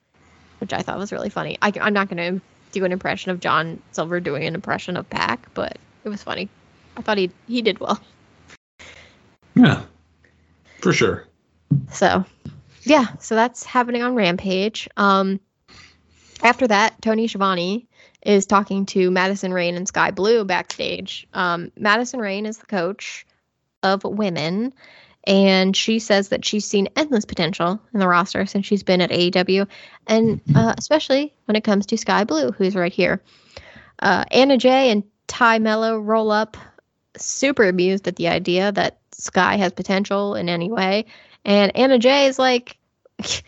[0.58, 1.60] which I thought was really funny.
[1.62, 5.08] I, am not going to do an impression of John Silver doing an impression of
[5.08, 6.50] Pac, but it was funny.
[6.98, 8.02] I thought he he did well.
[9.54, 9.84] Yeah,
[10.80, 11.28] for sure.
[11.92, 12.26] So,
[12.84, 14.88] yeah, so that's happening on Rampage.
[14.98, 15.40] Um,
[16.42, 17.88] after that, Tony Schiavone
[18.26, 21.28] is talking to Madison Rayne and Skye Blue backstage.
[21.34, 23.26] Um, Madison Rayne is the coach
[23.84, 24.74] of women,
[25.26, 29.12] and she says that she's seen endless potential in the roster since she's been at
[29.12, 29.68] AEW,
[30.08, 33.22] and uh, especially when it comes to Skye Blue, who's right here.
[34.00, 36.58] Uh, Anna Jay and Tay Melo roll up,
[37.18, 41.06] super amused at the idea that Skye has potential in any way,
[41.50, 42.78] and Anna Jay is like.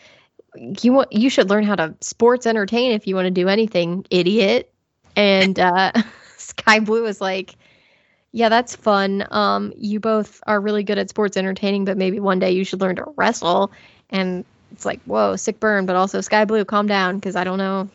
[0.82, 4.04] you want you should learn how to sports entertain if you want to do anything,
[4.10, 4.70] idiot.
[5.16, 5.92] And uh
[6.36, 7.56] Skye Blue is like,
[8.32, 9.26] yeah, that's fun.
[9.30, 12.80] Um, you both are really good at sports entertaining, but maybe one day you should
[12.80, 13.72] learn to wrestle.
[14.10, 15.86] And it's like, whoa, sick burn.
[15.86, 17.88] But also, Skye Blue, calm down, because I don't know,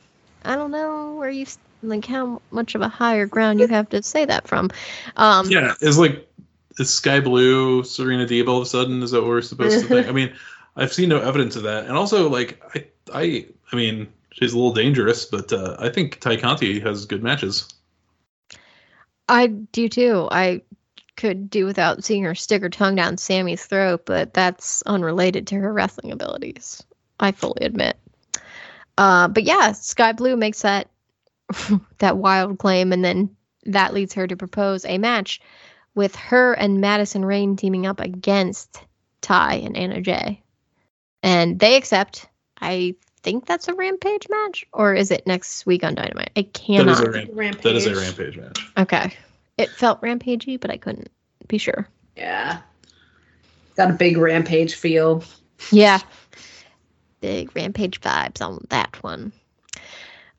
[0.44, 1.46] I don't know where you
[1.84, 4.70] like how much of a higher ground you have to say that from.
[5.16, 6.28] Um, Yeah, it's like
[6.78, 9.02] is Skye Blue Serena Deeb all of a sudden?
[9.04, 10.08] Is that what we're supposed to think?
[10.10, 10.34] I mean,
[10.76, 14.58] I've seen no evidence of that, and also like I I I mean she's a
[14.58, 17.68] little dangerous, but uh, I think Tay Conti has good matches.
[19.30, 20.28] I do too.
[20.32, 20.62] I
[21.18, 25.56] could do without seeing her stick her tongue down Sammy's throat, but that's unrelated to
[25.56, 26.84] her wrestling abilities.
[27.20, 27.98] I fully admit.
[28.98, 30.90] Uh, but yeah, Skye Blue makes that
[31.98, 33.36] that wild claim, and then
[33.66, 35.42] that leads her to propose a match
[35.98, 38.82] with her and Madison Rayne teaming up against
[39.22, 40.42] Tay and Anna Jay,
[41.24, 42.28] and they accept.
[42.62, 46.32] I think that's a Rampage match, or is it next week on Dynamite?
[46.38, 46.94] I cannot.
[46.94, 47.64] is a ramp, Rampage.
[47.64, 48.72] that is a rampage match.
[48.78, 49.14] Okay.
[49.58, 51.10] It felt rampagey, but I couldn't
[51.48, 51.88] be sure.
[52.16, 52.62] Yeah.
[53.76, 55.24] Got a big rampage feel.
[55.72, 56.00] Yeah.
[57.22, 59.34] Big rampage vibes on that one.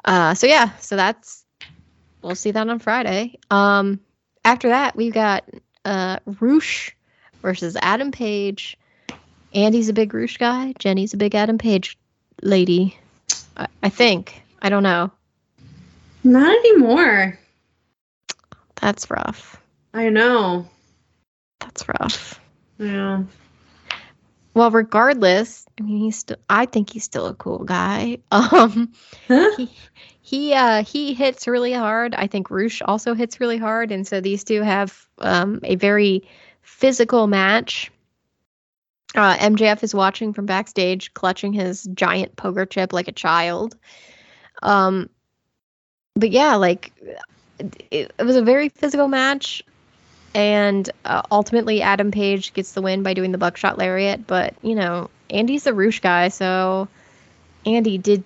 [0.04, 1.44] Uh so yeah, so that's
[2.22, 3.38] we'll see that on Friday.
[3.50, 4.00] Um
[4.48, 5.44] after that we've got
[5.84, 6.96] uh Rush
[7.42, 8.78] versus Adam Page.
[9.54, 10.74] Andy's a big Rush guy.
[10.78, 11.98] Jenny's a big Adam Page
[12.42, 12.98] lady.
[13.56, 14.42] I, I think.
[14.60, 15.10] I don't know.
[16.24, 17.38] Not anymore.
[18.76, 19.60] That's rough.
[19.94, 20.66] I know.
[21.60, 22.40] That's rough.
[22.78, 23.22] Yeah.
[24.54, 26.36] Well, regardless, I mean, he's still.
[26.48, 28.18] I think he's still a cool guy.
[28.32, 28.92] Um,
[29.28, 29.50] Huh?
[29.56, 29.68] he
[30.20, 32.14] he uh he hits really hard.
[32.14, 36.26] I think Rush also hits really hard, and so these two have um a very
[36.62, 37.90] physical match.
[39.14, 43.76] Uh, MJF is watching from backstage, clutching his giant poker chip like a child.
[44.62, 45.08] Um,
[46.14, 46.92] but yeah, like
[47.90, 49.62] it, it was a very physical match
[50.34, 54.26] and uh, ultimately Adam Page gets the win by doing the buckshot lariat.
[54.26, 56.88] But you know, Andy's the Rush guy, so
[57.66, 58.22] Andy, did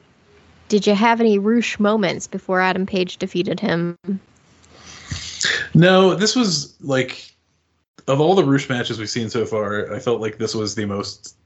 [0.69, 3.97] did you have any Rush moments before Adam Page defeated him?
[5.75, 7.33] No, this was like
[8.09, 10.87] of all the Rush matches we've seen so far, I felt like this was the
[10.87, 11.37] most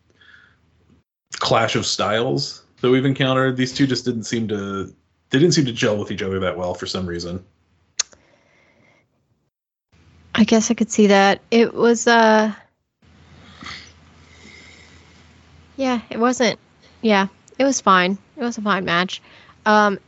[1.32, 3.56] clash of styles that we've encountered.
[3.56, 4.92] These two just didn't seem to
[5.30, 7.44] they didn't seem to gel with each other that well for some reason.
[10.38, 11.40] I guess I could see that.
[11.50, 12.52] It was uh
[15.76, 16.58] Yeah, it wasn't
[17.00, 18.18] yeah, it was fine.
[18.36, 19.22] It was a fine match.
[19.64, 19.98] Um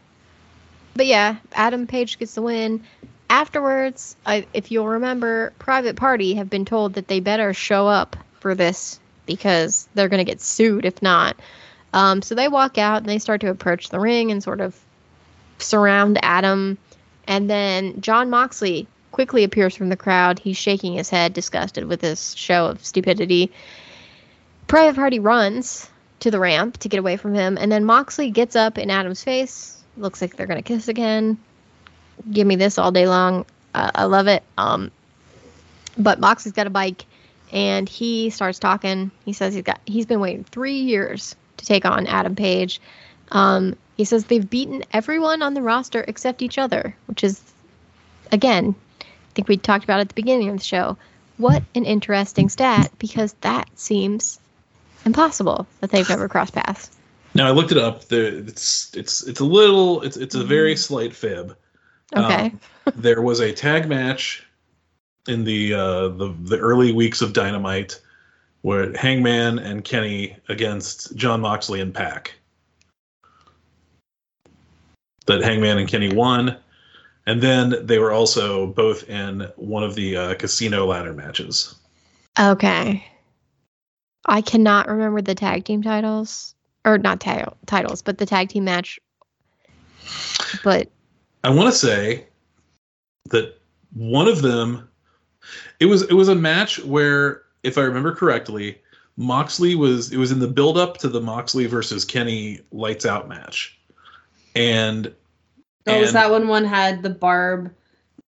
[0.94, 2.82] but yeah, Adam Page gets the win.
[3.30, 8.16] Afterwards, I, if you'll remember, Private Party have been told that they better show up
[8.40, 11.36] for this because they're going to get sued if not.
[11.92, 14.76] Um, so they walk out and they start to approach the ring and sort of
[15.59, 16.78] surround Adam.
[17.28, 20.39] And then Jon Moxley quickly appears from the crowd.
[20.39, 23.51] He's shaking his head, disgusted with this show of stupidity.
[24.66, 25.89] Private Party runs
[26.20, 29.22] to the ramp to get away from him, and then Moxley gets up in Adam's
[29.22, 29.82] face.
[29.97, 31.39] Looks like they're gonna kiss again.
[32.30, 33.47] Give me this all day long.
[33.74, 34.43] Uh, I love it.
[34.56, 34.90] Um,
[35.97, 37.05] but Moxley's got a bike,
[37.52, 39.10] and he starts talking.
[39.24, 42.80] He says he's got he's been waiting three years to take on Adam Page.
[43.30, 47.43] Um, he says they've beaten everyone on the roster except each other, which is,
[48.30, 48.74] again,
[49.39, 50.97] think we talked about at the beginning of the show.
[51.36, 54.40] What an interesting stat because that seems
[55.06, 56.90] impossible that they've never crossed paths.
[57.35, 58.06] Now I looked it up.
[58.06, 61.56] The it's it's it's a little it's it's a very slight fib.
[62.16, 62.47] Okay.
[62.47, 62.60] Um,
[62.97, 64.44] there was a tag match
[65.28, 68.01] in the uh, the the early weeks of Dynamite
[68.62, 72.35] where Hangman and Kenny against Jon Moxley and Pac.
[75.27, 76.56] That Hangman and Kenny won,
[77.28, 81.74] and then they were also both in one of the uh, casino ladder matches.
[82.40, 83.05] Okay.
[84.24, 86.55] I cannot remember the tag team titles
[86.86, 88.98] or not tag titles, but the tag team match.
[90.64, 90.88] But
[91.44, 92.28] I want to say
[93.26, 93.59] that
[93.92, 94.88] one of them
[95.80, 98.80] it was it was a match where if I remember correctly,
[99.18, 103.28] Moxley was it was in the build up to the Moxley versus Kenny lights out
[103.28, 103.78] match.
[104.56, 105.12] And
[105.89, 107.74] Oh, was that when one had the barb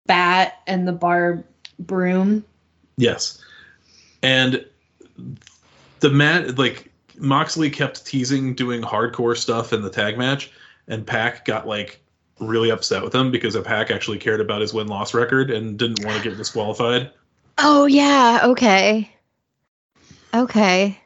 [0.05, 1.45] bat and the barb
[1.79, 2.43] broom?
[2.97, 3.41] Yes.
[4.21, 4.65] And
[5.99, 10.51] the mat like Moxley kept teasing doing hardcore stuff in the tag match
[10.87, 12.01] and Pac got like
[12.39, 16.03] really upset with him because Pac actually cared about his win loss record and didn't
[16.05, 17.11] want to get disqualified.
[17.57, 19.09] oh yeah, okay,
[20.33, 20.99] okay.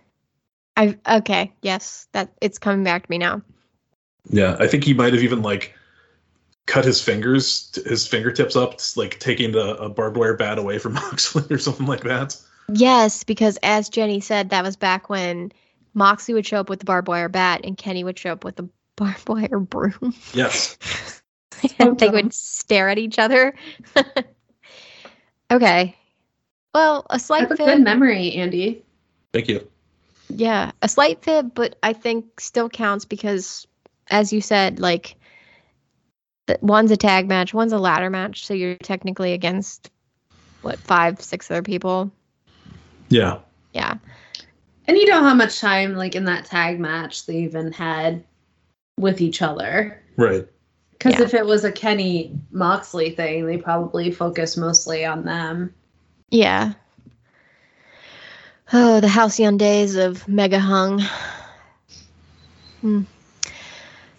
[0.75, 3.43] I okay yes that it's coming back to me now.
[4.29, 5.75] Yeah, I think he might have even like
[6.65, 10.93] cut his fingers, his fingertips up, like taking the, a barbed wire bat away from
[10.93, 12.37] Moxley or something like that.
[12.71, 15.51] Yes, because as Jenny said, that was back when
[15.93, 18.55] Moxley would show up with the barbed wire bat and Kenny would show up with
[18.55, 20.13] the barbed wire broom.
[20.33, 21.21] Yes.
[21.79, 23.53] and they would stare at each other.
[25.51, 25.95] okay.
[26.73, 27.65] Well, a slight have a fib.
[27.65, 28.83] good memory, Andy.
[29.31, 29.67] Thank you.
[30.29, 33.67] Yeah, a slight fib, but I think still counts because,
[34.09, 35.22] as you said, like, the,
[36.61, 39.89] one's a tag match, one's a ladder match, so you're technically against
[40.61, 42.11] what five, six other people.
[43.09, 43.39] Yeah.
[43.73, 43.95] Yeah,
[44.87, 48.23] And you know how much time, like in that tag match, they even had
[48.99, 49.99] with each other.
[50.15, 50.47] Right.
[50.91, 51.23] Because Yeah.
[51.23, 55.73] if it was a Kenny Moxley thing, they probably focus mostly on them.
[56.29, 56.73] yeah.
[58.71, 61.01] Oh, the halcyon days of Mega Hung.
[62.81, 63.01] Hmm.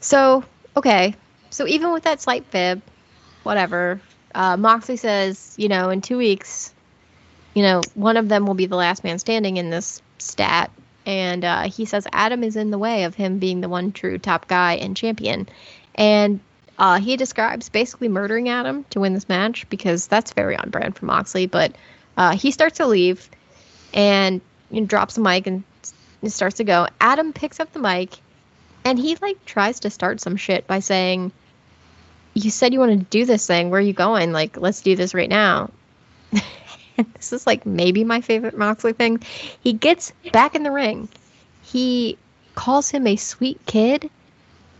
[0.01, 0.45] So,
[0.77, 1.15] okay.
[1.55, 2.83] So even with that slight fib,
[3.45, 4.01] whatever.
[4.35, 6.75] Uh, Moxley says, you know, in two weeks,
[7.55, 10.73] you know, one of them will be the last man standing in this stat.
[11.07, 14.19] And uh, he says Adam is in the way of him being the one true
[14.19, 15.49] top guy and champion.
[15.95, 16.41] And
[16.77, 20.97] uh, he describes basically murdering Adam to win this match because that's very on brand
[20.97, 21.47] for Moxley.
[21.47, 21.77] But
[22.17, 23.31] uh, he starts to leave
[23.93, 24.41] and
[24.73, 25.63] you know, drops the mic and
[26.27, 26.89] starts to go.
[27.01, 28.19] Adam picks up the mic
[28.85, 31.31] and he like tries to start some shit by saying,
[32.35, 33.71] "You said you wanted to do this thing.
[33.71, 34.33] Where are you going?
[34.33, 35.71] Like, let's do this right now."
[37.15, 39.23] this is like maybe my favorite Moxley thing.
[39.61, 41.09] He gets back in the ring.
[41.63, 42.19] He
[42.55, 44.11] calls him a sweet kid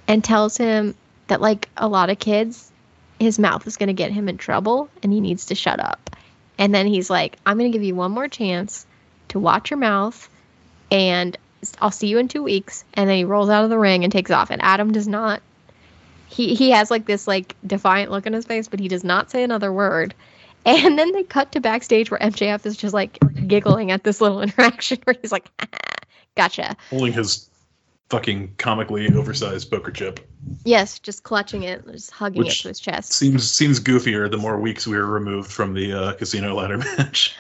[0.07, 0.95] and tells him
[1.29, 2.71] that like a lot of kids
[3.19, 6.11] his mouth is going to get him in trouble and he needs to shut up.
[6.59, 8.87] And then he's like, I'm going to give you one more chance
[9.29, 10.29] to watch your mouth
[10.91, 11.37] and
[11.81, 12.85] I'll see you in two weeks.
[12.95, 14.51] And then he rolls out of the ring and takes off.
[14.51, 15.43] And Adam does not,
[16.29, 19.31] he, he has like this like defiant look on his face, but he does not
[19.31, 20.15] say another word.
[20.67, 24.41] And then they cut to backstage where MJF is just like giggling at this little
[24.43, 25.51] interaction where he's like,
[26.37, 26.77] gotcha.
[26.91, 27.49] Holding his
[28.11, 30.21] fucking comically oversized poker chip.
[30.65, 33.13] Yes, just clutching it, just hugging it to his chest.
[33.13, 37.35] Seems seems goofier the more weeks we were removed from the uh, casino ladder match.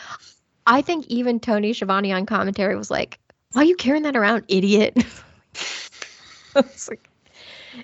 [0.67, 3.19] I think even Tony Schiavone on commentary was like,
[3.53, 4.97] "Why are you carrying that around, idiot?"
[6.57, 7.09] I was like,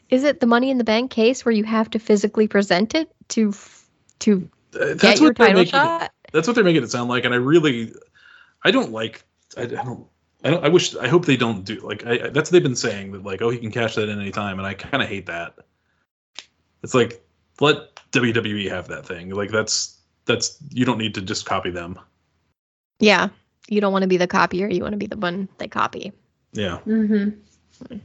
[0.09, 3.11] "Is it the Money in the Bank case where you have to physically present it
[3.29, 3.53] to
[4.21, 5.71] to Uh, get That's your what they're title making.
[5.73, 7.93] shot?" That's what they're making it sound like, and I really,
[8.65, 9.25] I don't like.
[9.57, 10.07] I, I don't.
[10.45, 10.95] I, don't, I wish.
[10.97, 12.07] I hope they don't do like.
[12.07, 14.31] I, that's what they've been saying that like, oh, he can cash that in any
[14.31, 15.55] time, and I kind of hate that.
[16.83, 17.23] It's like
[17.61, 19.31] let WWE have that thing.
[19.31, 21.99] Like that's that's you don't need to just copy them.
[22.99, 23.29] Yeah.
[23.69, 24.69] You don't want to be the copier.
[24.69, 26.12] You want to be the one they copy.
[26.53, 26.79] Yeah.
[26.87, 27.97] Mm-hmm.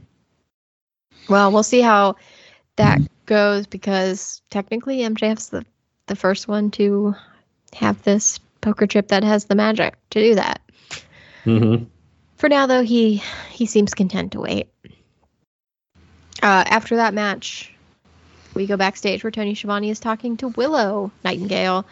[1.28, 2.16] Well, we'll see how
[2.76, 5.64] that goes because technically MJF's the,
[6.06, 7.14] the first one to
[7.74, 10.60] have this poker chip that has the magic to do that.
[11.44, 11.84] Mm-hmm.
[12.36, 14.68] For now, though, he he seems content to wait.
[16.42, 17.72] Uh, after that match,
[18.54, 21.86] we go backstage where Tony Schiavone is talking to Willow Nightingale.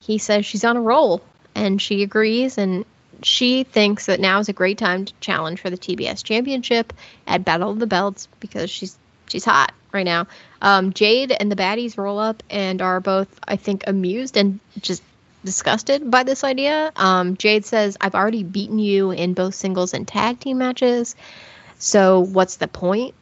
[0.00, 1.20] He says she's on a roll,
[1.54, 2.84] and she agrees, and
[3.22, 6.92] she thinks that now is a great time to challenge for the TBS Championship
[7.26, 8.96] at Battle of the Belts because she's
[9.28, 10.26] she's hot right now.
[10.62, 15.02] Um, Jade and the baddies roll up and are both, I think, amused and just
[15.44, 16.92] disgusted by this idea.
[16.96, 21.14] Um, Jade says, I've already beaten you in both singles and tag team matches.
[21.78, 23.14] So what's the point?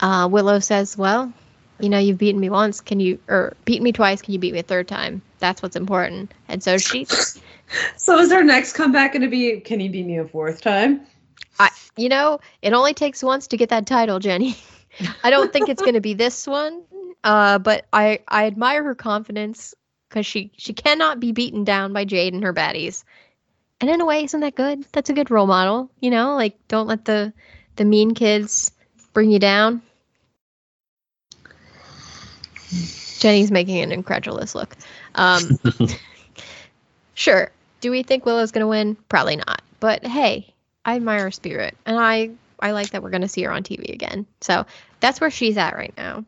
[0.00, 1.32] Uh, Willow says, Well,
[1.80, 2.80] you know, you've beaten me once.
[2.80, 4.22] Can you, or beat me twice?
[4.22, 5.22] Can you beat me a third time?
[5.38, 6.32] That's what's important.
[6.48, 7.06] And so she,
[7.96, 9.60] So is our next comeback going to be?
[9.60, 11.06] Can you beat me a fourth time?
[11.58, 14.56] I, you know, it only takes once to get that title, Jenny.
[15.24, 16.82] I don't think it's going to be this one,
[17.24, 19.74] uh, but I, I admire her confidence
[20.08, 23.04] because she, she cannot be beaten down by Jade and her baddies.
[23.80, 24.84] And in a way, isn't that good?
[24.92, 26.36] That's a good role model, you know.
[26.36, 27.32] Like, don't let the
[27.76, 28.70] the mean kids
[29.12, 29.82] bring you down.
[33.18, 34.76] Jenny's making an incredulous look.
[35.14, 35.58] Um,
[37.14, 37.50] sure.
[37.82, 38.96] Do we think Willow's going to win?
[39.08, 39.60] Probably not.
[39.80, 40.54] But hey,
[40.84, 42.30] I admire her spirit, and I
[42.60, 44.24] I like that we're going to see her on TV again.
[44.40, 44.64] So
[45.00, 46.24] that's where she's at right now.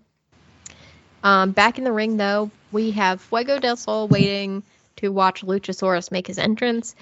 [1.23, 4.65] Um, back in the ring, though, we have Fuego del Sol waiting
[4.97, 6.97] to watch Luchasaurus make his entrance.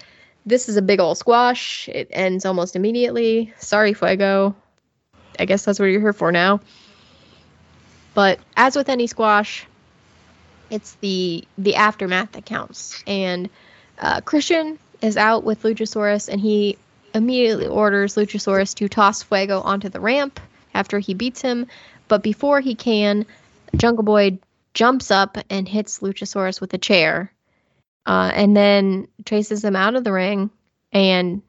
[0.45, 1.89] This is a big old squash.
[1.89, 3.51] It ends almost immediately.
[3.57, 4.55] Sorry, Fuego.
[5.39, 6.61] I guess that's what you're here for now.
[8.13, 9.65] But as with any squash,
[10.69, 13.03] it's the the aftermath that counts.
[13.07, 13.49] And
[13.99, 16.77] uh, Christian is out with Luchasaurus, and he
[17.13, 20.39] immediately orders Luchasaurus to toss Fuego onto the ramp
[20.73, 21.67] after he beats him.
[22.07, 23.25] But before he can,
[23.75, 24.39] Jungle Boy
[24.73, 27.31] jumps up and hits Luchasaurus with a chair,
[28.05, 30.49] uh, and then chases him out of the ring
[30.91, 31.41] and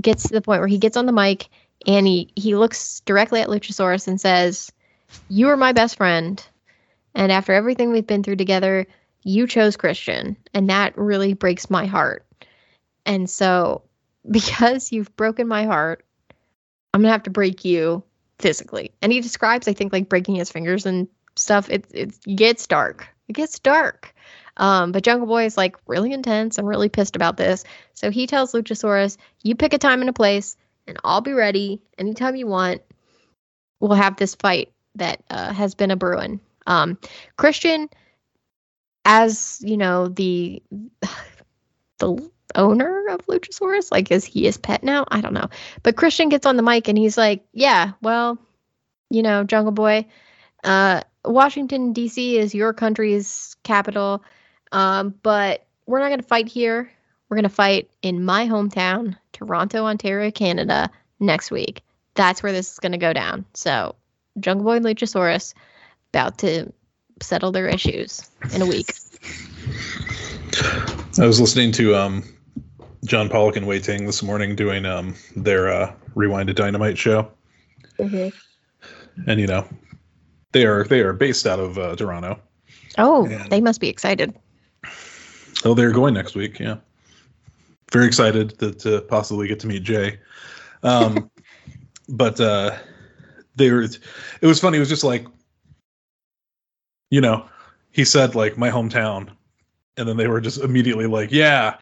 [0.00, 1.48] gets to the point where he gets on the mic
[1.86, 4.70] and he, he looks directly at Luchasaurus and says,
[5.28, 6.42] You are my best friend.
[7.14, 8.86] And after everything we've been through together,
[9.22, 10.36] you chose Christian.
[10.54, 12.24] And that really breaks my heart.
[13.06, 13.82] And so,
[14.30, 16.04] because you've broken my heart,
[16.92, 18.02] I'm to have to break you
[18.38, 18.92] physically.
[19.00, 21.68] And he describes, I think, like breaking his fingers and stuff.
[21.70, 23.08] It, it gets dark.
[23.28, 24.14] It gets dark.
[24.56, 27.64] Um, but Jungle Boy is like really intense and really pissed about this.
[27.94, 30.56] So he tells Luchasaurus, You pick a time and a place,
[30.86, 32.82] and I'll be ready anytime you want.
[33.78, 36.40] We'll have this fight that uh, has been a brewing.
[36.66, 36.98] Um,
[37.36, 37.88] Christian,
[39.04, 40.62] as you know, the
[41.98, 45.04] the owner of Luchasaurus, like is he his pet now?
[45.08, 45.48] I don't know.
[45.82, 48.38] But Christian gets on the mic and he's like, "Yeah, well,
[49.10, 50.06] you know, Jungle Boy,
[50.64, 52.38] uh, Washington D.C.
[52.38, 54.24] is your country's capital,
[54.72, 56.90] um, but we're not going to fight here.
[57.28, 60.90] We're going to fight in my hometown, Toronto, Ontario, Canada,
[61.20, 61.82] next week.
[62.14, 63.44] That's where this is going to go down.
[63.54, 63.94] So,
[64.38, 65.54] Jungle Boy and Luchasaurus
[66.12, 66.72] about to
[67.22, 68.92] settle their issues in a week.
[71.18, 72.24] I was listening to um,
[73.04, 77.30] John Pollock and Wai Ting this morning doing um, their uh, Rewind to Dynamite show,
[77.98, 78.28] Mm-hmm.
[79.28, 79.66] and you know,
[80.52, 82.38] they are they are based out of uh, Toronto.
[82.98, 84.34] Oh, And- they must be excited.
[85.64, 86.58] Oh, they're going next week.
[86.58, 86.76] Yeah,
[87.92, 90.18] very excited to, to possibly get to meet Jay.
[90.82, 91.30] Um,
[92.08, 92.76] but uh,
[93.56, 93.82] they were.
[93.82, 94.78] It was funny.
[94.78, 95.26] It was just like,
[97.10, 97.44] you know,
[97.92, 99.28] he said like my hometown,
[99.96, 101.76] and then they were just immediately like, yeah,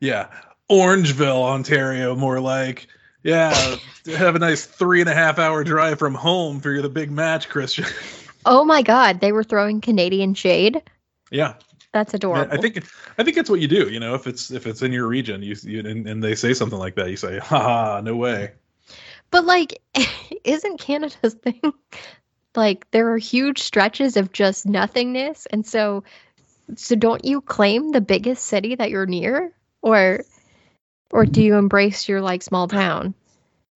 [0.00, 0.28] yeah,
[0.70, 2.86] Orangeville, Ontario, more like.
[3.22, 3.76] Yeah,
[4.16, 7.50] have a nice three and a half hour drive from home for the big match,
[7.50, 7.84] Christian.
[8.46, 10.82] Oh my God, they were throwing Canadian shade.
[11.30, 11.54] yeah,
[11.92, 12.50] That's adorable.
[12.50, 12.82] I think
[13.18, 13.90] I think that's what you do.
[13.90, 16.54] You know, if it's if it's in your region, you, you and, and they say
[16.54, 18.52] something like that, you say, "Ha, no way."
[19.30, 19.82] But like,
[20.44, 21.60] isn't Canada's thing
[22.56, 26.04] like there are huge stretches of just nothingness, and so
[26.76, 29.52] so don't you claim the biggest city that you're near,
[29.82, 30.20] or
[31.12, 33.14] or do you embrace your like small town?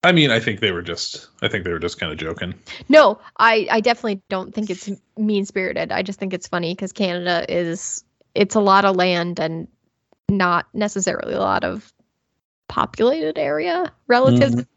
[0.03, 2.53] I mean, I think they were just I think they were just kind of joking.
[2.89, 5.91] No, I I definitely don't think it's mean spirited.
[5.91, 8.03] I just think it's funny because Canada is
[8.35, 9.67] it's a lot of land and
[10.29, 11.91] not necessarily a lot of
[12.67, 14.51] populated area relative.
[14.51, 14.67] Mhm.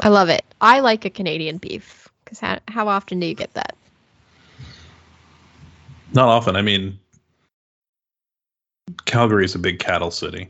[0.00, 0.44] I love it.
[0.60, 3.76] I like a Canadian beef because how, how often do you get that?
[6.12, 6.56] Not often.
[6.56, 6.98] I mean,
[9.04, 10.48] Calgary is a big cattle city.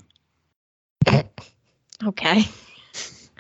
[2.05, 2.45] Okay.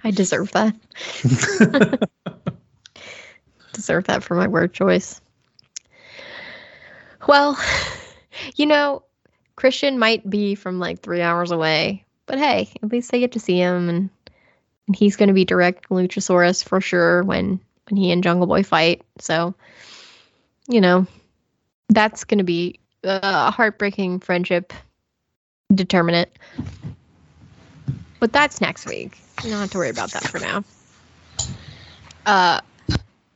[0.02, 0.74] I deserve that.
[3.72, 5.20] deserve that for my word choice.
[7.28, 7.58] Well,
[8.56, 9.04] you know,
[9.56, 13.40] Christian might be from like three hours away, but hey, at least I get to
[13.40, 14.10] see him, and,
[14.88, 18.64] and he's going to be direct Luchasaurus for sure when when he and Jungle Boy
[18.64, 19.02] fight.
[19.20, 19.54] So,
[20.66, 21.06] you know,
[21.88, 24.72] that's going to be a heartbreaking friendship
[25.72, 26.30] determinant.
[28.18, 29.18] But that's next week.
[29.44, 30.64] You don't have to worry about that for now.
[32.26, 32.60] Uh,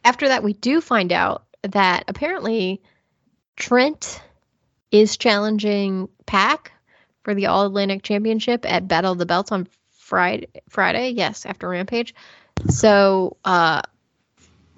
[0.05, 2.83] after that, we do find out that apparently
[3.57, 4.21] Trent
[4.91, 6.73] is challenging Pac
[7.23, 9.69] for the All Atlantic Championship at Battle of the Belts on
[10.13, 10.47] Friday.
[10.69, 12.15] Friday, yes, after Rampage.
[12.69, 13.81] So uh,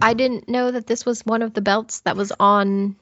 [0.01, 2.95] I didn't know that this was one of the belts that was on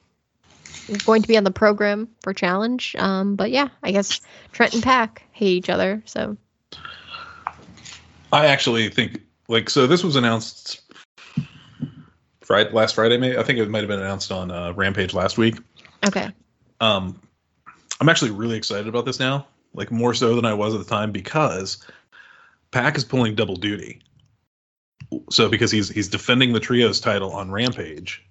[1.05, 2.95] going to be on the program for challenge.
[2.97, 4.19] Um, but yeah, I guess
[4.51, 6.01] Trent and Pac hate each other.
[6.05, 6.35] So
[8.31, 9.85] I actually think like so.
[9.85, 10.81] This was announced
[12.41, 13.17] Friday, last Friday.
[13.17, 15.57] Maybe I think it might have been announced on uh, Rampage last week.
[16.07, 16.31] okay,
[16.81, 17.21] Um,
[18.01, 19.45] I'm actually really excited about this now,
[19.75, 21.85] like more so than I was at the time because
[22.73, 24.01] Pac is pulling double duty.
[25.29, 28.25] So because he's he's defending the trios title on Rampage.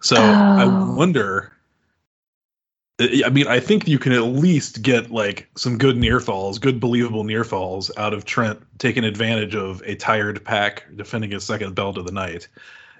[0.00, 0.94] So I Oh.
[0.96, 1.52] wonder.
[3.00, 6.58] I I mean, I think you can at least get like some good near falls,
[6.58, 11.44] good believable near falls out of Trent taking advantage of a tired Pac defending his
[11.44, 12.48] second belt of the night,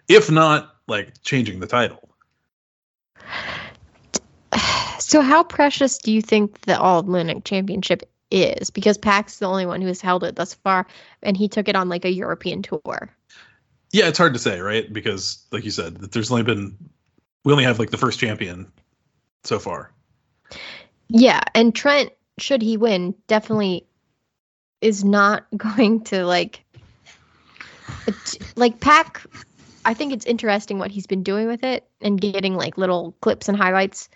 [0.08, 2.08] if not like changing the title.
[4.98, 8.70] so how precious do you think the All Atlantic Championship is?
[8.70, 10.86] Because Pac's the only one who has held it thus far,
[11.22, 13.14] and he took it on like a European tour.
[13.90, 14.92] Yeah, it's hard to say, right?
[14.92, 16.76] Because, like you said, that there's only been
[17.44, 18.70] we only have like the first champion
[19.44, 19.90] so far.
[21.08, 23.86] Yeah, and Trent, should he win, definitely
[24.80, 26.64] is not going to like
[28.56, 29.22] like Pac.
[29.84, 33.48] I think it's interesting what he's been doing with it and getting like little clips
[33.48, 34.10] and highlights,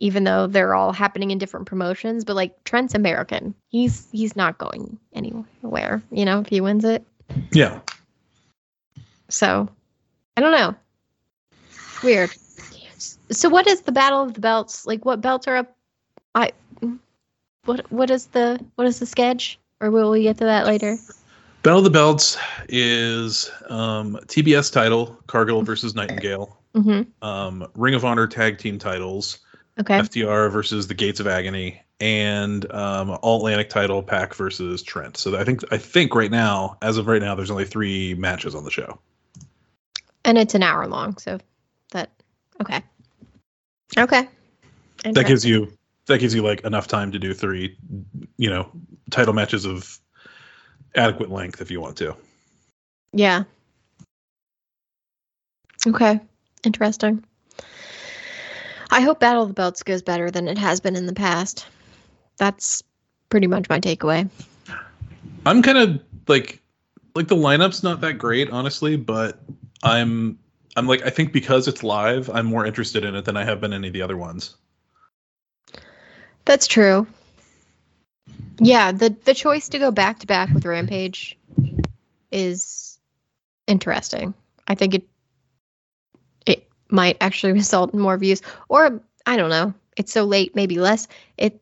[0.00, 2.24] even though they're all happening in different promotions.
[2.24, 6.02] But like Trent's American, he's he's not going anywhere.
[6.10, 7.04] You know, if he wins it,
[7.52, 7.80] Yeah,
[9.28, 9.68] so
[10.36, 10.74] I don't know.
[12.02, 12.30] Weird.
[13.30, 14.86] So what is the battle of the belts?
[14.86, 15.76] Like what belts are up?
[16.34, 16.52] I
[17.64, 19.58] what what is the what is the sketch?
[19.80, 20.96] Or will we get to that later?
[21.62, 27.26] Battle of the Belts is um, TBS title Cargill versus Nightingale, Mm-hmm.
[27.26, 29.38] um, Ring of Honor tag team titles
[29.80, 29.98] Okay.
[29.98, 35.16] FTR versus the Gates of Agony, and um, All Atlantic title Pac versus Trent.
[35.16, 38.54] So I think I think right now, as of right now, there's only three matches
[38.54, 38.98] on the show.
[40.24, 41.38] And it's an hour long, so
[41.92, 42.10] that
[42.60, 42.82] okay.
[43.96, 44.28] Okay.
[45.04, 45.72] That gives you
[46.06, 47.78] that gives you like enough time to do three,
[48.36, 48.70] you know,
[49.10, 49.98] title matches of
[50.94, 52.14] adequate length if you want to.
[53.12, 53.44] Yeah.
[55.86, 56.20] Okay.
[56.64, 57.24] Interesting.
[58.90, 61.66] I hope Battle of the Belts goes better than it has been in the past.
[62.38, 62.82] That's
[63.28, 64.28] pretty much my takeaway.
[65.46, 66.60] I'm kind of like
[67.14, 69.40] like the lineup's not that great, honestly, but
[69.82, 70.38] I'm
[70.76, 73.60] I'm like I think because it's live, I'm more interested in it than I have
[73.60, 74.56] been any of the other ones.
[76.44, 77.06] That's true.
[78.58, 81.38] Yeah, the the choice to go back to back with Rampage
[82.30, 82.98] is
[83.66, 84.34] interesting.
[84.66, 85.08] I think it it
[86.92, 89.74] might actually result in more views or I don't know.
[89.96, 91.08] It's so late, maybe less.
[91.36, 91.60] It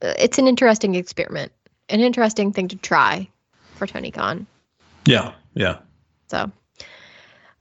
[0.00, 1.52] it's an interesting experiment.
[1.88, 3.28] An interesting thing to try
[3.74, 4.46] for Tony Khan.
[5.06, 5.78] Yeah, yeah.
[6.28, 6.50] So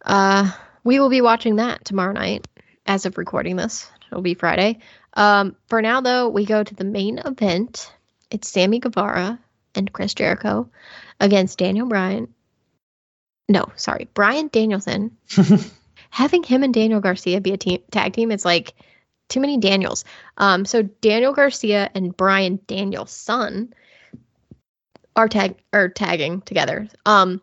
[0.06, 0.52] uh
[0.84, 2.48] we will be watching that tomorrow night
[2.86, 3.90] as of recording this.
[4.12, 4.80] It'll be Friday.
[5.14, 7.92] Um for now though, we go to the main event.
[8.32, 9.40] It's Sammy Guevara
[9.76, 10.70] and Chris Jericho
[11.20, 12.34] against Daniel Bryan.
[13.48, 15.18] No, sorry, Bryan Danielson.
[16.12, 18.74] Having him and Daniel Garcia be a team tag team, it's like
[19.30, 20.06] too many Daniels.
[20.38, 23.74] Um, so Daniel Garcia and Bryan Danielson
[25.16, 26.88] are tag are tagging together.
[27.06, 27.42] Um,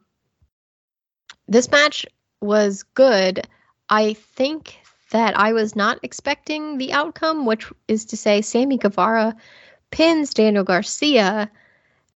[1.49, 2.07] this match
[2.40, 3.47] was good.
[3.89, 4.77] I think
[5.11, 9.35] that I was not expecting the outcome, which is to say, Sammy Guevara
[9.90, 11.51] pins Daniel Garcia,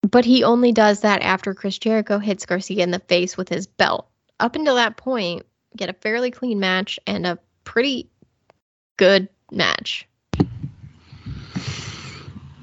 [0.03, 3.66] but he only does that after Chris Jericho hits Garcia in the face with his
[3.66, 4.09] belt.
[4.39, 5.47] Up until that point,
[5.77, 8.09] get a fairly clean match and a pretty
[8.97, 10.07] good match.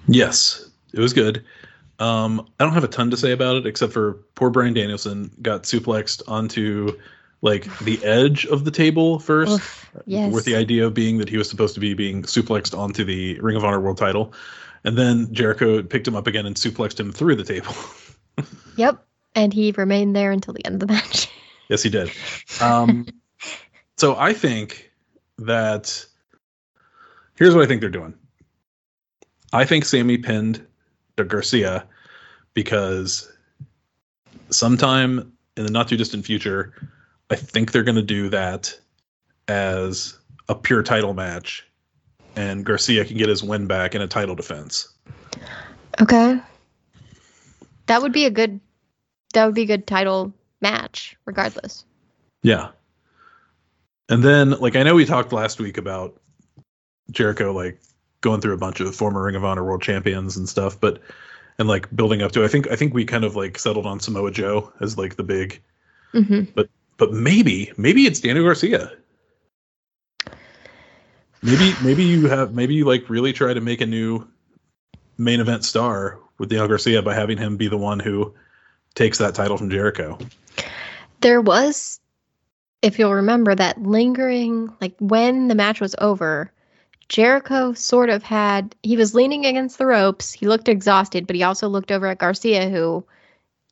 [0.07, 1.43] Yes, it was good.
[1.99, 5.29] Um, I don't have a ton to say about it except for poor Bryan Danielson
[5.41, 6.97] got suplexed onto
[7.41, 10.33] like the edge of the table first, Oof, yes.
[10.33, 13.39] with the idea of being that he was supposed to be being suplexed onto the
[13.39, 14.33] Ring of Honor World Title,
[14.83, 17.73] and then Jericho picked him up again and suplexed him through the table.
[18.77, 19.05] Yep.
[19.35, 21.29] And he remained there until the end of the match.
[21.69, 22.11] Yes, he did.
[22.61, 23.07] Um,
[23.95, 24.91] so I think
[25.37, 26.05] that
[27.35, 28.13] here's what I think they're doing.
[29.53, 30.65] I think Sammy pinned
[31.15, 31.85] the Garcia
[32.53, 33.31] because
[34.49, 36.73] sometime in the not too distant future,
[37.29, 38.77] I think they're going to do that
[39.47, 40.17] as
[40.49, 41.65] a pure title match,
[42.35, 44.89] and Garcia can get his win back in a title defense.
[46.01, 46.39] Okay.
[47.87, 48.59] That would be a good
[49.33, 51.85] that would be a good title match, regardless.
[52.41, 52.69] Yeah.
[54.07, 56.19] And then, like, I know we talked last week about
[57.11, 57.79] Jericho, like,
[58.21, 61.01] going through a bunch of former Ring of Honor world champions and stuff, but
[61.57, 62.43] and like building up to.
[62.43, 65.23] I think I think we kind of like settled on Samoa Joe as like the
[65.23, 65.61] big,
[66.11, 66.43] hmm
[66.99, 68.91] but maybe maybe it's Daniel Garcia.
[71.41, 74.27] Maybe maybe you have maybe you like really try to make a new
[75.17, 78.33] main event star with Daniel Garcia by having him be the one who
[78.95, 80.17] takes that title from Jericho.
[81.21, 81.99] There was,
[82.81, 86.51] if you'll remember, that lingering, like when the match was over,
[87.09, 90.31] Jericho sort of had, he was leaning against the ropes.
[90.31, 93.03] He looked exhausted, but he also looked over at Garcia, who,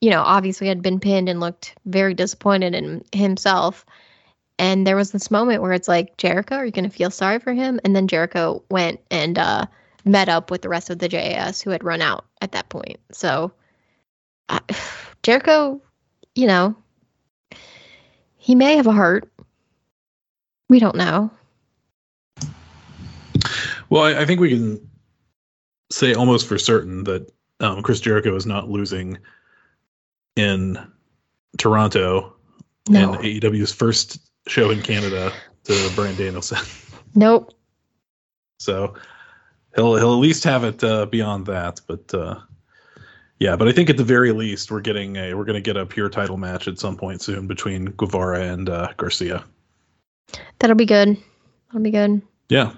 [0.01, 3.85] you know, obviously had been pinned and looked very disappointed in himself.
[4.59, 7.39] And there was this moment where it's like, Jericho, are you going to feel sorry
[7.39, 7.79] for him?
[7.83, 9.67] And then Jericho went and uh,
[10.03, 12.99] met up with the rest of the JAS who had run out at that point.
[13.11, 13.51] So,
[14.49, 14.59] uh,
[15.23, 15.81] Jericho,
[16.35, 16.75] you know,
[18.37, 19.31] he may have a heart.
[20.69, 21.31] We don't know.
[23.89, 24.89] Well, I, I think we can
[25.91, 29.17] say almost for certain that um, Chris Jericho is not losing
[30.35, 30.77] in
[31.57, 32.33] Toronto
[32.89, 33.13] No.
[33.13, 35.31] in AEW's first show in Canada
[35.65, 36.59] to Bryan Danielson.
[37.15, 37.51] Nope.
[38.59, 38.93] So
[39.75, 41.81] he'll he'll at least have it uh, beyond that.
[41.87, 42.35] But uh,
[43.39, 45.77] yeah, but I think at the very least we're getting a we're going to get
[45.77, 49.43] a pure title match at some point soon between Guevara and uh, Garcia.
[50.59, 51.17] That'll be good.
[51.67, 52.21] That'll be good.
[52.49, 52.73] Yeah.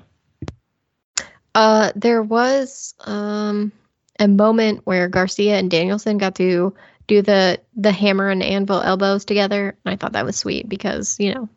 [1.56, 3.72] Uh, there was um
[4.20, 6.74] a moment where Garcia and Danielson got to
[7.08, 11.18] do the the hammer and anvil elbows together, and I thought that was sweet because
[11.20, 11.50] you know,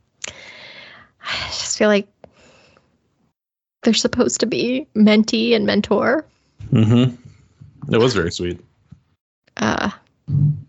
[1.20, 2.08] I just feel like
[3.82, 6.24] they're supposed to be mentee and mentor.
[6.70, 7.92] Mm-hmm.
[7.92, 8.60] It was very sweet.
[9.62, 9.90] Uh,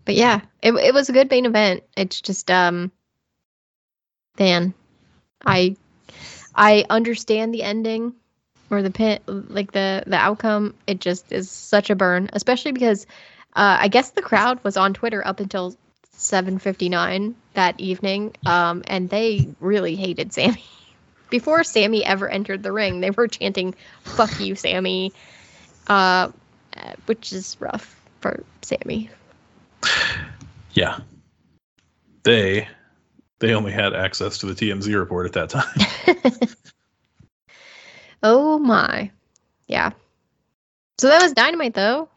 [0.04, 1.82] but yeah, it it was a good main event.
[1.96, 2.92] It's just um,
[4.36, 4.72] Dan,
[5.44, 5.76] I
[6.54, 8.14] I understand the ending
[8.70, 10.74] or the pin, like the the outcome.
[10.86, 13.06] It just is such a burn, especially because
[13.56, 15.74] uh, I guess the crowd was on Twitter up until
[16.16, 20.64] 7:59 that evening, um, and they really hated Sammy.
[21.30, 25.12] Before Sammy ever entered the ring, they were chanting "Fuck you, Sammy,"
[25.88, 26.30] uh,
[26.76, 29.10] uh, which is rough for Sammy.
[30.72, 30.98] Yeah.
[32.22, 32.66] They
[33.38, 36.48] they only had access to the TMZ report at that time.
[38.22, 39.10] oh my,
[39.68, 39.90] yeah.
[40.96, 42.08] So that was dynamite, though.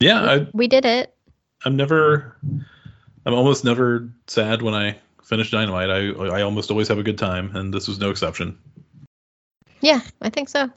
[0.00, 1.14] yeah, I, We did it.
[1.66, 2.38] I'm never
[3.26, 5.90] I'm almost never sad when I finish Dynamite.
[5.90, 8.58] I I almost always have a good time, and this was no exception.
[9.82, 10.70] Yeah, I think so.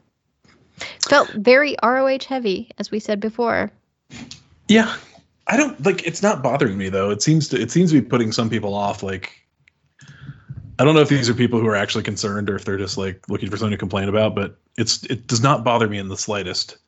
[1.08, 3.72] Felt very ROH heavy, as we said before.
[4.68, 4.96] Yeah,
[5.46, 6.06] I don't like.
[6.06, 7.10] It's not bothering me though.
[7.10, 9.02] It seems to it seems to be putting some people off.
[9.02, 9.32] Like,
[10.78, 12.96] I don't know if these are people who are actually concerned or if they're just
[12.96, 14.34] like looking for something to complain about.
[14.34, 16.78] But it's it does not bother me in the slightest.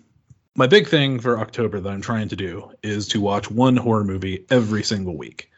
[0.55, 4.03] my big thing for October that I'm trying to do is to watch one horror
[4.03, 5.49] movie every single week,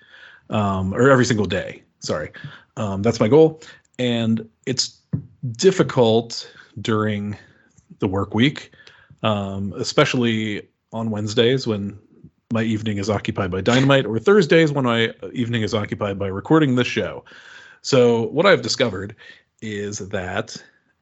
[0.50, 1.82] um, or every single day.
[2.00, 2.32] Sorry,
[2.78, 3.62] um, that's my goal,
[3.98, 5.00] and it's
[5.54, 6.52] difficult
[6.82, 7.38] during
[8.00, 8.72] the work week,
[9.24, 11.98] um, especially on Wednesdays when
[12.52, 16.76] my evening is occupied by Dynamite, or Thursdays when my evening is occupied by recording
[16.76, 17.24] this show.
[17.82, 19.16] So what I've discovered
[19.62, 20.56] is that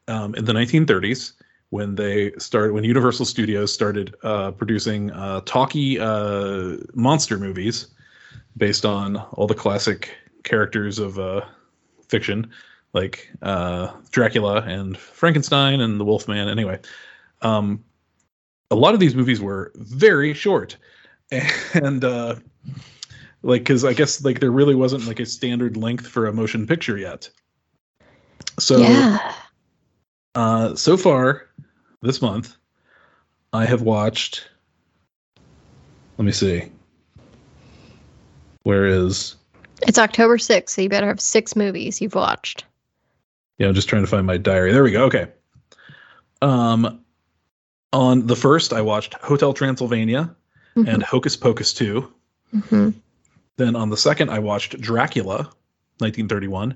[0.07, 1.33] um, in the 1930s,
[1.69, 7.87] when they started, when Universal Studios started uh, producing uh, talkie uh, monster movies
[8.57, 11.41] based on all the classic characters of uh,
[12.07, 12.49] fiction,
[12.93, 16.47] like uh, Dracula and Frankenstein and the Wolfman.
[16.47, 16.79] Anyway,
[17.41, 17.83] um,
[18.71, 20.77] a lot of these movies were very short,
[21.73, 22.35] and uh,
[23.41, 26.67] like because I guess like there really wasn't like a standard length for a motion
[26.67, 27.29] picture yet.
[28.59, 29.33] So yeah.
[30.35, 31.49] uh, so far
[32.01, 32.55] this month,
[33.51, 34.47] I have watched.
[36.17, 36.71] Let me see.
[38.61, 39.35] Where is?
[39.81, 42.63] It's October 6th, so you better have six movies you've watched.
[43.57, 44.71] Yeah, I'm just trying to find my diary.
[44.71, 45.05] There we go.
[45.05, 45.27] Okay.
[46.41, 47.03] Um,
[47.91, 50.35] on the first, I watched Hotel Transylvania
[50.87, 52.11] and Hocus Pocus 2.
[52.69, 52.89] hmm
[53.57, 55.35] Then on the second, I watched Dracula,
[55.99, 56.75] 1931.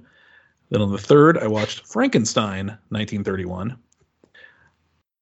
[0.69, 3.77] Then on the third, I watched Frankenstein, 1931.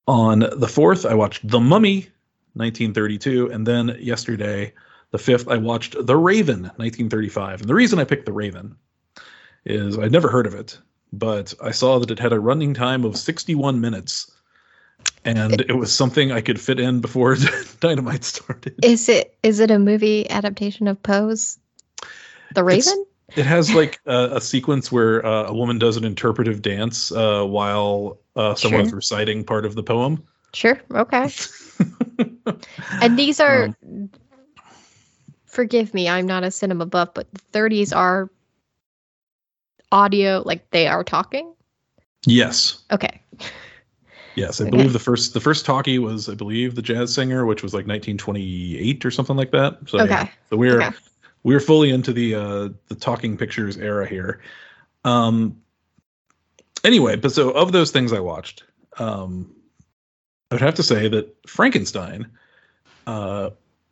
[0.08, 2.08] On the fourth, I watched The Mummy,
[2.54, 3.50] 1932.
[3.50, 4.72] And then yesterday,
[5.10, 7.60] the fifth, I watched The Raven, 1935.
[7.62, 8.76] And the reason I picked The Raven
[9.64, 10.78] is I'd never heard of it,
[11.12, 14.30] but I saw that it had a running time of 61 minutes.
[15.24, 17.36] And it was something I could fit in before
[17.80, 18.74] Dynamite started.
[18.82, 21.58] Is it is it a movie adaptation of Poe's
[22.54, 23.06] The It's- Raven?
[23.34, 27.42] It has like a, a sequence where uh, a woman does an interpretive dance uh,
[27.44, 28.96] while uh, someone's Sure.
[28.96, 30.22] reciting part of the poem.
[30.54, 30.80] Sure.
[30.92, 31.28] Okay.
[33.02, 34.10] And these are Um,
[35.46, 38.30] forgive me, I'm not a cinema buff, but the 30s are
[39.92, 41.52] audio like they are talking.
[42.26, 43.20] yes, Okay.
[44.34, 44.60] yes.
[44.60, 44.70] I Okay.
[44.70, 47.86] believe the first the first talkie was I believe the jazz singer, which was like
[47.86, 49.78] 1928 or something like that.
[49.86, 50.10] So Okay.
[50.10, 50.26] yeah.
[50.50, 50.96] So we're Okay.
[51.42, 54.40] we're fully into the uh, the talking pictures era here.
[55.04, 55.60] Um.
[56.84, 58.62] Anyway, but so of those things I watched,
[58.98, 59.52] um,
[60.50, 62.30] I would have to say that Frankenstein
[63.08, 63.50] uh,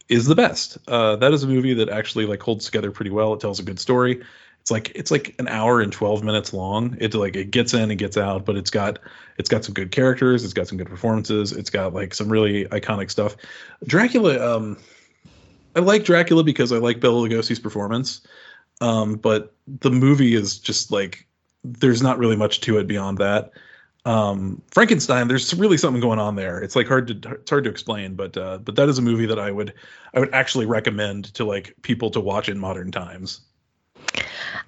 [0.09, 0.79] is the best.
[0.87, 3.33] Uh, that is a movie that actually like holds together pretty well.
[3.35, 4.23] It tells a good story.
[4.65, 6.97] It's like it's like an hour and twelve minutes long.
[6.99, 8.99] It like it gets in and gets out, but it's got
[9.37, 10.43] it's got some good characters.
[10.43, 11.53] It's got some good performances.
[11.53, 13.37] It's got like some really iconic stuff.
[13.87, 14.57] Dracula.
[14.57, 14.79] Um,
[15.77, 18.23] I like Dracula because I like Bela Lugosi's performance.
[18.81, 21.27] Um, but the movie is just like
[21.63, 23.51] there's not really much to it beyond that.
[24.07, 26.59] Um, Frankenstein, there's really something going on there.
[26.63, 29.27] It's like hard to it's hard to explain, but uh, but that is a movie
[29.27, 29.75] that I would
[30.15, 33.43] I would actually recommend to like people to watch in modern times.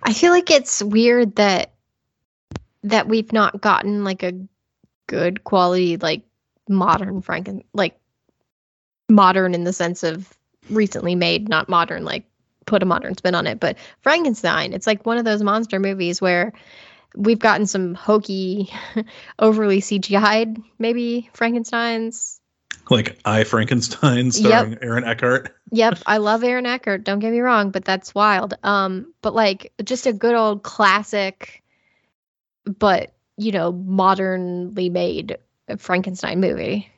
[0.02, 1.72] I feel like it's weird that
[2.84, 4.32] that we've not gotten like a
[5.06, 6.22] good quality like
[6.68, 7.98] modern Franken like
[9.08, 10.32] modern in the sense of
[10.70, 12.24] recently made, not modern like
[12.66, 16.20] put a modern spin on it, but Frankenstein, it's like one of those monster movies
[16.20, 16.52] where
[17.14, 18.70] we've gotten some hokey
[19.38, 22.35] overly CGI'd maybe Frankensteins.
[22.88, 25.56] Like I Frankenstein starring Aaron Eckhart.
[25.72, 27.04] Yep, I love Aaron Eckhart.
[27.04, 28.54] Don't get me wrong, but that's wild.
[28.62, 31.62] Um, but like just a good old classic,
[32.64, 35.36] but you know, modernly made
[35.78, 36.90] Frankenstein movie.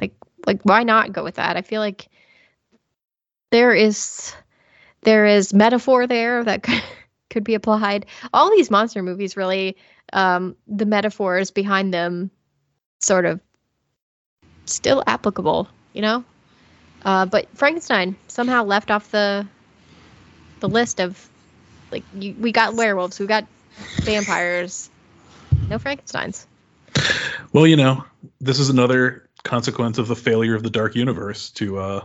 [0.00, 0.14] Like,
[0.46, 1.56] like why not go with that?
[1.56, 2.08] I feel like
[3.50, 4.34] there is
[5.02, 6.82] there is metaphor there that could,
[7.30, 8.06] could be applied.
[8.32, 9.76] All these monster movies really,
[10.12, 12.30] um, the metaphors behind them,
[13.00, 13.40] sort of
[14.68, 15.68] still applicable.
[15.92, 16.24] You know.
[17.04, 19.46] Uh, but Frankenstein somehow left off the
[20.60, 21.28] the list of
[21.90, 23.46] like you, we got werewolves, we got
[24.02, 24.90] vampires,
[25.68, 26.46] no Frankenstein's.
[27.52, 28.04] Well, you know,
[28.40, 32.00] this is another consequence of the failure of the Dark Universe to uh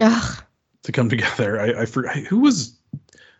[0.83, 1.59] to come together.
[1.59, 2.77] I I, for, who was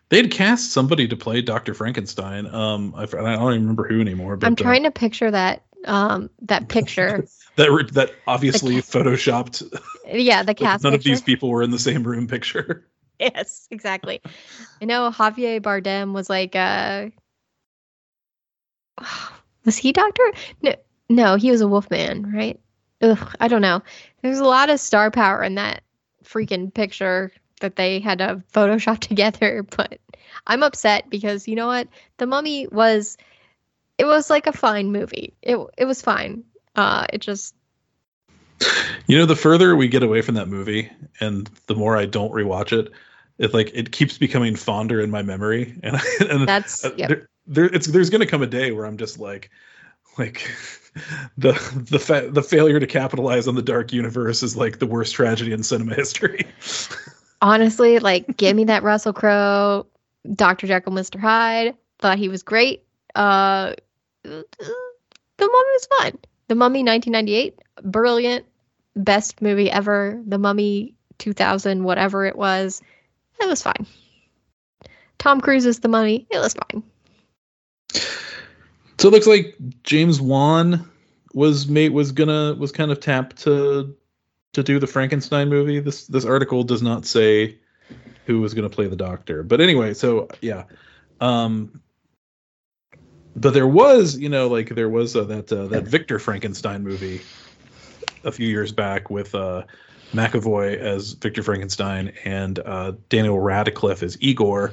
[0.08, 2.46] they'd cast somebody to play Doctor Frankenstein.
[2.46, 4.36] Um, I, I don't even remember who anymore.
[4.36, 7.26] But I'm uh, trying to picture that um that picture.
[7.56, 9.62] that re- that obviously photoshopped.
[10.06, 10.84] yeah, the like, cast.
[10.84, 12.86] none of these people were in the same room picture.
[13.20, 14.20] Yes, exactly.
[14.82, 17.10] I know Javier Bardem was like uh
[19.64, 20.32] was he doctor?
[20.62, 20.74] No
[21.08, 22.58] no, he was a wolfman, right?
[23.02, 23.82] Ugh, I don't know.
[24.22, 25.84] There's a lot of star power in that
[26.24, 27.30] freaking picture
[27.60, 30.00] that they had to Photoshop together, but
[30.46, 31.88] I'm upset because you know what?
[32.18, 33.16] The Mummy was
[33.98, 35.34] it was like a fine movie.
[35.42, 36.44] It it was fine.
[36.74, 37.54] Uh it just
[39.06, 40.90] You know, the further we get away from that movie,
[41.20, 42.92] and the more I don't rewatch it,
[43.38, 47.08] it like it keeps becoming fonder in my memory, and and that's uh, yep.
[47.08, 49.50] there, there, it's there's gonna come a day where I'm just like,
[50.18, 50.50] like
[51.38, 51.52] the
[51.90, 55.52] the fa- the failure to capitalize on the dark universe is like the worst tragedy
[55.52, 56.46] in cinema history.
[57.42, 59.86] honestly, like give me that Russell Crowe,
[60.34, 60.66] Dr.
[60.66, 61.18] Jekyll, Mr.
[61.20, 61.76] Hyde.
[62.00, 62.84] Thought he was great.
[63.14, 63.74] Uh
[64.24, 64.44] the
[65.38, 66.18] Mummy was fun.
[66.48, 68.46] The Mummy 1998, brilliant,
[68.96, 70.22] best movie ever.
[70.26, 72.82] The Mummy 2000, whatever it was,
[73.40, 73.86] it was fine.
[75.18, 76.26] Tom Cruise is the Mummy.
[76.30, 76.82] It was fine.
[78.98, 80.88] So it looks like James Wan
[81.32, 83.96] was made was gonna was kind of tapped to
[84.52, 85.80] to do the Frankenstein movie.
[85.80, 87.58] This this article does not say
[88.26, 89.42] who was gonna play the doctor.
[89.42, 90.64] But anyway, so yeah.
[91.20, 91.82] Um
[93.36, 97.20] but there was, you know, like there was uh, that uh, that Victor Frankenstein movie
[98.24, 99.62] a few years back with uh
[100.12, 104.72] McAvoy as Victor Frankenstein and uh Daniel Radcliffe as Igor.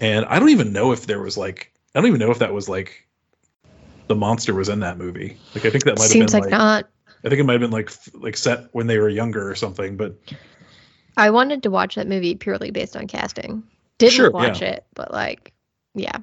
[0.00, 2.52] And I don't even know if there was like I don't even know if that
[2.52, 3.06] was like
[4.08, 5.36] the monster was in that movie.
[5.54, 6.88] Like I think that might have Seems been like, like, not.
[7.24, 9.96] I think it might have been like like set when they were younger or something.
[9.96, 10.16] But
[11.16, 13.62] I wanted to watch that movie purely based on casting.
[13.98, 15.52] Didn't Sure, watch it, but like,
[15.94, 16.18] yeah.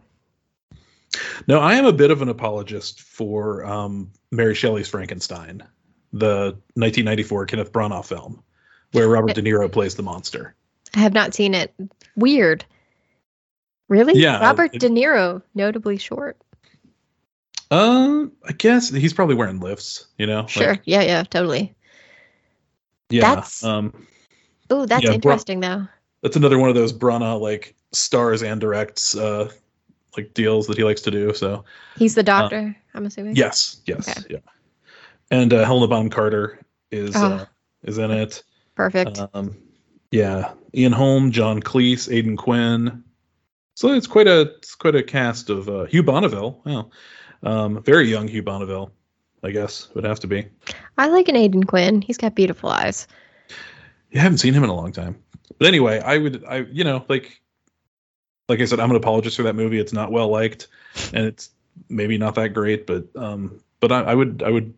[1.47, 5.63] No, I am a bit of an apologist for um, Mary Shelley's Frankenstein,
[6.13, 8.43] the 1994 Kenneth Branagh film,
[8.91, 10.55] where Robert De Niro plays the monster.
[10.95, 11.73] I have not seen it.
[12.15, 12.65] Weird.
[13.87, 14.19] Really?
[14.19, 16.37] Yeah, Robert it- De Niro, notably short.
[17.71, 20.07] Um, I guess he's probably wearing lifts.
[20.17, 20.77] You know, like, Sure.
[20.85, 21.75] yeah, yeah, totally.
[23.09, 23.21] yeah.
[23.21, 24.07] That's- um,
[24.71, 25.87] Oh, that's Yeah, Bra- interesting though.
[26.21, 29.51] that's another one of those Branagh like stars and directs uh
[30.17, 31.33] like deals that he likes to do.
[31.33, 31.63] So
[31.97, 33.35] He's the doctor, I'm assuming.
[33.35, 34.27] Yes, yes, Okay.
[34.29, 34.39] yeah.
[35.31, 36.59] And uh, Helena Bonham Carter
[36.91, 37.33] is Oh.
[37.33, 37.45] uh,
[37.83, 38.43] is in it.
[38.75, 39.19] Perfect.
[39.33, 39.55] Um,
[40.11, 43.03] yeah, Ian Holm, John Cleese, Aidan Quinn.
[43.75, 46.61] So it's quite a it's quite a cast of uh, Hugh Bonneville.
[46.65, 46.89] Wow,
[47.43, 48.91] um, very young Hugh Bonneville,
[49.43, 50.47] I guess would have to be.
[50.97, 52.01] I like an Aidan Quinn.
[52.01, 53.07] He's got beautiful eyes.
[54.11, 55.21] You haven't seen him in a long time.
[55.59, 57.39] But anyway, I would I you know like
[58.49, 59.79] like I said, I'm an apologist for that movie.
[59.79, 60.67] It's not well liked,
[61.13, 61.51] and it's
[61.87, 64.73] maybe not that great, but um, but I, I would I would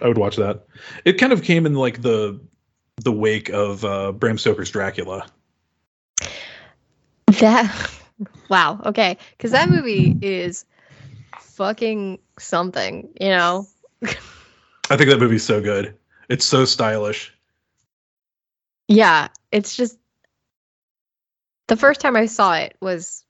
[0.00, 0.66] I would watch that.
[1.04, 2.40] It kind of came in like the
[3.02, 5.26] the wake of uh, Bram Stoker's Dracula.
[7.40, 7.90] That
[8.48, 8.80] wow.
[8.86, 10.64] Okay, because that movie is
[11.40, 13.08] fucking something.
[13.20, 13.66] You know.
[14.02, 15.96] I think that movie's so good.
[16.28, 17.34] It's so stylish.
[18.88, 19.98] Yeah, it's just
[21.70, 23.24] the first time I saw it was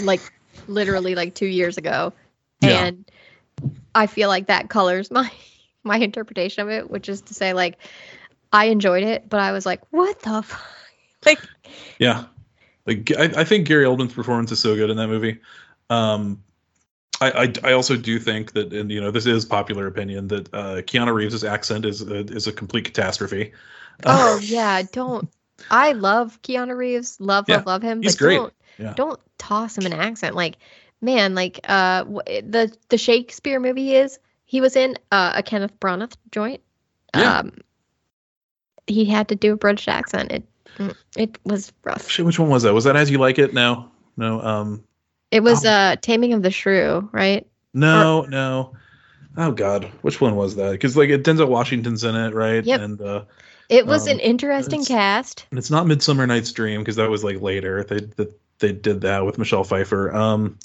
[0.00, 0.20] like
[0.66, 2.12] literally like two years ago,
[2.60, 2.86] Yeah.
[2.86, 3.10] and
[3.94, 5.30] I feel like that colors my
[5.84, 7.78] my interpretation of it, which is to say, like
[8.52, 10.60] I enjoyed it, but I was like, what the fuck?
[11.24, 11.38] like
[12.00, 12.24] Yeah,
[12.84, 15.38] like I, I think Gary Oldman's performance is so good in that movie.
[15.88, 16.42] Um,
[17.20, 20.52] I, I I also do think that, and you know, this is popular opinion that
[20.52, 23.52] uh, Keanu Reeves' accent is a, is a complete catastrophe.
[24.04, 25.28] oh yeah, don't.
[25.70, 28.36] I love Keanu Reeves, love Yeah, love love him, he's but great.
[28.36, 28.94] don't Yeah.
[28.94, 30.34] don't toss him an accent.
[30.36, 30.56] Like
[31.00, 35.78] man, like uh the the Shakespeare movie he is he was in uh, a Kenneth
[35.80, 36.60] Branagh joint.
[37.14, 37.38] Yeah.
[37.38, 37.52] Um,
[38.86, 40.32] he had to do a British accent.
[40.32, 40.44] It
[40.76, 42.08] mm, it was rough.
[42.08, 42.74] Shit, which one was that?
[42.74, 43.54] Was that As You Like It?
[43.54, 44.84] No, no, um,
[45.30, 45.68] It was Oh.
[45.68, 47.46] uh Taming of the Shrew, right?
[47.74, 48.74] no, no.
[49.36, 50.72] Oh God, which one was that?
[50.72, 52.64] Because like it, Denzel Washington's in it, right?
[52.64, 52.80] Yep.
[52.80, 53.24] And uh,
[53.70, 55.46] It was Um, an interesting cast.
[55.50, 57.84] and it's not Midsummer Night's Dream because that was like later.
[57.84, 60.14] They that they did that with Michelle Pfeiffer.
[60.14, 60.58] Um,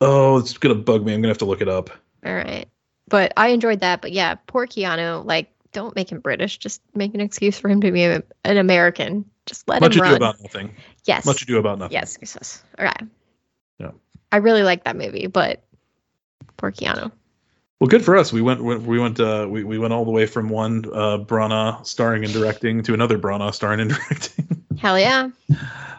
[0.00, 1.12] oh, it's gonna bug me.
[1.14, 1.90] I'm gonna have to look it up.
[2.24, 2.66] All right.
[3.08, 4.00] But I enjoyed that.
[4.00, 5.24] But yeah, poor Keanu.
[5.24, 6.58] Like, don't make him British.
[6.58, 9.24] Just make an excuse for him to be a, an American.
[9.46, 9.86] Just let him.
[9.88, 10.74] Much him ado about nothing.
[11.04, 11.24] yes.
[11.26, 11.92] Much ado about nothing.
[11.94, 12.16] yes.
[12.20, 12.36] Yes.
[12.38, 12.62] yes.
[12.78, 13.02] All right.
[13.78, 13.90] Yeah.
[14.30, 15.62] I really like that movie, but
[16.58, 17.10] poor Keanu.
[17.80, 18.32] Well, good for us.
[18.32, 21.86] We went we went uh, we we went all the way from one uh, Branagh
[21.86, 24.64] starring and directing to another Branagh starring and directing.
[24.78, 25.28] Hell yeah.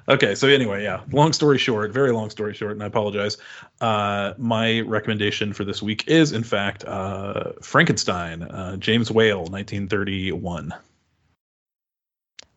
[0.10, 1.02] okay, so anyway, yeah.
[1.12, 3.38] Long story short, very long story short, and I apologize.
[3.80, 10.74] Uh, my recommendation for this week is, in fact, uh, Frankenstein, uh, James Whale, 1931.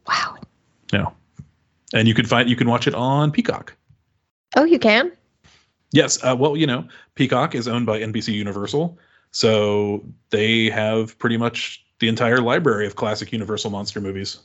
[0.09, 0.37] Wow.
[0.93, 1.13] No,
[1.95, 3.77] and you can find you can watch it on Peacock.
[4.57, 5.13] Oh, you can?
[5.93, 6.23] Yes.
[6.25, 8.99] Uh, well, you know, Peacock is owned by NBC Universal,
[9.33, 14.39] so they have pretty much the entire library of classic Universal monster movies.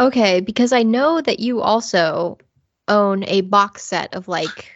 [0.00, 2.38] Okay, because I know that you also
[2.88, 4.72] own a box set of like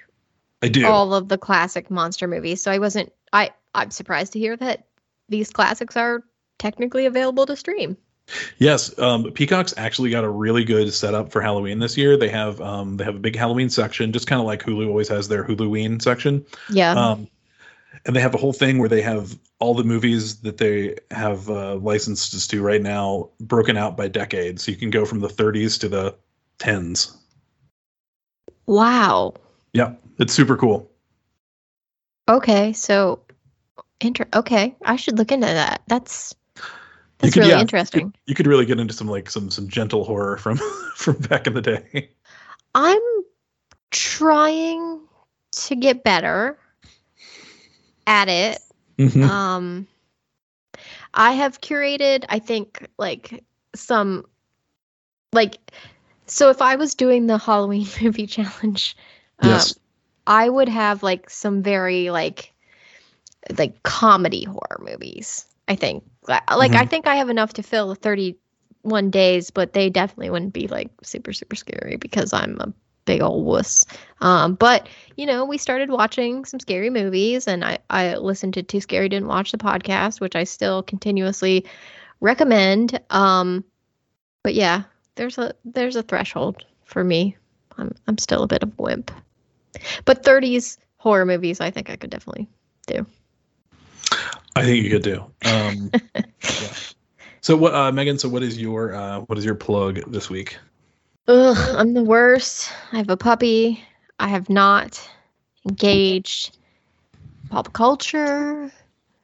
[0.62, 0.86] I do.
[0.86, 2.62] all of the classic monster movies.
[2.62, 4.86] So I wasn't I I'm surprised to hear that
[5.28, 6.22] these classics are
[6.58, 7.96] technically available to stream.
[8.58, 12.16] Yes, um, Peacock's actually got a really good setup for Halloween this year.
[12.16, 15.08] They have um, they have a big Halloween section, just kind of like Hulu always
[15.08, 16.44] has their Huluween section.
[16.70, 16.92] Yeah.
[16.92, 17.28] Um,
[18.06, 21.48] and they have a whole thing where they have all the movies that they have
[21.50, 24.60] uh, licenses to right now broken out by decade.
[24.60, 26.14] So you can go from the 30s to the
[26.58, 27.16] 10s.
[28.66, 29.34] wow.
[29.72, 30.90] Yeah, it's super cool.
[32.28, 32.72] Okay.
[32.72, 33.20] So
[34.00, 34.74] inter okay.
[34.84, 35.82] I should look into that.
[35.86, 36.34] That's
[37.18, 38.14] that's could- really yeah, you interesting.
[38.26, 40.56] You could really get into some like some some gentle horror from
[40.96, 42.10] from back in the day.
[42.74, 43.00] I'm
[43.90, 45.00] trying
[45.52, 46.58] to get better
[48.06, 48.58] at it.
[48.98, 49.22] Mhm.
[49.28, 49.86] Um
[51.12, 53.44] I have curated, I think, like
[53.74, 54.26] some
[55.32, 55.58] like
[56.26, 58.96] so if I was doing the Halloween movie challenge,
[59.40, 59.78] um, Yes.
[60.26, 62.52] I would have like some very like
[63.58, 65.46] like comedy horror movies.
[65.66, 69.90] I think like like, I think I have enough to fill 31 days, but they
[69.90, 72.72] definitely wouldn't be like super super scary because I'm a
[73.10, 73.84] big old wuss.
[74.20, 78.62] Um, but you know, we started watching some scary movies, and I I listened to
[78.62, 81.66] Too Scary Didn't Watch the podcast, which I still continuously
[82.20, 83.00] recommend.
[83.10, 83.64] Um,
[84.44, 84.84] but yeah,
[85.16, 87.36] there's a there's a threshold for me.
[87.78, 89.10] I'm I'm still a bit of a wimp.
[90.04, 92.48] But 30s horror movies, I think I could definitely
[92.86, 93.06] do.
[94.54, 95.24] I think you could do.
[95.46, 96.74] Um, yeah.
[97.40, 98.18] So what, uh, Megan?
[98.18, 100.58] So what is your uh, what is your plug this week?
[101.30, 102.72] Ugh, I'm the worst.
[102.92, 103.84] I have a puppy.
[104.18, 105.08] I have not
[105.64, 106.58] engaged
[107.50, 108.72] pop culture.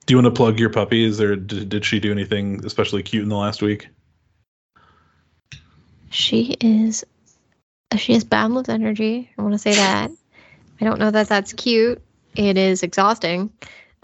[0.07, 1.05] Do you want to plug your puppy?
[1.05, 3.89] Is there did, did she do anything especially cute in the last week?
[6.11, 7.05] She is
[7.97, 9.31] she has boundless energy.
[9.37, 10.13] I want to say that.
[10.81, 12.01] I don't know that that's cute.
[12.37, 13.51] It is exhausting.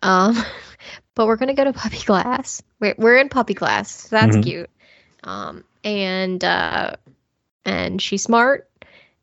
[0.03, 0.37] Um,
[1.15, 2.63] but we're gonna go to puppy class.
[2.81, 3.93] We're we're in puppy class.
[3.93, 4.43] So that's Mhm.
[4.43, 4.71] cute.
[5.23, 6.97] Um, and uh,
[7.65, 8.69] and she's smart.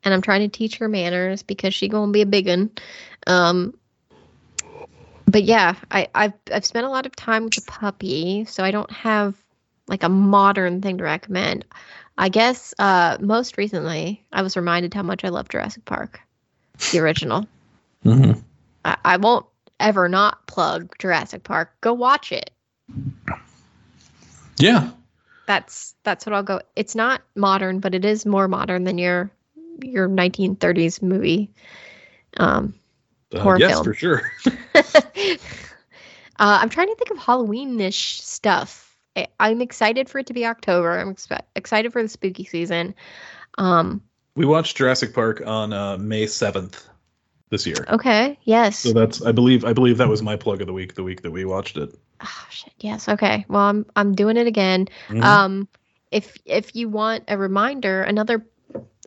[0.04, 2.72] And I'm trying to teach her manners because she gonna be a big one.
[3.28, 3.78] Um,
[5.26, 8.72] but yeah, I I've I've spent a lot of time with the puppy, so I
[8.72, 9.36] don't have
[9.88, 11.66] like a modern thing to recommend.
[12.18, 16.20] I guess uh, most recently, I was reminded how much I love Jurassic Park,
[16.92, 17.48] the original.
[18.06, 18.40] Mm-hmm.
[18.86, 19.46] I, I won't
[19.80, 21.74] ever not plug Jurassic Park.
[21.82, 22.52] Go watch it.
[24.58, 24.90] Yeah.
[25.50, 26.62] That's that's what I'll go.
[26.76, 29.32] It's not modern, but it is more modern than your
[29.82, 31.50] your 1930s movie.
[32.38, 32.76] Um,
[33.34, 33.84] Uh, Horror yes, film.
[33.84, 34.32] for sure.
[34.76, 35.40] uh,
[36.38, 38.96] I'm trying to think of Halloween-ish stuff.
[39.16, 41.00] I, I'm excited for it to be October.
[41.00, 42.94] I'm expe- excited for the spooky season.
[43.58, 44.04] Um,
[44.36, 46.88] We watched Jurassic Park on uh, May seventh
[47.50, 47.86] this year.
[47.90, 48.38] okay.
[48.44, 48.80] Yes.
[48.80, 50.96] So that's I believe I believe that was my plug of the week.
[50.96, 51.94] The week that we watched it.
[52.22, 52.74] Oh, shit.
[52.80, 53.10] Yes.
[53.10, 53.46] Okay.
[53.48, 54.88] Well, I'm I'm doing it again.
[55.08, 55.24] Mhm.
[55.24, 55.68] Um,
[56.12, 58.46] if if you want a reminder, another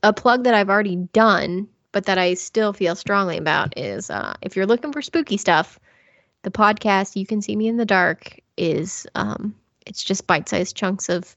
[0.02, 4.34] a plug that I've already done, but that I still feel strongly about is uh,
[4.42, 5.78] if you're looking for spooky stuff,
[6.42, 9.54] the podcast "You Can See Me in the Dark" is um,
[9.86, 11.36] it's just bite-sized chunks of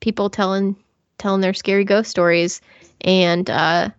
[0.00, 0.76] people telling
[1.18, 2.60] telling their scary ghost stories,
[3.02, 3.90] and uh,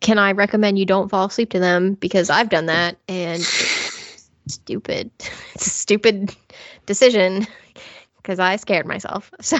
[0.00, 4.28] can I recommend you don't fall asleep to them because I've done that and it's
[4.46, 5.10] stupid.
[5.54, 6.34] It's a stupid
[6.86, 7.46] decision
[8.16, 9.30] because I scared myself.
[9.40, 9.58] So,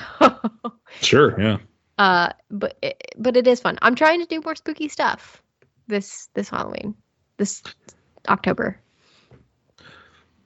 [1.00, 1.40] Sure.
[1.40, 1.58] Yeah.
[1.98, 3.78] uh, but it, but it is fun.
[3.82, 5.42] I'm trying to do more spooky stuff
[5.88, 6.94] this this Halloween,
[7.38, 7.62] this
[8.28, 8.78] October.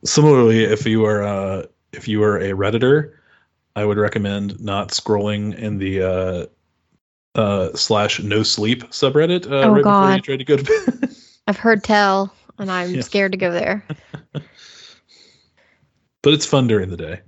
[0.04, 3.12] Similarly, if you are uh, if you are a redditor,
[3.74, 6.46] I would recommend not scrolling in the uh,
[7.36, 10.24] uh, slash no sleep subreddit uh, Oh, right before you God.
[10.24, 11.14] try to go to bed.
[11.46, 13.02] I've heard tell, and I'm Yeah.
[13.02, 13.84] scared to go there.
[14.32, 14.42] but
[16.32, 17.20] it's fun during the day.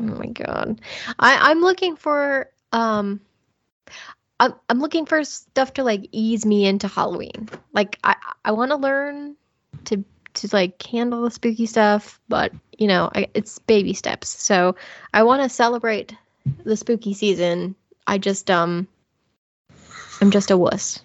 [0.00, 0.80] Oh my god,
[1.18, 3.20] I I'm looking for um.
[4.40, 7.48] I'm, I'm looking for stuff to like ease me into Halloween.
[7.72, 9.36] Like I I want to learn
[9.84, 10.04] to
[10.34, 14.28] to like handle the spooky stuff, but you know I, it's baby steps.
[14.28, 14.74] So
[15.12, 16.16] I want to celebrate
[16.64, 17.76] the spooky season.
[18.06, 18.86] I just um
[20.20, 21.00] I'm just a wuss.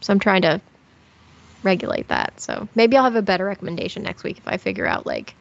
[0.00, 0.60] So I'm trying to
[1.62, 2.40] regulate that.
[2.40, 5.34] So maybe I'll have a better recommendation next week if I figure out like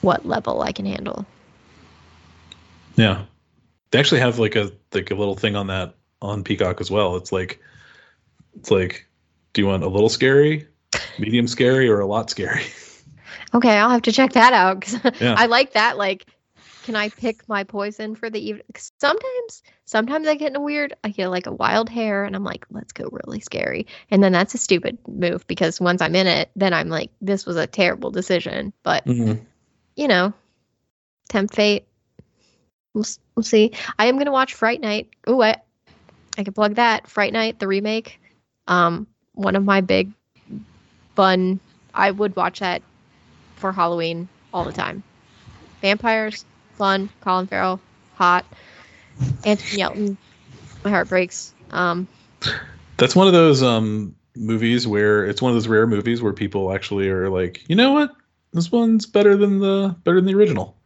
[0.00, 1.26] what level I can handle.
[2.96, 3.24] Yeah.
[3.90, 7.16] They actually have like a like a little thing on that on Peacock as well.
[7.16, 7.60] It's like
[8.56, 9.06] it's like
[9.52, 10.66] do you want a little scary,
[11.18, 12.64] medium scary or a lot scary?
[13.54, 15.34] Okay, I'll have to check that out because Yeah.
[15.38, 16.26] I like that like
[16.84, 18.64] can I pick my poison for the evening?
[19.00, 22.44] Sometimes, sometimes I get in a weird, I get like a wild hair, and I'm
[22.44, 26.26] like, let's go really scary, and then that's a stupid move because once I'm in
[26.26, 28.72] it, then I'm like, this was a terrible decision.
[28.82, 29.40] But Mhm.
[29.96, 30.34] you know,
[31.28, 31.86] tempt fate.
[32.92, 33.72] We'll, we'll see.
[33.98, 35.08] I am gonna watch Fright Night.
[35.26, 35.56] Oh, I,
[36.36, 38.20] I can plug that Fright Night, the remake.
[38.68, 40.12] Um, one of my big
[41.16, 41.60] fun.
[41.94, 42.82] I would watch that
[43.56, 45.02] for Halloween all the time.
[45.80, 46.44] Vampires,
[46.74, 47.10] fun.
[47.20, 47.80] Colin Farrell,
[48.14, 48.44] hot.
[49.44, 50.16] Anthony Yelchin,
[50.82, 51.54] my heart breaks.
[51.70, 52.08] Um,
[52.96, 56.72] That's one of those um movies where it's one of those rare movies where people
[56.72, 58.10] actually are like, you know what,
[58.52, 60.76] this one's better than the better than the original.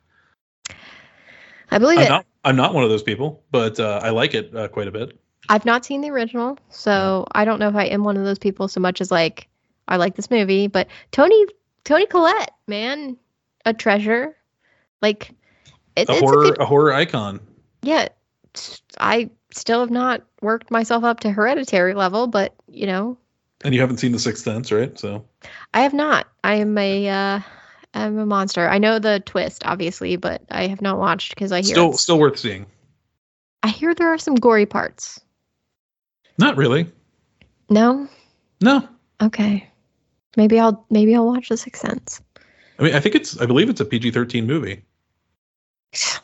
[1.70, 2.09] I believe I'm it.
[2.09, 4.93] not I'm not one of those people, but uh, I like it uh, quite a
[4.93, 5.19] bit.
[5.48, 8.39] I've not seen the original, so I don't know if I am one of those
[8.39, 9.48] people so much as like
[9.86, 10.66] I like this movie.
[10.66, 11.47] But Toni
[11.85, 13.16] Toni Collette, man,
[13.65, 14.36] a treasure.
[15.01, 15.31] Like
[16.01, 17.41] it, A horror a good, a horror icon.
[17.83, 18.09] yeah.
[18.99, 23.16] I still have not worked myself up to hereditary level, but you know,
[23.65, 24.99] And you haven't seen The Sixth Sense, right?
[24.99, 25.25] So
[25.75, 26.27] I have not.
[26.45, 27.41] I am a uh,
[27.95, 28.69] I'm a monster.
[28.69, 32.19] I know the twist, obviously, but I have not watched because I hear still still
[32.19, 32.66] worth seeing.
[33.62, 35.20] I hear there are some gory parts.
[36.39, 36.87] Not really.
[37.70, 38.09] No,
[38.61, 38.89] No.
[39.20, 39.69] okay,
[40.37, 42.20] maybe I'll maybe I'll watch The Sixth Sense.
[42.79, 44.83] I mean, I think it's I believe it's a PG-13 movie.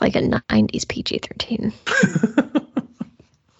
[0.00, 1.72] Like a 90s PG 13.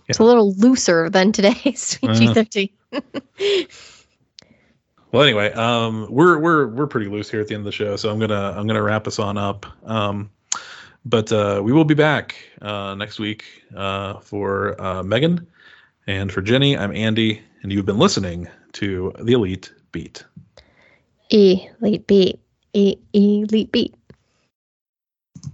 [0.08, 2.68] It's a little looser than today's PG 13.
[5.12, 7.94] Well, anyway, um, we're we're we're pretty loose here at the end of the show,
[7.94, 9.64] so I'm gonna I'm gonna wrap us on up.
[9.88, 10.28] Um,
[11.04, 13.44] but uh, we will be back uh, next week
[13.76, 15.46] uh, for uh, Megan
[16.08, 16.76] and for Jenny.
[16.76, 20.24] I'm Andy, and you've been listening to the Elite Beat.
[21.30, 22.40] E, elite beat.
[22.72, 23.94] E, elite beat.